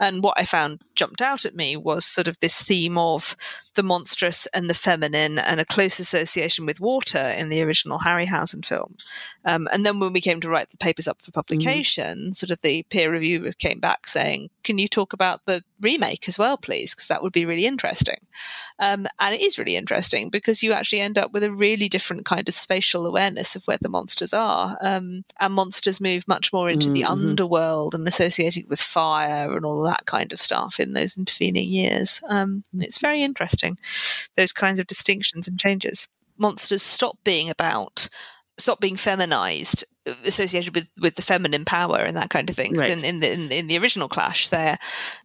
And 0.00 0.22
what 0.22 0.34
I 0.36 0.44
found 0.44 0.80
jumped 0.96 1.22
out 1.22 1.44
at 1.44 1.54
me 1.54 1.76
was 1.76 2.04
sort 2.04 2.26
of 2.26 2.40
this 2.40 2.62
theme 2.62 2.98
of 2.98 3.36
the 3.74 3.82
monstrous 3.82 4.46
and 4.54 4.68
the 4.70 4.74
feminine 4.74 5.38
and 5.38 5.60
a 5.60 5.64
close 5.64 5.98
association 6.00 6.64
with 6.64 6.80
water 6.80 7.18
in 7.18 7.50
the 7.50 7.62
original 7.62 7.98
Harryhausen 7.98 8.64
film. 8.64 8.96
Um, 9.44 9.68
and 9.70 9.84
then 9.84 10.00
when 10.00 10.12
we 10.14 10.20
came 10.20 10.40
to 10.40 10.48
write 10.48 10.70
the 10.70 10.78
papers 10.78 11.06
up 11.06 11.20
for 11.20 11.30
publication, 11.30 12.32
sort 12.32 12.50
of 12.50 12.60
the 12.62 12.84
peer 12.90 13.12
reviewer 13.12 13.52
came 13.52 13.78
back 13.78 14.06
saying, 14.06 14.48
Can 14.64 14.78
you 14.78 14.88
talk 14.88 15.12
about 15.12 15.44
the 15.46 15.62
remake 15.80 16.26
as 16.26 16.38
well, 16.38 16.56
please? 16.56 16.94
Because 16.94 17.08
that 17.08 17.22
would 17.22 17.34
be 17.34 17.44
really 17.44 17.66
interesting. 17.66 18.16
Um, 18.78 19.06
and 19.20 19.34
it 19.34 19.42
is 19.42 19.58
really 19.58 19.76
interesting 19.76 20.30
because 20.30 20.62
you 20.62 20.72
actually 20.72 21.00
end 21.00 21.18
up 21.18 21.32
with 21.32 21.44
a 21.44 21.52
really 21.52 21.88
different 21.88 22.24
kind 22.24 22.48
of 22.48 22.54
spatial 22.54 23.06
awareness 23.06 23.54
of 23.54 23.64
where 23.66 23.78
the 23.80 23.88
monsters 23.90 24.32
are. 24.32 24.78
Um, 24.80 25.24
and 25.38 25.54
monsters 25.54 26.00
move 26.00 26.26
much 26.26 26.52
more 26.52 26.70
into 26.70 26.90
the 26.90 27.02
Mhm. 27.02 27.10
underworld 27.10 27.94
and 27.94 28.08
associated 28.08 28.68
with 28.68 28.80
fire 28.80 29.54
and 29.54 29.64
all 29.66 29.82
that 29.82 30.06
kind 30.06 30.32
of 30.32 30.40
stuff 30.40 30.78
in 30.86 30.92
those 30.92 31.16
intervening 31.16 31.68
years. 31.68 32.20
Um, 32.28 32.62
it's 32.74 32.98
very 32.98 33.22
interesting, 33.22 33.78
those 34.36 34.52
kinds 34.52 34.80
of 34.80 34.86
distinctions 34.86 35.48
and 35.48 35.58
changes. 35.58 36.08
Monsters 36.38 36.82
stop 36.82 37.18
being 37.24 37.50
about 37.50 38.08
stop 38.58 38.80
being 38.80 38.96
feminized 38.96 39.84
associated 40.24 40.72
with 40.74 40.88
with 41.00 41.16
the 41.16 41.22
feminine 41.22 41.64
power 41.64 41.98
and 41.98 42.16
that 42.16 42.30
kind 42.30 42.48
of 42.48 42.54
thing. 42.54 42.72
Right. 42.74 42.90
in, 42.90 43.04
in 43.04 43.20
the 43.20 43.32
in, 43.32 43.50
in 43.50 43.66
the 43.66 43.76
original 43.78 44.08
clash 44.08 44.48
they're 44.48 44.78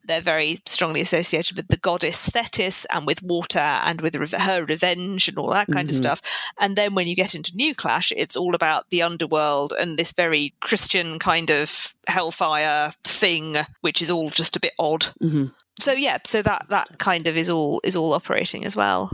they're 0.06 0.22
very 0.22 0.58
strongly 0.66 1.02
associated 1.02 1.56
with 1.56 1.68
the 1.68 1.78
goddess 1.78 2.28
thetis 2.28 2.86
and 2.86 3.06
with 3.06 3.22
water 3.22 3.60
and 3.60 4.02
with 4.02 4.16
her 4.34 4.66
revenge 4.66 5.28
and 5.28 5.38
all 5.38 5.52
that 5.52 5.68
kind 5.72 5.88
of 5.90 5.96
Mhm. 5.96 6.00
stuff. 6.00 6.22
And 6.60 6.76
then 6.76 6.96
when 6.96 7.08
you 7.08 7.16
get 7.16 7.36
into 7.36 7.56
new 7.56 7.76
clash 7.76 8.12
it's 8.18 8.36
all 8.36 8.56
about 8.56 8.90
the 8.90 9.04
underworld 9.04 9.72
and 9.80 9.98
this 10.00 10.12
very 10.14 10.54
christian 10.62 11.20
kind 11.20 11.52
of 11.52 11.94
hellfire 12.08 12.92
thing 13.04 13.58
which 13.82 14.02
is 14.02 14.10
all 14.10 14.30
just 14.30 14.56
a 14.56 14.60
bit 14.60 14.74
odd. 14.80 15.06
Hmm 15.22 15.46
so 15.80 15.94
yeah 15.94 16.18
so 16.26 16.42
that 16.42 16.66
that 16.70 16.98
kind 16.98 17.28
of 17.28 17.38
is 17.38 17.50
all 17.50 17.82
is 17.84 17.96
all 17.96 18.14
operating 18.14 18.66
as 18.66 18.76
well. 18.76 19.12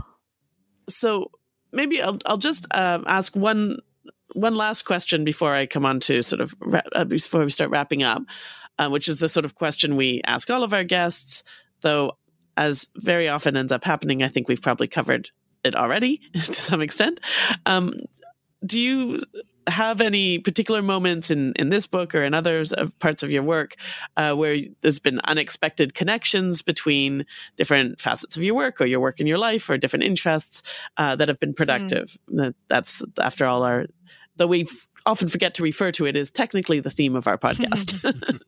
So 0.88 1.30
maybe 1.72 2.00
I'll 2.02 2.18
I'll 2.26 2.36
just 2.38 2.66
um, 2.74 3.04
ask 3.06 3.36
one 3.36 3.78
one 4.38 4.54
last 4.54 4.82
question 4.82 5.24
before 5.24 5.54
I 5.54 5.66
come 5.66 5.84
on 5.84 6.00
to 6.00 6.22
sort 6.22 6.40
of 6.40 6.54
uh, 6.92 7.04
before 7.04 7.44
we 7.44 7.50
start 7.50 7.70
wrapping 7.70 8.02
up, 8.02 8.22
uh, 8.78 8.88
which 8.88 9.08
is 9.08 9.18
the 9.18 9.28
sort 9.28 9.44
of 9.44 9.54
question 9.54 9.96
we 9.96 10.20
ask 10.26 10.48
all 10.50 10.62
of 10.62 10.72
our 10.72 10.84
guests. 10.84 11.42
Though, 11.80 12.12
as 12.56 12.88
very 12.96 13.28
often 13.28 13.56
ends 13.56 13.72
up 13.72 13.84
happening, 13.84 14.22
I 14.22 14.28
think 14.28 14.48
we've 14.48 14.62
probably 14.62 14.88
covered 14.88 15.30
it 15.64 15.74
already 15.74 16.20
to 16.34 16.54
some 16.54 16.80
extent. 16.80 17.20
Um, 17.66 17.94
do 18.64 18.80
you 18.80 19.20
have 19.68 20.00
any 20.00 20.38
particular 20.38 20.82
moments 20.82 21.30
in, 21.30 21.52
in 21.56 21.68
this 21.68 21.86
book 21.86 22.14
or 22.14 22.22
in 22.22 22.34
others 22.34 22.72
of 22.72 22.98
parts 22.98 23.22
of 23.22 23.30
your 23.30 23.42
work 23.42 23.76
uh, 24.16 24.34
where 24.34 24.56
there's 24.80 24.98
been 24.98 25.20
unexpected 25.24 25.94
connections 25.94 26.62
between 26.62 27.26
different 27.56 28.00
facets 28.00 28.36
of 28.36 28.42
your 28.42 28.54
work 28.54 28.80
or 28.80 28.86
your 28.86 29.00
work 29.00 29.20
in 29.20 29.26
your 29.26 29.38
life 29.38 29.68
or 29.68 29.76
different 29.76 30.04
interests 30.04 30.62
uh, 30.96 31.14
that 31.16 31.28
have 31.28 31.38
been 31.38 31.54
productive? 31.54 32.16
That, 32.28 32.54
that's 32.68 33.02
after 33.20 33.44
all 33.44 33.62
our 33.62 33.86
though 34.38 34.46
we 34.46 34.66
often 35.06 35.28
forget 35.28 35.54
to 35.54 35.62
refer 35.62 35.92
to 35.92 36.06
it 36.06 36.16
as 36.16 36.30
technically 36.30 36.80
the 36.80 36.90
theme 36.90 37.14
of 37.16 37.26
our 37.26 37.36
podcast. 37.38 38.04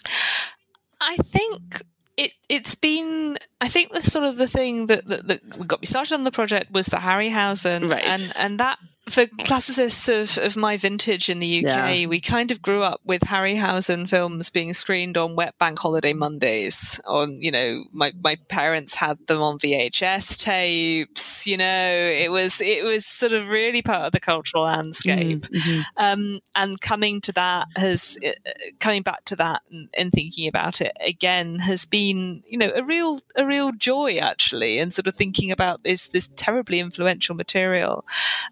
I 1.00 1.16
think 1.18 1.82
it 2.16 2.32
it's 2.48 2.74
been 2.74 3.38
I 3.60 3.68
think 3.68 3.92
the 3.92 4.02
sort 4.02 4.24
of 4.24 4.36
the 4.36 4.48
thing 4.48 4.86
that, 4.86 5.06
that, 5.06 5.26
that 5.28 5.66
got 5.68 5.80
me 5.80 5.86
started 5.86 6.14
on 6.14 6.24
the 6.24 6.30
project 6.30 6.70
was 6.72 6.86
the 6.86 6.96
Harryhausen 6.98 7.90
Right. 7.90 8.04
and 8.04 8.32
and 8.36 8.60
that 8.60 8.78
for 9.08 9.26
classicists 9.26 10.08
of, 10.08 10.38
of 10.44 10.56
my 10.56 10.76
vintage 10.76 11.28
in 11.28 11.40
the 11.40 11.58
UK, 11.66 11.70
Yeah. 11.72 12.06
we 12.06 12.20
kind 12.20 12.52
of 12.52 12.62
grew 12.62 12.82
up 12.84 13.00
with 13.04 13.22
Harryhausen 13.22 14.08
films 14.08 14.48
being 14.48 14.72
screened 14.74 15.16
on 15.16 15.34
wet 15.34 15.58
bank 15.58 15.80
holiday 15.80 16.12
Mondays. 16.12 17.00
On 17.06 17.36
you 17.40 17.50
know, 17.50 17.82
my, 17.92 18.12
my 18.22 18.36
parents 18.48 18.94
had 18.94 19.18
them 19.26 19.42
on 19.42 19.58
VHS 19.58 20.38
tapes. 20.38 21.46
You 21.46 21.56
know, 21.56 21.64
it 21.66 22.30
was 22.30 22.60
it 22.60 22.84
was 22.84 23.04
sort 23.04 23.32
of 23.32 23.48
really 23.48 23.82
part 23.82 24.04
of 24.06 24.12
the 24.12 24.20
cultural 24.20 24.64
landscape 24.64 25.42
Mhm. 25.48 25.82
um, 25.96 26.40
and 26.54 26.80
coming 26.80 27.20
to 27.22 27.32
that 27.32 27.66
has 27.76 28.16
uh, 28.24 28.30
coming 28.78 29.02
back 29.02 29.24
to 29.26 29.36
that 29.36 29.62
and, 29.70 29.88
and 29.98 30.12
thinking 30.12 30.46
about 30.46 30.80
it 30.80 30.92
again 31.04 31.58
has 31.58 31.84
been 31.86 32.42
you 32.46 32.56
know 32.56 32.70
a 32.76 32.84
real 32.84 33.18
a 33.36 33.44
real 33.44 33.72
joy 33.72 34.18
actually 34.18 34.78
and 34.78 34.94
sort 34.94 35.06
of 35.06 35.14
thinking 35.16 35.50
about 35.50 35.82
this 35.82 36.08
this 36.08 36.28
terribly 36.36 36.78
influential 36.78 37.34
material 37.34 38.04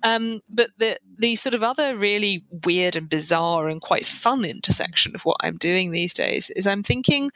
um, 0.03 0.40
but 0.49 0.71
the 0.79 0.99
the 1.19 1.37
sort 1.37 1.55
of 1.55 1.63
other 1.63 1.97
really 1.97 2.45
weird 2.65 2.97
and 2.97 3.09
bizarre 3.09 3.69
and 3.69 3.81
quite 3.81 4.07
fun 4.07 4.45
intersection 4.45 5.15
of 5.15 5.23
what 5.23 5.37
I'm 5.41 5.57
doing 5.57 5.91
these 5.91 6.15
days 6.15 6.51
is 6.57 6.67
I'm 6.67 6.83
thinking 6.83 7.31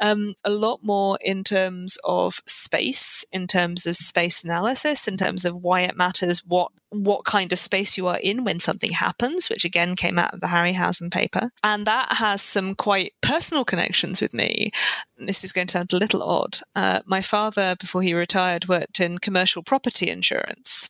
um, 0.00 0.34
a 0.44 0.50
lot 0.50 0.80
more 0.82 1.18
in 1.20 1.44
terms 1.44 1.98
of 2.04 2.40
space, 2.46 3.24
in 3.32 3.46
terms 3.46 3.86
of 3.86 3.96
space 3.96 4.42
analysis, 4.42 5.06
in 5.06 5.16
terms 5.16 5.44
of 5.44 5.54
why 5.54 5.82
it 5.82 5.96
matters, 5.96 6.44
what 6.44 6.72
what 6.90 7.26
kind 7.26 7.52
of 7.52 7.58
space 7.58 7.98
you 7.98 8.06
are 8.06 8.18
in 8.18 8.44
when 8.44 8.58
something 8.58 8.92
happens, 8.92 9.50
which 9.50 9.64
again 9.64 9.94
came 9.94 10.18
out 10.18 10.32
of 10.32 10.40
the 10.40 10.46
Harryhausen 10.46 11.12
paper, 11.12 11.50
and 11.62 11.86
that 11.86 12.14
has 12.14 12.42
some 12.42 12.74
quite 12.74 13.12
personal 13.20 13.64
connections 13.64 14.20
with 14.20 14.32
me. 14.32 14.70
This 15.18 15.44
is 15.44 15.52
going 15.52 15.66
to 15.68 15.72
sound 15.72 15.92
a 15.92 15.98
little 15.98 16.22
odd. 16.22 16.58
Uh, 16.74 17.00
my 17.04 17.20
father, 17.20 17.76
before 17.78 18.02
he 18.02 18.14
retired, 18.14 18.68
worked 18.68 19.00
in 19.00 19.18
commercial 19.18 19.62
property 19.62 20.08
insurance. 20.08 20.88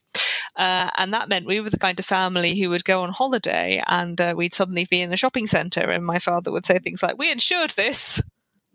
Uh, 0.59 0.89
and 0.97 1.13
that 1.13 1.29
meant 1.29 1.45
we 1.45 1.61
were 1.61 1.69
the 1.69 1.79
kind 1.79 1.97
of 1.97 2.05
family 2.05 2.59
who 2.59 2.69
would 2.69 2.83
go 2.83 3.01
on 3.01 3.11
holiday 3.11 3.81
and 3.87 4.19
uh, 4.19 4.33
we'd 4.35 4.53
suddenly 4.53 4.85
be 4.89 4.99
in 4.99 5.13
a 5.13 5.17
shopping 5.17 5.45
centre 5.45 5.89
and 5.89 6.05
my 6.05 6.19
father 6.19 6.51
would 6.51 6.65
say 6.65 6.77
things 6.77 7.01
like, 7.01 7.17
We 7.17 7.31
insured 7.31 7.71
this. 7.71 8.21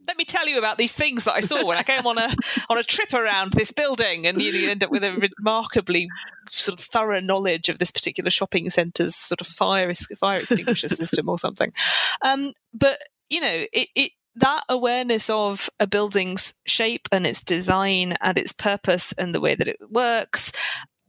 Let 0.06 0.16
me 0.16 0.24
tell 0.24 0.48
you 0.48 0.58
about 0.58 0.78
these 0.78 0.94
things 0.94 1.24
that 1.24 1.34
I 1.34 1.40
saw 1.40 1.64
when 1.64 1.76
I 1.76 1.82
came 1.82 2.06
on 2.06 2.16
a 2.16 2.34
on 2.70 2.78
a 2.78 2.82
trip 2.82 3.12
around 3.12 3.52
this 3.52 3.72
building, 3.72 4.26
and 4.26 4.40
you, 4.40 4.68
end 4.68 4.84
up 4.84 4.90
with 4.90 5.02
a 5.02 5.30
remarkably 5.38 6.08
sort 6.50 6.78
of 6.78 6.84
thorough 6.84 7.20
knowledge 7.20 7.70
of 7.70 7.78
this 7.78 7.90
particular 7.90 8.30
shopping 8.30 8.68
centre's 8.68 9.14
sort 9.14 9.40
of 9.40 9.46
fire 9.46 9.90
fire 10.16 10.40
extinguisher 10.40 10.88
system 10.90 11.28
or 11.28 11.38
something. 11.38 11.72
Um, 12.20 12.52
but 12.74 13.00
you 13.30 13.40
know, 13.40 13.64
it, 13.72 13.88
it 13.94 14.12
that 14.36 14.64
awareness 14.68 15.30
of 15.30 15.70
a 15.80 15.86
building's 15.86 16.52
shape 16.66 17.08
and 17.10 17.26
its 17.26 17.42
design 17.42 18.16
and 18.20 18.38
its 18.38 18.52
purpose 18.52 19.12
and 19.12 19.34
the 19.34 19.40
way 19.40 19.54
that 19.54 19.68
it 19.68 19.78
works 19.90 20.52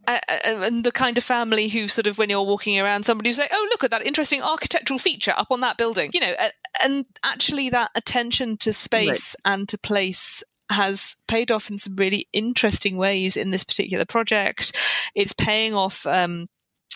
uh, 0.07 0.19
and 0.45 0.83
the 0.83 0.91
kind 0.91 1.17
of 1.17 1.23
family 1.23 1.67
who 1.67 1.87
sort 1.87 2.07
of 2.07 2.17
when 2.17 2.29
you're 2.29 2.43
walking 2.43 2.79
around 2.79 3.05
somebody 3.05 3.29
who 3.29 3.33
say 3.33 3.47
oh 3.51 3.67
look 3.71 3.83
at 3.83 3.91
that 3.91 4.05
interesting 4.05 4.41
architectural 4.41 4.97
feature 4.97 5.33
up 5.37 5.47
on 5.51 5.61
that 5.61 5.77
building 5.77 6.11
you 6.13 6.19
know 6.19 6.33
uh, 6.39 6.49
and 6.83 7.05
actually 7.23 7.69
that 7.69 7.91
attention 7.95 8.57
to 8.57 8.73
space 8.73 9.35
right. 9.45 9.53
and 9.53 9.69
to 9.69 9.77
place 9.77 10.43
has 10.71 11.15
paid 11.27 11.51
off 11.51 11.69
in 11.69 11.77
some 11.77 11.95
really 11.95 12.27
interesting 12.33 12.97
ways 12.97 13.37
in 13.37 13.51
this 13.51 13.63
particular 13.63 14.05
project 14.05 14.75
it's 15.13 15.33
paying 15.33 15.75
off 15.75 16.05
um, 16.07 16.47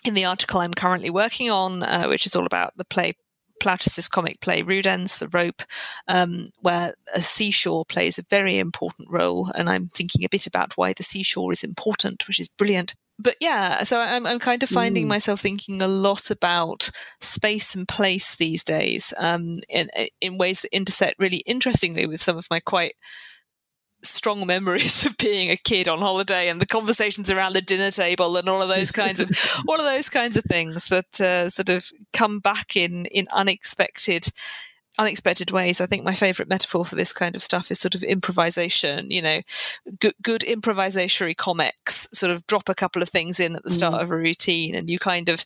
in 0.05 0.13
the 0.13 0.25
article 0.25 0.59
i'm 0.59 0.73
currently 0.73 1.09
working 1.09 1.49
on 1.49 1.83
uh, 1.83 2.05
which 2.05 2.25
is 2.25 2.35
all 2.35 2.45
about 2.45 2.71
the 2.77 2.85
play 2.85 3.13
Plautus's 3.59 4.07
comic 4.07 4.39
play 4.41 4.63
Rudens, 4.63 5.19
The 5.19 5.29
Rope, 5.29 5.61
um, 6.07 6.45
where 6.61 6.93
a 7.13 7.21
seashore 7.21 7.85
plays 7.85 8.17
a 8.17 8.25
very 8.29 8.57
important 8.57 9.09
role. 9.09 9.51
And 9.55 9.69
I'm 9.69 9.89
thinking 9.89 10.23
a 10.23 10.29
bit 10.29 10.47
about 10.47 10.77
why 10.77 10.93
the 10.93 11.03
seashore 11.03 11.53
is 11.53 11.63
important, 11.63 12.27
which 12.27 12.39
is 12.39 12.47
brilliant. 12.47 12.95
But 13.21 13.35
yeah, 13.41 13.83
so 13.83 13.99
I'm, 13.99 14.25
I'm 14.25 14.39
kind 14.39 14.63
of 14.63 14.69
finding 14.69 15.05
mm. 15.05 15.09
myself 15.09 15.41
thinking 15.41 15.81
a 15.81 15.89
lot 15.89 16.31
about 16.31 16.89
space 17.19 17.75
and 17.75 17.85
place 17.85 18.35
these 18.35 18.63
days 18.63 19.13
um, 19.17 19.57
in, 19.67 19.89
in 20.21 20.37
ways 20.37 20.61
that 20.61 20.73
intersect 20.73 21.19
really 21.19 21.43
interestingly 21.45 22.07
with 22.07 22.21
some 22.21 22.37
of 22.37 22.47
my 22.49 22.61
quite 22.61 22.95
strong 24.01 24.45
memories 24.47 25.05
of 25.05 25.17
being 25.17 25.51
a 25.51 25.57
kid 25.57 25.87
on 25.87 25.99
holiday 25.99 26.49
and 26.49 26.61
the 26.61 26.65
conversations 26.65 27.29
around 27.29 27.53
the 27.53 27.61
dinner 27.61 27.91
table 27.91 28.37
and 28.37 28.47
all 28.47 28.61
of 28.61 28.69
those 28.69 28.91
kinds 28.91 29.19
of 29.19 29.29
all 29.67 29.75
of 29.75 29.85
those 29.85 30.09
kinds 30.09 30.37
of 30.37 30.43
things 30.45 30.87
that 30.89 31.21
uh, 31.21 31.49
sort 31.49 31.69
of 31.69 31.91
come 32.13 32.39
back 32.39 32.75
in 32.75 33.05
in 33.07 33.27
unexpected 33.31 34.31
unexpected 34.97 35.49
ways. 35.49 35.79
I 35.79 35.85
think 35.85 36.03
my 36.03 36.13
favorite 36.13 36.49
metaphor 36.49 36.83
for 36.83 36.95
this 36.95 37.13
kind 37.13 37.33
of 37.33 37.41
stuff 37.41 37.71
is 37.71 37.79
sort 37.79 37.95
of 37.95 38.03
improvisation, 38.03 39.09
you 39.09 39.21
know, 39.21 39.41
good, 39.99 40.13
good 40.21 40.41
improvisatory 40.41 41.37
comics 41.37 42.07
sort 42.13 42.31
of 42.31 42.45
drop 42.47 42.67
a 42.67 42.75
couple 42.75 43.01
of 43.01 43.07
things 43.07 43.39
in 43.39 43.55
at 43.55 43.63
the 43.63 43.69
start 43.69 43.93
mm. 43.93 44.01
of 44.03 44.11
a 44.11 44.17
routine 44.17 44.75
and 44.75 44.89
you 44.89 44.99
kind 44.99 45.29
of 45.29 45.45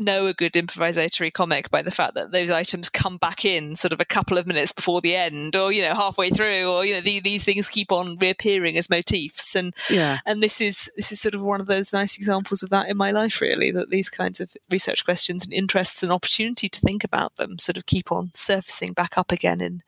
know 0.00 0.26
a 0.26 0.34
good 0.34 0.52
improvisatory 0.54 1.32
comic 1.32 1.70
by 1.70 1.82
the 1.82 1.90
fact 1.90 2.14
that 2.14 2.32
those 2.32 2.50
items 2.50 2.88
come 2.88 3.16
back 3.16 3.44
in 3.44 3.76
sort 3.76 3.92
of 3.92 4.00
a 4.00 4.04
couple 4.04 4.38
of 4.38 4.46
minutes 4.46 4.72
before 4.72 5.00
the 5.00 5.14
end 5.14 5.54
or 5.54 5.70
you 5.72 5.82
know 5.82 5.94
halfway 5.94 6.30
through 6.30 6.70
or 6.70 6.84
you 6.84 6.94
know 6.94 7.00
the, 7.00 7.20
these 7.20 7.44
things 7.44 7.68
keep 7.68 7.92
on 7.92 8.16
reappearing 8.18 8.76
as 8.76 8.90
motifs. 8.90 9.54
And 9.54 9.74
yeah. 9.90 10.18
and 10.26 10.42
this 10.42 10.60
is 10.60 10.90
this 10.96 11.12
is 11.12 11.20
sort 11.20 11.34
of 11.34 11.42
one 11.42 11.60
of 11.60 11.66
those 11.66 11.92
nice 11.92 12.16
examples 12.16 12.62
of 12.62 12.70
that 12.70 12.88
in 12.88 12.96
my 12.96 13.10
life 13.10 13.40
really 13.40 13.70
that 13.70 13.90
these 13.90 14.10
kinds 14.10 14.40
of 14.40 14.52
research 14.70 15.04
questions 15.04 15.44
and 15.44 15.52
interests 15.52 16.02
and 16.02 16.12
opportunity 16.12 16.68
to 16.68 16.80
think 16.80 17.04
about 17.04 17.36
them 17.36 17.58
sort 17.58 17.76
of 17.76 17.86
keep 17.86 18.10
on 18.10 18.30
surfacing 18.34 18.92
back 18.92 19.16
up 19.16 19.30
again 19.32 19.60
in 19.60 19.82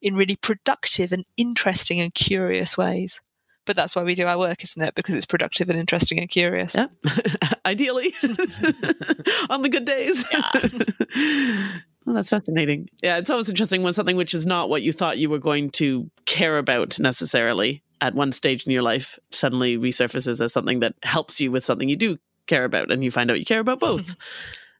in 0.00 0.16
really 0.16 0.36
productive 0.36 1.12
and 1.12 1.24
interesting 1.36 2.00
and 2.00 2.14
curious 2.14 2.76
ways 2.76 3.20
but 3.64 3.76
that's 3.76 3.94
why 3.94 4.02
we 4.02 4.14
do 4.14 4.26
our 4.26 4.38
work, 4.38 4.62
isn't 4.62 4.82
it? 4.82 4.94
Because 4.94 5.14
it's 5.14 5.26
productive 5.26 5.68
and 5.68 5.78
interesting 5.78 6.18
and 6.18 6.28
curious. 6.28 6.74
Yeah, 6.74 6.86
ideally, 7.66 8.12
on 9.50 9.62
the 9.62 9.68
good 9.70 9.84
days. 9.84 10.28
Yeah. 10.32 11.70
well, 12.06 12.14
that's 12.14 12.30
fascinating. 12.30 12.88
Yeah, 13.02 13.18
it's 13.18 13.30
always 13.30 13.48
interesting 13.48 13.82
when 13.82 13.92
something 13.92 14.16
which 14.16 14.34
is 14.34 14.46
not 14.46 14.68
what 14.68 14.82
you 14.82 14.92
thought 14.92 15.18
you 15.18 15.30
were 15.30 15.38
going 15.38 15.70
to 15.72 16.10
care 16.26 16.58
about 16.58 16.98
necessarily 16.98 17.82
at 18.00 18.14
one 18.14 18.32
stage 18.32 18.66
in 18.66 18.72
your 18.72 18.82
life 18.82 19.18
suddenly 19.30 19.78
resurfaces 19.78 20.40
as 20.40 20.52
something 20.52 20.80
that 20.80 20.94
helps 21.04 21.40
you 21.40 21.52
with 21.52 21.64
something 21.64 21.88
you 21.88 21.96
do 21.96 22.18
care 22.46 22.64
about, 22.64 22.90
and 22.90 23.04
you 23.04 23.10
find 23.10 23.30
out 23.30 23.38
you 23.38 23.44
care 23.44 23.60
about 23.60 23.80
both. 23.80 24.16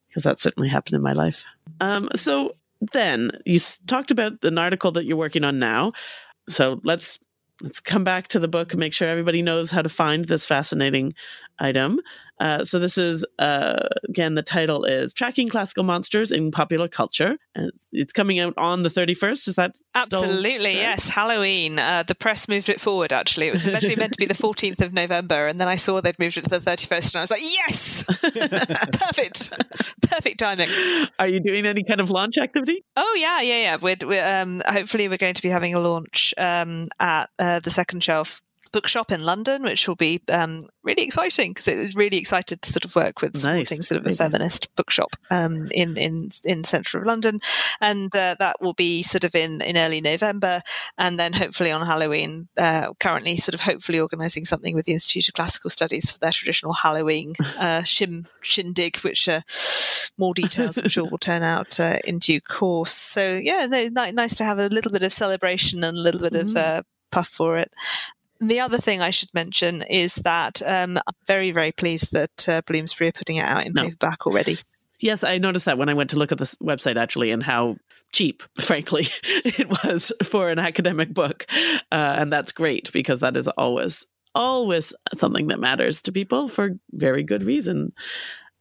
Because 0.09 0.25
that 0.25 0.41
certainly 0.41 0.69
happened 0.69 0.97
in 0.97 1.03
my 1.03 1.13
life. 1.13 1.45
Um, 1.81 2.11
so 2.17 2.53
then 2.93 3.31
you 3.47 3.61
talked 3.87 4.11
about 4.11 4.43
an 4.43 4.59
article 4.59 4.91
that 4.93 5.05
you're 5.05 5.17
working 5.17 5.45
on 5.45 5.59
now. 5.59 5.93
So 6.49 6.81
let's 6.83 7.19
let's 7.63 7.81
come 7.81 8.05
back 8.05 8.29
to 8.29 8.39
the 8.39 8.49
book 8.49 8.73
and 8.73 8.81
make 8.81 8.93
sure 8.93 9.09
everybody 9.09 9.41
knows 9.41 9.71
how 9.71 9.83
to 9.83 9.89
find 9.89 10.25
this 10.25 10.45
fascinating 10.45 11.15
item. 11.59 12.01
Uh, 12.43 12.65
so 12.65 12.81
this 12.81 12.99
is 12.99 13.25
uh, 13.39 13.89
again 14.09 14.35
the 14.35 14.43
title 14.43 14.85
is 14.85 15.15
"Tracking 15.15 15.47
Classical 15.47 15.85
Monsters 15.85 16.33
in 16.33 16.51
Popular 16.51 16.89
Culture," 16.89 17.39
and 17.55 17.71
it's 17.93 18.13
coming 18.13 18.41
out 18.41 18.53
on 18.57 18.83
the 18.83 18.91
thirty 18.91 19.15
first. 19.15 19.47
Is 19.47 19.55
that 19.55 19.77
absolutely 19.95 20.73
yes? 20.73 21.09
Halloween. 21.09 21.79
Uh, 21.79 22.03
the 22.03 22.17
press 22.17 22.49
moved 22.49 22.69
it 22.69 22.81
forward. 22.81 23.13
Actually, 23.13 23.47
it 23.47 23.53
was 23.53 23.65
originally 23.65 23.95
meant 23.95 24.15
to 24.15 24.19
be 24.19 24.27
the 24.27 24.35
fourteenth 24.35 24.81
of 24.83 24.93
November, 24.93 25.47
and 25.47 25.61
then 25.61 25.69
I 25.69 25.77
saw 25.77 26.01
they'd 26.01 26.19
moved 26.19 26.37
it 26.37 26.43
to 26.43 26.51
the 26.51 26.59
thirty 26.59 26.85
first, 26.85 27.15
and 27.15 27.21
I 27.21 27.23
was 27.23 27.31
like, 27.31 27.43
"Yes, 27.45 28.03
perfect, 28.99 29.53
perfect 30.03 30.41
timing." 30.41 30.69
Are 31.21 31.29
you 31.29 31.39
doing 31.39 31.65
any 31.65 31.85
kind 31.85 32.01
of 32.01 32.11
launch 32.11 32.39
activity? 32.39 32.85
Oh 32.97 33.17
yeah, 33.21 33.41
yeah, 33.41 33.61
yeah. 33.61 33.77
We're, 33.81 33.97
we're 34.05 34.43
um, 34.43 34.63
hopefully 34.67 35.07
we're 35.07 35.17
going 35.17 35.35
to 35.35 35.43
be 35.43 35.49
having 35.49 35.75
a 35.75 35.81
launch 35.81 36.35
um, 36.37 36.89
at 36.99 37.31
uh, 37.39 37.61
the 37.61 37.71
Second 37.71 38.03
Shelf 38.03 38.43
bookshop 38.73 39.13
in 39.13 39.25
London, 39.25 39.63
which 39.63 39.87
will 39.87 39.97
be 39.97 40.21
um, 40.31 40.65
really 40.83 41.03
exciting 41.03 41.51
because 41.51 41.69
it 41.69 41.79
was 41.79 41.95
really 41.95 42.17
excited 42.17 42.63
to 42.63 42.73
sort 42.73 42.85
of 42.85 42.95
work 42.97 43.21
with 43.21 43.37
supporting 43.37 43.79
nice. 43.79 43.89
sort 43.89 44.01
of 44.01 44.07
a 44.07 44.15
feminist 44.15 44.75
bookshop 44.77 45.15
um, 45.31 45.69
in 45.73 45.97
in 45.97 46.31
in 46.45 46.63
the 46.63 46.69
centre 46.69 46.99
of 46.99 47.07
London, 47.07 47.41
and 47.81 48.15
uh, 48.17 48.35
that 48.39 48.57
will 48.61 48.73
be 48.73 49.03
sort 49.03 49.25
of 49.25 49.35
in 49.35 49.61
in 49.61 49.77
early 49.77 50.01
November, 50.01 50.63
and 50.99 51.21
then 51.21 51.33
hopefully 51.33 51.71
on 51.71 51.87
Halloween. 51.87 52.49
Uh, 52.57 52.93
currently, 53.01 53.37
sort 53.37 53.55
of 53.55 53.61
hopefully 53.61 54.01
organising 54.01 54.45
something 54.45 54.75
with 54.75 54.87
the 54.87 54.93
Institute 54.93 55.29
of 55.29 55.35
Classical 55.35 55.71
Studies 55.71 56.11
for 56.11 56.19
their 56.19 56.33
traditional 56.33 56.73
Halloween 56.73 57.35
uh, 57.59 57.83
shim 57.83 58.27
shindig, 58.41 58.97
which 58.99 59.29
uh, 59.29 59.41
more 60.19 60.35
details 60.35 60.79
I'm 60.79 60.89
sure 60.89 61.09
will 61.09 61.19
turn 61.19 61.43
out 61.43 61.79
uh, 61.79 61.99
in 62.05 62.19
due 62.19 62.41
course. 62.41 62.95
So 62.95 63.41
yeah, 63.43 63.67
no, 63.67 63.89
nice 64.11 64.35
to 64.37 64.45
have 64.45 64.59
a 64.59 64.69
little 64.69 64.91
bit 64.93 65.03
of 65.03 65.13
celebration 65.13 65.85
and 65.85 65.97
a 65.97 66.01
little 66.01 66.21
bit 66.21 66.33
mm-hmm. 66.33 66.51
of 66.51 66.57
uh, 66.57 66.83
puff 67.11 67.29
for 67.29 67.59
it 67.59 67.73
the 68.49 68.61
other 68.61 68.79
thing 68.79 69.01
I 69.01 69.11
should 69.11 69.33
mention 69.35 69.83
is 69.83 70.17
that 70.17 70.61
um, 70.63 70.99
I'm 70.99 71.15
very, 71.27 71.53
very 71.53 71.73
pleased 71.73 72.13
that 72.13 72.49
uh, 72.49 72.63
Bloomsbury 72.67 73.09
are 73.09 73.13
putting 73.13 73.37
it 73.37 73.45
out 73.45 73.67
in 73.67 73.73
no. 73.73 73.85
paperback 73.85 74.27
already. 74.27 74.59
Yes, 75.01 75.25
I 75.25 75.39
noticed 75.39 75.67
that 75.67 75.79
when 75.79 75.89
I 75.89 75.95
went 75.95 76.11
to 76.11 76.19
look 76.19 76.33
at 76.33 76.39
this 76.39 76.57
website 76.57 76.97
actually, 76.97 77.31
and 77.31 77.43
how 77.43 77.77
cheap, 78.13 78.43
frankly, 78.61 79.07
it 79.23 79.69
was 79.69 80.13
for 80.23 80.51
an 80.51 80.59
academic 80.59 81.13
book, 81.13 81.47
uh, 81.91 82.17
and 82.19 82.33
that's 82.33 82.53
great 82.53 82.93
because 82.93 83.21
that 83.21 83.37
is 83.37 83.49
always 83.49 84.07
always 84.35 84.95
something 85.15 85.49
that 85.49 85.61
matters 85.61 86.01
to 86.01 86.11
people 86.11 86.49
for 86.49 86.71
very 86.93 87.23
good 87.23 87.43
reason. 87.43 87.93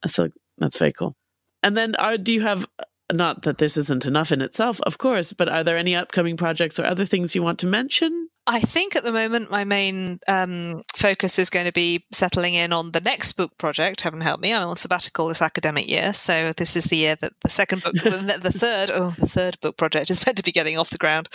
So 0.06 0.28
that's 0.58 0.78
very 0.78 0.92
cool. 0.92 1.16
And 1.64 1.78
then, 1.78 1.96
are, 1.96 2.18
do 2.18 2.34
you 2.34 2.42
have 2.42 2.66
not 3.14 3.44
that 3.44 3.58
this 3.58 3.78
isn't 3.78 4.06
enough 4.06 4.32
in 4.32 4.42
itself, 4.42 4.82
of 4.82 4.98
course, 4.98 5.34
but 5.34 5.50
are 5.50 5.64
there 5.64 5.78
any 5.78 5.96
upcoming 5.96 6.38
projects 6.38 6.80
or 6.80 6.86
other 6.86 7.06
things 7.06 7.36
you 7.36 7.44
want 7.44 7.60
to 7.60 7.68
mention? 7.68 8.30
I 8.48 8.60
think 8.60 8.96
at 8.96 9.04
the 9.04 9.12
moment 9.12 9.52
my 9.52 9.64
main 9.64 10.20
um, 10.28 10.82
focus 10.96 11.38
is 11.38 11.52
going 11.52 11.68
to 11.68 11.72
be 11.72 12.04
settling 12.12 12.56
in 12.56 12.74
on 12.74 12.92
the 12.92 13.00
next 13.00 13.34
book 13.34 13.56
project. 13.60 14.02
Heaven 14.02 14.20
help 14.20 14.42
me, 14.42 14.52
I'm 14.52 14.68
on 14.68 14.78
sabbatical 14.78 15.28
this 15.28 15.44
academic 15.44 15.88
year, 15.88 16.12
so 16.14 16.52
this 16.54 16.76
is 16.76 16.86
the 16.86 16.98
year 16.98 17.16
that 17.18 17.34
the 17.42 17.50
second 17.50 17.84
book, 17.84 17.94
the, 17.94 18.40
the, 18.42 18.52
third, 18.52 18.90
oh, 18.92 19.14
the 19.20 19.28
third 19.28 19.60
book 19.62 19.78
project 19.78 20.10
is 20.10 20.26
meant 20.26 20.38
to 20.38 20.44
be 20.44 20.52
getting 20.52 20.78
off 20.78 20.90
the 20.90 20.98
ground, 20.98 21.30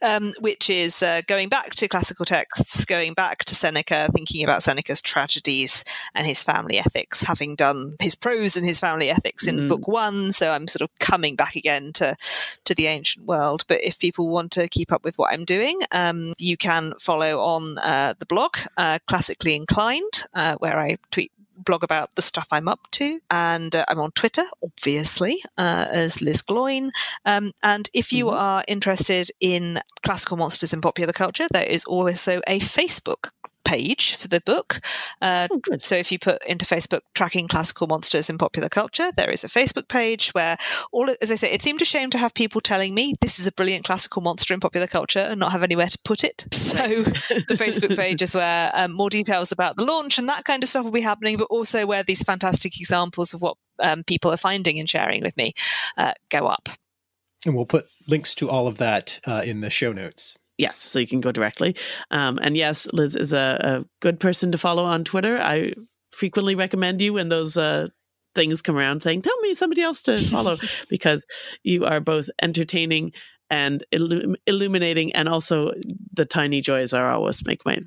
um, 0.00 0.32
which 0.40 0.70
is 0.70 1.02
uh, 1.02 1.20
going 1.26 1.50
back 1.50 1.74
to 1.74 1.88
classical 1.88 2.24
texts, 2.24 2.86
going 2.86 3.12
back 3.12 3.44
to 3.44 3.54
Seneca, 3.54 4.08
thinking 4.14 4.42
about 4.42 4.62
Seneca's 4.62 5.02
tragedies 5.02 5.84
and 6.14 6.26
his 6.26 6.42
family 6.42 6.78
ethics, 6.78 7.22
having 7.22 7.54
done 7.54 7.96
his 8.00 8.14
prose 8.14 8.56
and 8.56 8.66
his 8.66 8.80
family 8.80 9.10
ethics 9.10 9.46
in 9.46 9.56
mm. 9.56 9.68
book 9.68 9.86
one. 9.86 10.32
So 10.32 10.50
I'm 10.52 10.68
sort 10.68 10.82
of 10.82 10.98
coming 11.00 11.36
back 11.36 11.54
again 11.54 11.92
to 11.94 12.16
to 12.64 12.74
the 12.74 12.86
ancient 12.86 13.26
world. 13.26 13.64
But 13.68 13.82
if 13.82 13.98
people 13.98 14.30
want 14.30 14.52
to 14.52 14.68
keep 14.68 14.90
up 14.90 15.04
with 15.04 15.18
what 15.18 15.32
I'm 15.32 15.44
doing, 15.44 15.78
um, 15.92 16.32
you 16.46 16.56
can 16.56 16.94
follow 17.00 17.40
on 17.40 17.78
uh, 17.78 18.14
the 18.18 18.26
blog, 18.26 18.56
uh, 18.76 18.98
Classically 19.06 19.54
Inclined, 19.54 20.24
uh, 20.32 20.54
where 20.60 20.78
I 20.78 20.96
tweet 21.10 21.32
blog 21.58 21.82
about 21.82 22.14
the 22.14 22.22
stuff 22.22 22.46
I'm 22.52 22.68
up 22.68 22.86
to. 22.92 23.20
And 23.30 23.74
uh, 23.74 23.84
I'm 23.88 23.98
on 23.98 24.12
Twitter, 24.12 24.44
obviously, 24.62 25.42
uh, 25.58 25.86
as 25.90 26.22
Liz 26.22 26.42
Gloyn. 26.42 26.90
Um, 27.24 27.52
and 27.62 27.88
if 27.92 28.12
you 28.12 28.26
mm-hmm. 28.26 28.36
are 28.36 28.64
interested 28.68 29.30
in 29.40 29.80
classical 30.02 30.36
monsters 30.36 30.72
in 30.72 30.80
popular 30.80 31.12
culture, 31.12 31.46
there 31.50 31.64
is 31.64 31.84
also 31.84 32.40
a 32.46 32.60
Facebook 32.60 33.30
page 33.66 34.14
for 34.14 34.28
the 34.28 34.40
book. 34.40 34.80
Uh, 35.20 35.48
oh, 35.50 35.60
so 35.82 35.96
if 35.96 36.10
you 36.10 36.18
put 36.18 36.42
into 36.46 36.64
Facebook 36.64 37.00
tracking 37.14 37.48
classical 37.48 37.86
monsters 37.86 38.30
in 38.30 38.38
popular 38.38 38.68
culture, 38.68 39.10
there 39.16 39.30
is 39.30 39.44
a 39.44 39.48
Facebook 39.48 39.88
page 39.88 40.30
where 40.30 40.56
all, 40.92 41.10
as 41.20 41.30
I 41.30 41.34
say, 41.34 41.52
it 41.52 41.62
seemed 41.62 41.82
a 41.82 41.84
shame 41.84 42.08
to 42.10 42.18
have 42.18 42.32
people 42.32 42.60
telling 42.60 42.94
me 42.94 43.14
this 43.20 43.38
is 43.38 43.46
a 43.46 43.52
brilliant 43.52 43.84
classical 43.84 44.22
monster 44.22 44.54
in 44.54 44.60
popular 44.60 44.86
culture 44.86 45.18
and 45.18 45.40
not 45.40 45.52
have 45.52 45.62
anywhere 45.62 45.88
to 45.88 45.98
put 46.04 46.24
it. 46.24 46.46
So 46.76 47.02
the 47.04 47.56
Facebook 47.56 47.96
page 47.96 48.22
is 48.22 48.34
where 48.34 48.70
um, 48.74 48.92
more 48.92 49.08
details 49.08 49.50
about 49.50 49.76
the 49.76 49.84
launch 49.84 50.18
and 50.18 50.28
that 50.28 50.44
kind 50.44 50.62
of 50.62 50.68
stuff 50.68 50.84
will 50.84 50.90
be 50.90 51.00
happening, 51.00 51.36
but 51.36 51.44
also 51.44 51.86
where 51.86 52.02
these 52.02 52.22
fantastic 52.22 52.78
examples 52.78 53.32
of 53.32 53.40
what 53.40 53.56
um, 53.78 54.04
people 54.04 54.30
are 54.30 54.36
finding 54.36 54.78
and 54.78 54.90
sharing 54.90 55.22
with 55.22 55.36
me 55.36 55.54
uh, 55.96 56.12
go 56.28 56.46
up. 56.46 56.68
And 57.46 57.54
we'll 57.54 57.66
put 57.66 57.86
links 58.08 58.34
to 58.36 58.50
all 58.50 58.66
of 58.66 58.78
that 58.78 59.20
uh, 59.26 59.42
in 59.44 59.60
the 59.60 59.70
show 59.70 59.92
notes. 59.92 60.36
Yes, 60.58 60.76
so 60.76 60.98
you 60.98 61.06
can 61.06 61.20
go 61.20 61.32
directly. 61.32 61.76
Um, 62.10 62.38
and 62.40 62.56
yes, 62.56 62.88
Liz 62.92 63.14
is 63.14 63.32
a, 63.32 63.58
a, 63.60 63.84
good 64.00 64.18
person 64.18 64.52
to 64.52 64.58
follow 64.58 64.84
on 64.84 65.04
Twitter. 65.04 65.38
I 65.38 65.74
frequently 66.12 66.54
recommend 66.54 67.00
you 67.02 67.12
when 67.12 67.28
those 67.28 67.58
uh, 67.58 67.88
things 68.34 68.62
come 68.62 68.76
around 68.76 69.02
saying, 69.02 69.22
tell 69.22 69.38
me 69.40 69.54
somebody 69.54 69.82
else 69.82 70.00
to 70.02 70.16
follow 70.16 70.56
because 70.88 71.26
you 71.62 71.84
are 71.84 72.00
both 72.00 72.30
entertaining 72.40 73.12
and 73.50 73.84
illum- 73.92 74.36
illuminating. 74.46 75.12
And 75.12 75.28
also 75.28 75.72
the 76.14 76.24
tiny 76.24 76.62
joys 76.62 76.94
are 76.94 77.10
always 77.10 77.44
make 77.46 77.64
my, 77.66 77.78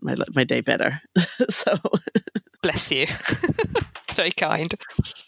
my, 0.00 0.16
my 0.34 0.44
day 0.44 0.62
better. 0.62 1.02
so 1.50 1.78
Bless 2.64 2.90
you. 2.90 3.06
it's 4.14 4.18
very 4.18 4.30
kind. 4.30 4.72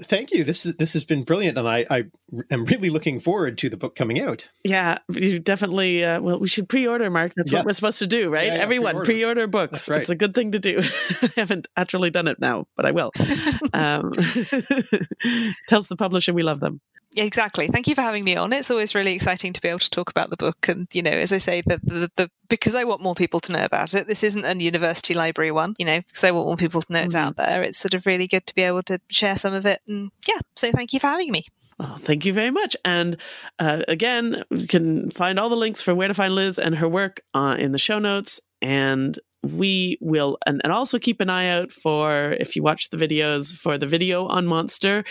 Thank 0.04 0.32
you. 0.32 0.44
This 0.44 0.64
is 0.64 0.76
this 0.76 0.92
has 0.92 1.04
been 1.04 1.24
brilliant, 1.24 1.58
and 1.58 1.68
I, 1.68 1.84
I 1.90 2.04
am 2.50 2.64
really 2.64 2.88
looking 2.88 3.18
forward 3.18 3.58
to 3.58 3.68
the 3.68 3.76
book 3.76 3.96
coming 3.96 4.20
out. 4.20 4.48
Yeah, 4.62 4.98
you 5.08 5.40
definitely. 5.40 6.04
Uh, 6.04 6.20
well, 6.20 6.38
we 6.38 6.48
should 6.48 6.68
pre-order, 6.68 7.10
Mark. 7.10 7.34
That's 7.34 7.50
yes. 7.50 7.58
what 7.58 7.66
we're 7.66 7.72
supposed 7.72 7.98
to 7.98 8.06
do, 8.06 8.30
right? 8.30 8.46
Yeah, 8.46 8.54
yeah, 8.54 8.60
Everyone 8.60 8.92
pre-order, 8.92 9.04
pre-order 9.04 9.46
books. 9.48 9.88
Right. 9.88 10.00
It's 10.00 10.10
a 10.10 10.14
good 10.14 10.34
thing 10.34 10.52
to 10.52 10.58
do. 10.58 10.78
I 11.22 11.30
haven't 11.36 11.66
actually 11.76 12.10
done 12.10 12.28
it 12.28 12.38
now, 12.38 12.66
but 12.76 12.86
I 12.86 12.92
will. 12.92 13.10
um, 13.72 14.12
tells 15.68 15.88
the 15.88 15.96
publisher 15.96 16.32
we 16.32 16.44
love 16.44 16.60
them. 16.60 16.80
Exactly. 17.16 17.68
Thank 17.68 17.88
you 17.88 17.94
for 17.94 18.02
having 18.02 18.24
me 18.24 18.36
on. 18.36 18.52
It's 18.52 18.70
always 18.70 18.94
really 18.94 19.14
exciting 19.14 19.54
to 19.54 19.60
be 19.60 19.68
able 19.68 19.78
to 19.78 19.90
talk 19.90 20.10
about 20.10 20.28
the 20.28 20.36
book. 20.36 20.68
And, 20.68 20.86
you 20.92 21.02
know, 21.02 21.10
as 21.10 21.32
I 21.32 21.38
say, 21.38 21.62
the, 21.62 21.80
the, 21.82 22.10
the 22.16 22.30
because 22.48 22.74
I 22.74 22.84
want 22.84 23.00
more 23.00 23.14
people 23.14 23.40
to 23.40 23.52
know 23.52 23.64
about 23.64 23.94
it, 23.94 24.06
this 24.06 24.22
isn't 24.22 24.44
a 24.44 24.54
university 24.54 25.14
library 25.14 25.50
one, 25.50 25.74
you 25.78 25.86
know, 25.86 26.00
because 26.00 26.24
I 26.24 26.30
want 26.30 26.46
more 26.46 26.56
people 26.56 26.82
to 26.82 26.92
know 26.92 27.00
it's 27.00 27.14
mm-hmm. 27.14 27.28
out 27.28 27.36
there. 27.36 27.62
It's 27.62 27.78
sort 27.78 27.94
of 27.94 28.04
really 28.04 28.26
good 28.26 28.46
to 28.46 28.54
be 28.54 28.62
able 28.62 28.82
to 28.84 29.00
share 29.08 29.38
some 29.38 29.54
of 29.54 29.64
it. 29.64 29.80
And 29.88 30.10
yeah, 30.28 30.38
so 30.56 30.70
thank 30.72 30.92
you 30.92 31.00
for 31.00 31.06
having 31.06 31.32
me. 31.32 31.46
Well, 31.78 31.96
thank 31.96 32.24
you 32.24 32.32
very 32.32 32.50
much. 32.50 32.76
And 32.84 33.16
uh, 33.58 33.82
again, 33.88 34.44
you 34.50 34.66
can 34.66 35.10
find 35.10 35.38
all 35.38 35.48
the 35.48 35.56
links 35.56 35.82
for 35.82 35.94
where 35.94 36.08
to 36.08 36.14
find 36.14 36.34
Liz 36.34 36.58
and 36.58 36.76
her 36.76 36.88
work 36.88 37.22
uh, 37.34 37.56
in 37.58 37.72
the 37.72 37.78
show 37.78 37.98
notes. 37.98 38.40
And 38.62 39.18
we 39.52 39.98
will 40.00 40.38
and, 40.46 40.60
and 40.64 40.72
also 40.72 40.98
keep 40.98 41.20
an 41.20 41.30
eye 41.30 41.48
out 41.48 41.70
for 41.70 42.32
if 42.32 42.56
you 42.56 42.62
watch 42.62 42.90
the 42.90 42.96
videos 42.96 43.54
for 43.54 43.78
the 43.78 43.86
video 43.86 44.26
on 44.26 44.46
monster 44.46 45.04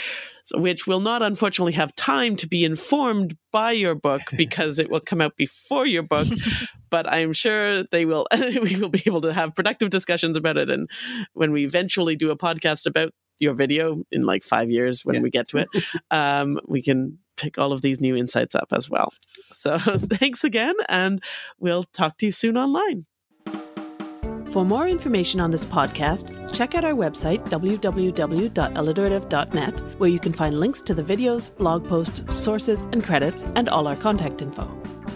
which 0.56 0.86
will 0.86 1.00
not 1.00 1.24
unfortunately 1.24 1.74
have 1.74 1.96
time 1.96 2.36
to 2.36 2.48
be 2.48 2.64
informed 2.64 3.36
by 3.52 3.72
your 3.72 3.96
book 3.96 4.22
because 4.38 4.80
it 4.80 4.90
will 4.92 5.00
come 5.00 5.22
out 5.22 5.36
before 5.38 5.86
your 5.86 6.04
book 6.04 6.28
but 6.90 7.12
i'm 7.12 7.34
sure 7.34 7.84
they 7.84 8.06
will 8.06 8.28
we 8.62 8.76
will 8.78 8.90
be 8.90 9.04
able 9.06 9.22
to 9.22 9.34
have 9.34 9.56
productive 9.56 9.90
discussions 9.90 10.38
about 10.38 10.58
it 10.58 10.70
and 10.70 10.90
when 11.34 11.52
we 11.52 11.64
eventually 11.64 12.16
do 12.16 12.32
a 12.32 12.38
podcast 12.38 12.86
about 12.86 13.12
your 13.40 13.54
video 13.54 14.02
in 14.12 14.22
like 14.22 14.44
five 14.44 14.70
years 14.70 15.04
when 15.04 15.16
yeah. 15.16 15.22
we 15.22 15.30
get 15.30 15.48
to 15.48 15.58
it 15.58 15.68
um, 16.12 16.60
we 16.68 16.82
can 16.82 17.18
pick 17.36 17.58
all 17.58 17.74
of 17.74 17.82
these 17.82 18.00
new 18.00 18.16
insights 18.16 18.56
up 18.56 18.68
as 18.72 18.90
well 18.90 19.12
so 19.52 19.78
thanks 19.78 20.46
again 20.46 20.76
and 20.88 21.22
we'll 21.60 21.84
talk 21.84 22.18
to 22.18 22.26
you 22.26 22.32
soon 22.32 22.56
online 22.56 23.06
for 24.56 24.64
more 24.64 24.88
information 24.88 25.42
on 25.42 25.52
this 25.52 25.66
podcast, 25.66 26.54
check 26.54 26.76
out 26.76 26.86
our 26.86 26.94
website, 26.94 27.44
www.alliterative.net, 27.50 29.80
where 30.00 30.10
you 30.10 30.18
can 30.18 30.32
find 30.32 30.62
links 30.62 30.82
to 30.82 30.94
the 30.94 31.04
videos, 31.04 31.54
blog 31.58 31.86
posts, 31.86 32.24
sources, 32.34 32.86
and 32.94 33.04
credits, 33.04 33.44
and 33.58 33.68
all 33.68 33.86
our 33.86 33.98
contact 33.98 34.42
info. 34.42 34.66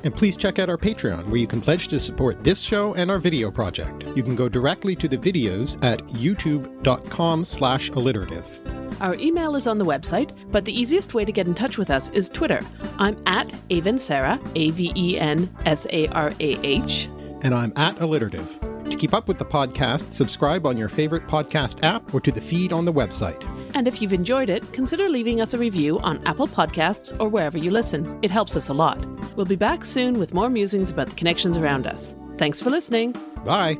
And 0.03 0.13
please 0.13 0.35
check 0.35 0.59
out 0.59 0.67
our 0.67 0.77
Patreon, 0.77 1.27
where 1.27 1.37
you 1.37 1.47
can 1.47 1.61
pledge 1.61 1.87
to 1.87 2.01
support 2.01 2.43
this 2.43 2.59
show 2.59 2.93
and 2.95 3.09
our 3.09 3.17
video 3.17 3.49
project. 3.49 4.03
You 4.13 4.23
can 4.23 4.35
go 4.35 4.49
directly 4.49 4.93
to 4.97 5.07
the 5.07 5.17
videos 5.17 5.81
at 5.81 6.05
youtube.com 6.07 7.45
slash 7.45 7.91
alliterative. 7.91 8.59
Our 8.99 9.15
email 9.15 9.55
is 9.55 9.67
on 9.67 9.77
the 9.77 9.85
website, 9.85 10.35
but 10.51 10.65
the 10.65 10.77
easiest 10.77 11.13
way 11.13 11.23
to 11.23 11.31
get 11.31 11.47
in 11.47 11.53
touch 11.53 11.77
with 11.77 11.89
us 11.89 12.09
is 12.09 12.27
Twitter. 12.27 12.59
I'm 12.97 13.15
at 13.25 13.47
Avensarah, 13.69 14.37
A-V-E-N-S-A-R-A-H. 14.55 15.07
And 17.41 17.55
I'm 17.55 17.71
at 17.77 17.97
alliterative. 18.01 18.68
To 18.89 18.97
keep 18.97 19.13
up 19.13 19.27
with 19.27 19.37
the 19.37 19.45
podcast, 19.45 20.11
subscribe 20.11 20.65
on 20.65 20.77
your 20.77 20.89
favorite 20.89 21.27
podcast 21.27 21.83
app 21.83 22.13
or 22.13 22.19
to 22.21 22.31
the 22.31 22.41
feed 22.41 22.73
on 22.73 22.85
the 22.85 22.93
website. 22.93 23.43
And 23.75 23.87
if 23.87 24.01
you've 24.01 24.13
enjoyed 24.13 24.49
it, 24.49 24.71
consider 24.73 25.07
leaving 25.09 25.41
us 25.41 25.53
a 25.53 25.57
review 25.57 25.99
on 25.99 26.25
Apple 26.25 26.47
Podcasts 26.47 27.15
or 27.19 27.29
wherever 27.29 27.57
you 27.57 27.71
listen. 27.71 28.17
It 28.23 28.31
helps 28.31 28.55
us 28.55 28.67
a 28.67 28.73
lot. 28.73 29.05
We'll 29.35 29.45
be 29.45 29.55
back 29.55 29.85
soon 29.85 30.17
with 30.17 30.33
more 30.33 30.49
musings 30.49 30.89
about 30.89 31.07
the 31.07 31.15
connections 31.15 31.55
around 31.55 31.85
us. 31.85 32.13
Thanks 32.37 32.61
for 32.61 32.69
listening. 32.69 33.15
Bye. 33.45 33.77